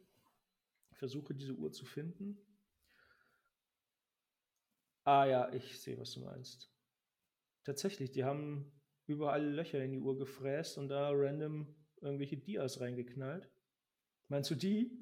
Versuche 0.92 1.34
diese 1.34 1.54
Uhr 1.54 1.72
zu 1.72 1.84
finden. 1.84 2.38
Ah 5.04 5.24
ja, 5.24 5.52
ich 5.52 5.80
sehe, 5.80 5.98
was 5.98 6.12
du 6.12 6.20
meinst. 6.20 6.72
Tatsächlich, 7.64 8.10
die 8.10 8.24
haben 8.24 8.72
überall 9.06 9.44
Löcher 9.44 9.82
in 9.82 9.92
die 9.92 10.00
Uhr 10.00 10.18
gefräst 10.18 10.78
und 10.78 10.88
da 10.88 11.10
random 11.12 11.74
irgendwelche 12.00 12.36
Dias 12.36 12.80
reingeknallt. 12.80 13.50
Meinst 14.28 14.50
du 14.50 14.54
die? 14.54 15.00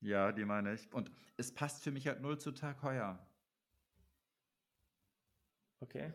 Ja, 0.00 0.32
die 0.32 0.44
meine 0.44 0.74
ich. 0.74 0.92
Und 0.92 1.10
es 1.36 1.52
passt 1.52 1.82
für 1.82 1.90
mich 1.90 2.06
halt 2.06 2.20
null 2.20 2.38
zu 2.38 2.52
Tag 2.52 2.82
heuer. 2.82 3.26
Okay. 5.80 6.12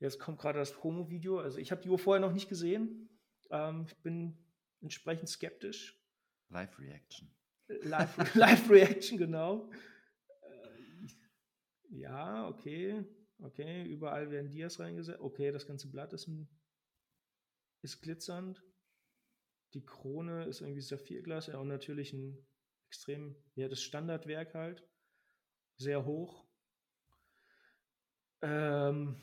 Jetzt 0.00 0.18
kommt 0.18 0.38
gerade 0.38 0.58
das 0.58 0.72
Promo-Video. 0.72 1.38
Also 1.38 1.58
ich 1.58 1.70
habe 1.70 1.82
die 1.82 1.88
Uhr 1.88 1.98
vorher 1.98 2.20
noch 2.20 2.32
nicht 2.32 2.48
gesehen. 2.48 3.08
Ähm, 3.50 3.86
ich 3.88 3.96
bin 4.02 4.36
entsprechend 4.80 5.28
skeptisch. 5.28 5.98
Live-Reaction. 6.50 7.30
Live, 7.68 8.16
Live 8.34 8.70
Reaction, 8.70 9.18
genau. 9.18 9.70
Äh, 10.42 11.08
ja, 11.90 12.48
okay. 12.48 13.04
Okay, 13.38 13.84
überall 13.84 14.30
werden 14.30 14.50
Dias 14.50 14.78
reingesetzt. 14.78 15.20
Okay, 15.20 15.50
das 15.52 15.66
ganze 15.66 15.90
Blatt 15.90 16.12
ist, 16.12 16.30
ist 17.82 18.00
glitzernd. 18.00 18.62
Die 19.74 19.84
Krone 19.84 20.44
ist 20.44 20.60
irgendwie 20.60 20.80
Saphirglas. 20.80 21.48
Ja, 21.48 21.58
und 21.58 21.68
natürlich 21.68 22.12
ein 22.12 22.46
extrem, 22.88 23.36
ja, 23.56 23.68
das 23.68 23.82
Standardwerk 23.82 24.54
halt. 24.54 24.86
Sehr 25.76 26.04
hoch. 26.04 26.46
Ähm, 28.40 29.16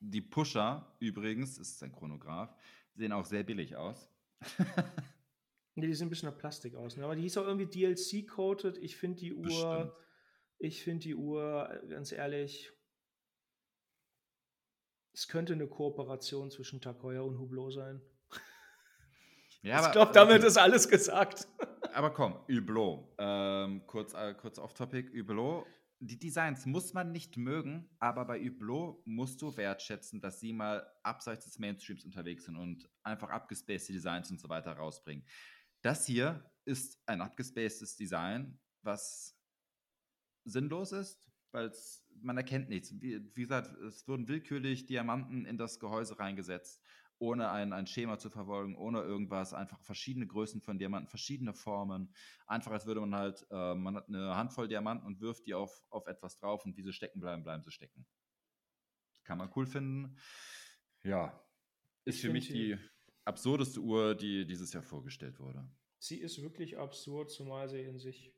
die 0.00 0.22
Pusher 0.22 0.96
übrigens, 1.00 1.58
ist 1.58 1.82
ein 1.82 1.92
Chronograph, 1.92 2.54
sehen 2.94 3.12
auch 3.12 3.26
sehr 3.26 3.42
billig 3.42 3.76
aus. 3.76 4.08
nee, 5.74 5.86
die 5.86 5.94
sehen 5.94 6.06
ein 6.06 6.10
bisschen 6.10 6.30
nach 6.30 6.38
Plastik 6.38 6.74
aus. 6.74 6.96
Ne? 6.96 7.04
Aber 7.04 7.16
die 7.16 7.26
ist 7.26 7.36
auch 7.36 7.46
irgendwie 7.46 7.66
DLC-coated. 7.66 8.78
Ich 8.78 8.96
finde 8.96 9.18
die 9.18 9.34
Uhr, 9.34 9.42
Bestimmt. 9.44 9.92
ich 10.58 10.82
finde 10.82 11.00
die 11.00 11.14
Uhr, 11.14 11.82
ganz 11.88 12.12
ehrlich, 12.12 12.72
es 15.18 15.26
könnte 15.26 15.52
eine 15.52 15.66
Kooperation 15.66 16.50
zwischen 16.50 16.80
Heuer 17.02 17.24
und 17.24 17.40
Hublot 17.40 17.72
sein. 17.72 18.00
Ja, 19.62 19.84
ich 19.84 19.90
glaube, 19.90 20.12
damit 20.12 20.44
ist 20.44 20.56
alles 20.56 20.88
gesagt. 20.88 21.48
Aber 21.92 22.10
komm, 22.10 22.34
Hublot. 22.48 23.08
Ähm, 23.18 23.84
kurz, 23.88 24.14
äh, 24.14 24.34
kurz 24.34 24.60
off-topic. 24.60 25.10
Hublot 25.18 25.66
die 26.00 26.18
Designs 26.18 26.64
muss 26.64 26.94
man 26.94 27.10
nicht 27.10 27.36
mögen, 27.36 27.90
aber 27.98 28.24
bei 28.24 28.38
Hublot 28.40 29.04
musst 29.04 29.42
du 29.42 29.56
wertschätzen, 29.56 30.20
dass 30.20 30.38
sie 30.38 30.52
mal 30.52 30.88
abseits 31.02 31.46
des 31.46 31.58
Mainstreams 31.58 32.04
unterwegs 32.04 32.44
sind 32.44 32.54
und 32.54 32.88
einfach 33.02 33.30
abgespacede 33.30 33.94
Designs 33.94 34.30
und 34.30 34.38
so 34.38 34.48
weiter 34.48 34.74
rausbringen. 34.74 35.26
Das 35.82 36.06
hier 36.06 36.48
ist 36.64 37.02
ein 37.06 37.20
abgespacedes 37.20 37.96
Design, 37.96 38.60
was 38.82 39.36
sinnlos 40.44 40.92
ist, 40.92 41.27
weil 41.52 41.72
man 42.20 42.36
erkennt 42.36 42.68
nichts. 42.68 42.92
Wie, 43.00 43.20
wie 43.34 43.42
gesagt, 43.42 43.72
es 43.82 44.06
wurden 44.06 44.28
willkürlich 44.28 44.86
Diamanten 44.86 45.44
in 45.44 45.58
das 45.58 45.78
Gehäuse 45.78 46.18
reingesetzt 46.18 46.82
ohne 47.18 47.50
ein, 47.50 47.72
ein 47.72 47.86
Schema 47.86 48.18
zu 48.18 48.30
verfolgen, 48.30 48.76
ohne 48.76 49.02
irgendwas, 49.02 49.52
einfach 49.52 49.80
verschiedene 49.80 50.26
Größen 50.26 50.60
von 50.60 50.78
Diamanten, 50.78 51.08
verschiedene 51.08 51.52
Formen. 51.52 52.14
Einfach 52.46 52.72
als 52.72 52.86
würde 52.86 53.00
man 53.00 53.14
halt, 53.14 53.46
äh, 53.50 53.74
man 53.74 53.96
hat 53.96 54.08
eine 54.08 54.36
Handvoll 54.36 54.68
Diamanten 54.68 55.06
und 55.06 55.20
wirft 55.20 55.46
die 55.46 55.54
auf, 55.54 55.84
auf 55.90 56.06
etwas 56.06 56.36
drauf 56.36 56.64
und 56.64 56.76
wie 56.76 56.82
sie 56.82 56.92
stecken 56.92 57.20
bleiben, 57.20 57.42
bleiben 57.42 57.62
sie 57.64 57.72
stecken. 57.72 58.06
Kann 59.24 59.38
man 59.38 59.50
cool 59.56 59.66
finden. 59.66 60.16
Ja, 61.02 61.44
ist 62.04 62.16
ich 62.16 62.22
für 62.22 62.32
mich 62.32 62.48
die 62.48 62.78
absurdeste 63.24 63.80
Uhr, 63.80 64.14
die 64.14 64.46
dieses 64.46 64.72
Jahr 64.72 64.82
vorgestellt 64.82 65.38
wurde. 65.38 65.68
Sie 65.98 66.18
ist 66.18 66.40
wirklich 66.40 66.78
absurd, 66.78 67.30
zumal 67.30 67.68
sie 67.68 67.82
in 67.82 67.98
sich, 67.98 68.32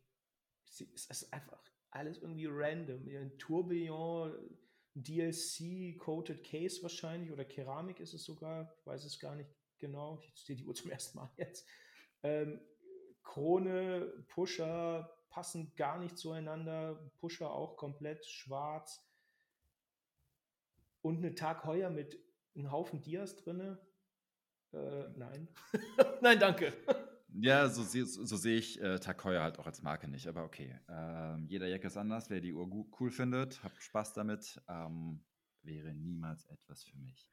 sie 0.64 0.84
ist, 0.84 1.10
ist 1.10 1.32
einfach 1.32 1.62
alles 1.90 2.18
irgendwie 2.18 2.46
random. 2.46 3.06
Ein 3.08 3.36
Tourbillon 3.38 4.34
DLC-Coated 4.94 6.44
Case 6.44 6.82
wahrscheinlich 6.82 7.30
oder 7.32 7.44
Keramik 7.44 8.00
ist 8.00 8.14
es 8.14 8.24
sogar, 8.24 8.72
ich 8.78 8.86
weiß 8.86 9.04
es 9.04 9.18
gar 9.18 9.34
nicht 9.36 9.50
genau. 9.78 10.20
Ich 10.34 10.44
sehe 10.44 10.56
die 10.56 10.64
Uhr 10.64 10.74
zum 10.74 10.90
ersten 10.90 11.18
Mal 11.18 11.30
jetzt. 11.36 11.66
Ähm, 12.22 12.60
Krone, 13.22 14.24
Pusher 14.28 15.16
passen 15.30 15.72
gar 15.76 15.98
nicht 15.98 16.18
zueinander. 16.18 17.10
Pusher 17.20 17.50
auch 17.50 17.76
komplett 17.76 18.26
schwarz. 18.26 19.06
Und 21.02 21.18
eine 21.18 21.34
Tag 21.34 21.64
Heuer 21.64 21.90
mit 21.90 22.18
einem 22.54 22.70
Haufen 22.70 23.00
Dias 23.00 23.36
drinne. 23.36 23.78
Äh, 24.72 25.08
nein. 25.16 25.48
nein, 26.20 26.38
danke. 26.38 26.72
Ja, 27.34 27.68
so, 27.68 27.82
so, 27.82 28.04
so 28.04 28.36
sehe 28.36 28.58
ich 28.58 28.80
äh, 28.80 28.98
Heuer 29.24 29.42
halt 29.42 29.58
auch 29.58 29.66
als 29.66 29.82
Marke 29.82 30.08
nicht, 30.08 30.26
aber 30.26 30.44
okay. 30.44 30.78
Ähm, 30.88 31.46
jeder 31.48 31.68
Jack 31.68 31.84
ist 31.84 31.96
anders. 31.96 32.30
Wer 32.30 32.40
die 32.40 32.52
Uhr 32.52 32.68
cool 32.98 33.10
findet, 33.10 33.62
habt 33.62 33.82
Spaß 33.82 34.14
damit, 34.14 34.60
ähm, 34.68 35.22
wäre 35.62 35.92
niemals 35.94 36.46
etwas 36.46 36.84
für 36.84 36.96
mich. 36.98 37.30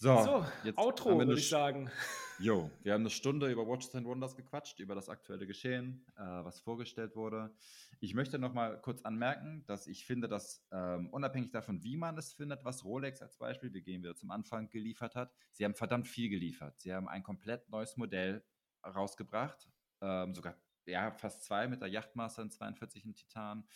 So, 0.00 0.16
so 0.22 0.46
jetzt 0.62 0.78
Outro, 0.78 1.18
würde 1.18 1.34
ich 1.34 1.48
sagen. 1.48 1.90
Jo, 2.38 2.70
wir 2.84 2.92
haben 2.92 3.00
eine 3.02 3.10
Stunde 3.10 3.50
über 3.50 3.66
Watches 3.66 3.96
and 3.96 4.06
Wonders 4.06 4.36
gequatscht, 4.36 4.78
über 4.78 4.94
das 4.94 5.08
aktuelle 5.08 5.44
Geschehen, 5.44 6.06
äh, 6.16 6.20
was 6.22 6.60
vorgestellt 6.60 7.16
wurde. 7.16 7.52
Ich 7.98 8.14
möchte 8.14 8.38
noch 8.38 8.54
mal 8.54 8.80
kurz 8.80 9.02
anmerken, 9.02 9.64
dass 9.66 9.88
ich 9.88 10.06
finde, 10.06 10.28
dass 10.28 10.64
ähm, 10.70 11.08
unabhängig 11.10 11.50
davon, 11.50 11.82
wie 11.82 11.96
man 11.96 12.16
es 12.16 12.32
findet, 12.32 12.64
was 12.64 12.84
Rolex 12.84 13.22
als 13.22 13.38
Beispiel, 13.38 13.72
wir 13.72 13.82
gehen 13.82 14.04
wieder 14.04 14.14
zum 14.14 14.30
Anfang, 14.30 14.70
geliefert 14.70 15.16
hat, 15.16 15.32
sie 15.50 15.64
haben 15.64 15.74
verdammt 15.74 16.06
viel 16.06 16.28
geliefert. 16.28 16.78
Sie 16.78 16.94
haben 16.94 17.08
ein 17.08 17.24
komplett 17.24 17.68
neues 17.68 17.96
Modell 17.96 18.44
rausgebracht. 18.84 19.68
Ähm, 20.00 20.34
sogar 20.34 20.54
ja, 20.86 21.10
fast 21.10 21.44
zwei 21.44 21.68
mit 21.68 21.80
der 21.80 21.88
Yachtmaster 21.88 22.42
in 22.42 22.50
42 22.50 23.04
in 23.04 23.14
Titan. 23.14 23.68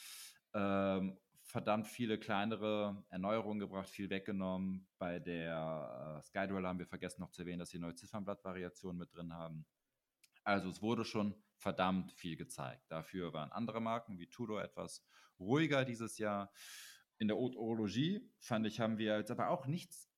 Ähm, 0.54 1.18
verdammt 1.44 1.86
viele 1.86 2.18
kleinere 2.18 3.04
Erneuerungen 3.10 3.58
gebracht, 3.58 3.88
viel 3.88 4.10
weggenommen. 4.10 4.88
Bei 4.98 5.18
der 5.18 6.18
äh, 6.18 6.22
Skydweller 6.22 6.68
haben 6.68 6.78
wir 6.78 6.86
vergessen 6.86 7.20
noch 7.20 7.30
zu 7.30 7.42
erwähnen, 7.42 7.58
dass 7.58 7.70
sie 7.70 7.78
neue 7.78 7.94
Ziffernblattvariationen 7.94 8.98
mit 8.98 9.14
drin 9.14 9.34
haben. 9.34 9.66
Also 10.44 10.68
es 10.68 10.82
wurde 10.82 11.04
schon 11.04 11.34
verdammt 11.56 12.12
viel 12.12 12.36
gezeigt. 12.36 12.90
Dafür 12.90 13.32
waren 13.32 13.52
andere 13.52 13.80
Marken 13.80 14.18
wie 14.18 14.28
Tudor 14.28 14.62
etwas 14.62 15.04
ruhiger 15.38 15.84
dieses 15.84 16.18
Jahr. 16.18 16.50
In 17.18 17.28
der 17.28 17.36
Orologie 17.36 18.28
fand 18.40 18.66
ich, 18.66 18.80
haben 18.80 18.98
wir 18.98 19.18
jetzt 19.18 19.30
aber 19.30 19.48
auch 19.48 19.66
nichts 19.66 20.11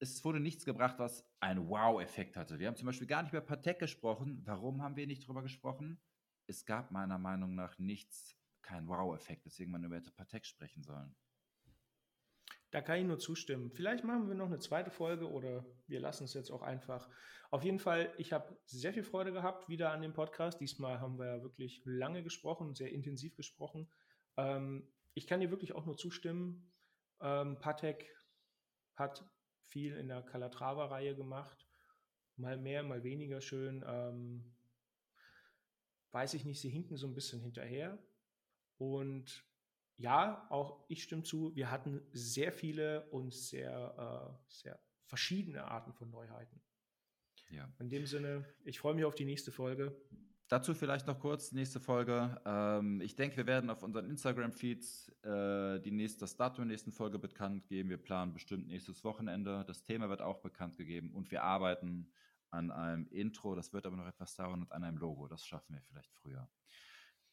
es 0.00 0.24
wurde 0.24 0.40
nichts 0.40 0.64
gebracht, 0.64 0.98
was 0.98 1.28
einen 1.40 1.68
Wow-Effekt 1.68 2.36
hatte. 2.36 2.58
Wir 2.58 2.68
haben 2.68 2.76
zum 2.76 2.86
Beispiel 2.86 3.06
gar 3.06 3.22
nicht 3.22 3.32
über 3.32 3.42
Patek 3.42 3.78
gesprochen. 3.78 4.42
Warum 4.46 4.82
haben 4.82 4.96
wir 4.96 5.06
nicht 5.06 5.24
darüber 5.24 5.42
gesprochen? 5.42 6.00
Es 6.46 6.64
gab 6.64 6.90
meiner 6.90 7.18
Meinung 7.18 7.54
nach 7.54 7.78
nichts, 7.78 8.36
keinen 8.62 8.88
Wow-Effekt, 8.88 9.44
deswegen 9.44 9.70
man 9.70 9.84
über 9.84 10.00
Patek 10.16 10.46
sprechen 10.46 10.82
sollen. 10.82 11.14
Da 12.70 12.80
kann 12.80 12.98
ich 13.00 13.06
nur 13.06 13.18
zustimmen. 13.18 13.70
Vielleicht 13.70 14.04
machen 14.04 14.28
wir 14.28 14.34
noch 14.34 14.46
eine 14.46 14.58
zweite 14.58 14.90
Folge 14.90 15.28
oder 15.28 15.66
wir 15.86 16.00
lassen 16.00 16.24
es 16.24 16.34
jetzt 16.34 16.50
auch 16.50 16.62
einfach. 16.62 17.08
Auf 17.50 17.64
jeden 17.64 17.80
Fall, 17.80 18.14
ich 18.16 18.32
habe 18.32 18.56
sehr 18.64 18.94
viel 18.94 19.02
Freude 19.02 19.32
gehabt 19.32 19.68
wieder 19.68 19.90
an 19.90 20.02
dem 20.02 20.12
Podcast. 20.12 20.60
Diesmal 20.60 21.00
haben 21.00 21.18
wir 21.18 21.26
ja 21.26 21.42
wirklich 21.42 21.82
lange 21.84 22.22
gesprochen, 22.22 22.74
sehr 22.74 22.92
intensiv 22.92 23.36
gesprochen. 23.36 23.90
Ähm, 24.36 24.88
ich 25.14 25.26
kann 25.26 25.40
dir 25.40 25.50
wirklich 25.50 25.74
auch 25.74 25.84
nur 25.84 25.96
zustimmen. 25.96 26.72
Ähm, 27.20 27.58
Patek 27.58 28.08
hat 28.94 29.24
viel 29.70 29.96
in 29.96 30.08
der 30.08 30.22
Calatrava-Reihe 30.22 31.14
gemacht. 31.14 31.66
Mal 32.36 32.56
mehr, 32.56 32.82
mal 32.82 33.02
weniger 33.02 33.40
schön. 33.40 33.84
Ähm, 33.86 34.54
weiß 36.10 36.34
ich 36.34 36.44
nicht, 36.44 36.60
sie 36.60 36.70
hinken 36.70 36.96
so 36.96 37.06
ein 37.06 37.14
bisschen 37.14 37.40
hinterher. 37.40 37.98
Und 38.78 39.44
ja, 39.96 40.46
auch 40.50 40.84
ich 40.88 41.02
stimme 41.02 41.22
zu, 41.22 41.54
wir 41.54 41.70
hatten 41.70 42.02
sehr 42.12 42.52
viele 42.52 43.08
und 43.10 43.32
sehr, 43.32 44.38
äh, 44.38 44.44
sehr 44.48 44.80
verschiedene 45.04 45.64
Arten 45.64 45.92
von 45.92 46.10
Neuheiten. 46.10 46.60
Ja. 47.50 47.68
In 47.78 47.90
dem 47.90 48.06
Sinne, 48.06 48.46
ich 48.64 48.78
freue 48.78 48.94
mich 48.94 49.04
auf 49.04 49.14
die 49.14 49.24
nächste 49.24 49.52
Folge. 49.52 49.94
Dazu 50.50 50.74
vielleicht 50.74 51.06
noch 51.06 51.20
kurz, 51.20 51.52
nächste 51.52 51.78
Folge. 51.78 52.40
Ähm, 52.44 53.00
ich 53.02 53.14
denke, 53.14 53.36
wir 53.36 53.46
werden 53.46 53.70
auf 53.70 53.84
unseren 53.84 54.06
Instagram-Feeds 54.06 55.08
äh, 55.22 55.78
die 55.78 55.92
nächste, 55.92 56.18
das 56.18 56.36
Datum 56.36 56.64
der 56.64 56.72
nächsten 56.72 56.90
Folge 56.90 57.20
bekannt 57.20 57.68
geben. 57.68 57.88
Wir 57.88 58.02
planen 58.02 58.32
bestimmt 58.32 58.66
nächstes 58.66 59.04
Wochenende. 59.04 59.64
Das 59.68 59.84
Thema 59.84 60.08
wird 60.08 60.22
auch 60.22 60.40
bekannt 60.40 60.76
gegeben 60.76 61.12
und 61.12 61.30
wir 61.30 61.44
arbeiten 61.44 62.10
an 62.50 62.72
einem 62.72 63.06
Intro. 63.12 63.54
Das 63.54 63.72
wird 63.72 63.86
aber 63.86 63.94
noch 63.96 64.08
etwas 64.08 64.34
dauern 64.34 64.62
und 64.62 64.72
an 64.72 64.82
einem 64.82 64.98
Logo. 64.98 65.28
Das 65.28 65.46
schaffen 65.46 65.76
wir 65.76 65.82
vielleicht 65.82 66.12
früher. 66.14 66.50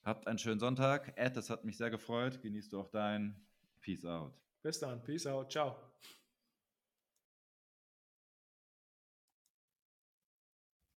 Habt 0.04 0.28
einen 0.28 0.38
schönen 0.38 0.60
Sonntag. 0.60 1.14
Ed, 1.16 1.36
das 1.36 1.50
hat 1.50 1.66
mich 1.66 1.76
sehr 1.76 1.90
gefreut. 1.90 2.40
Genießt 2.44 2.72
du 2.72 2.82
auch 2.82 2.90
dein. 2.90 3.36
Peace 3.82 4.06
out. 4.06 4.40
Bis 4.62 4.78
dann. 4.78 5.02
Peace 5.02 5.26
out. 5.26 5.52
Ciao. 5.52 5.76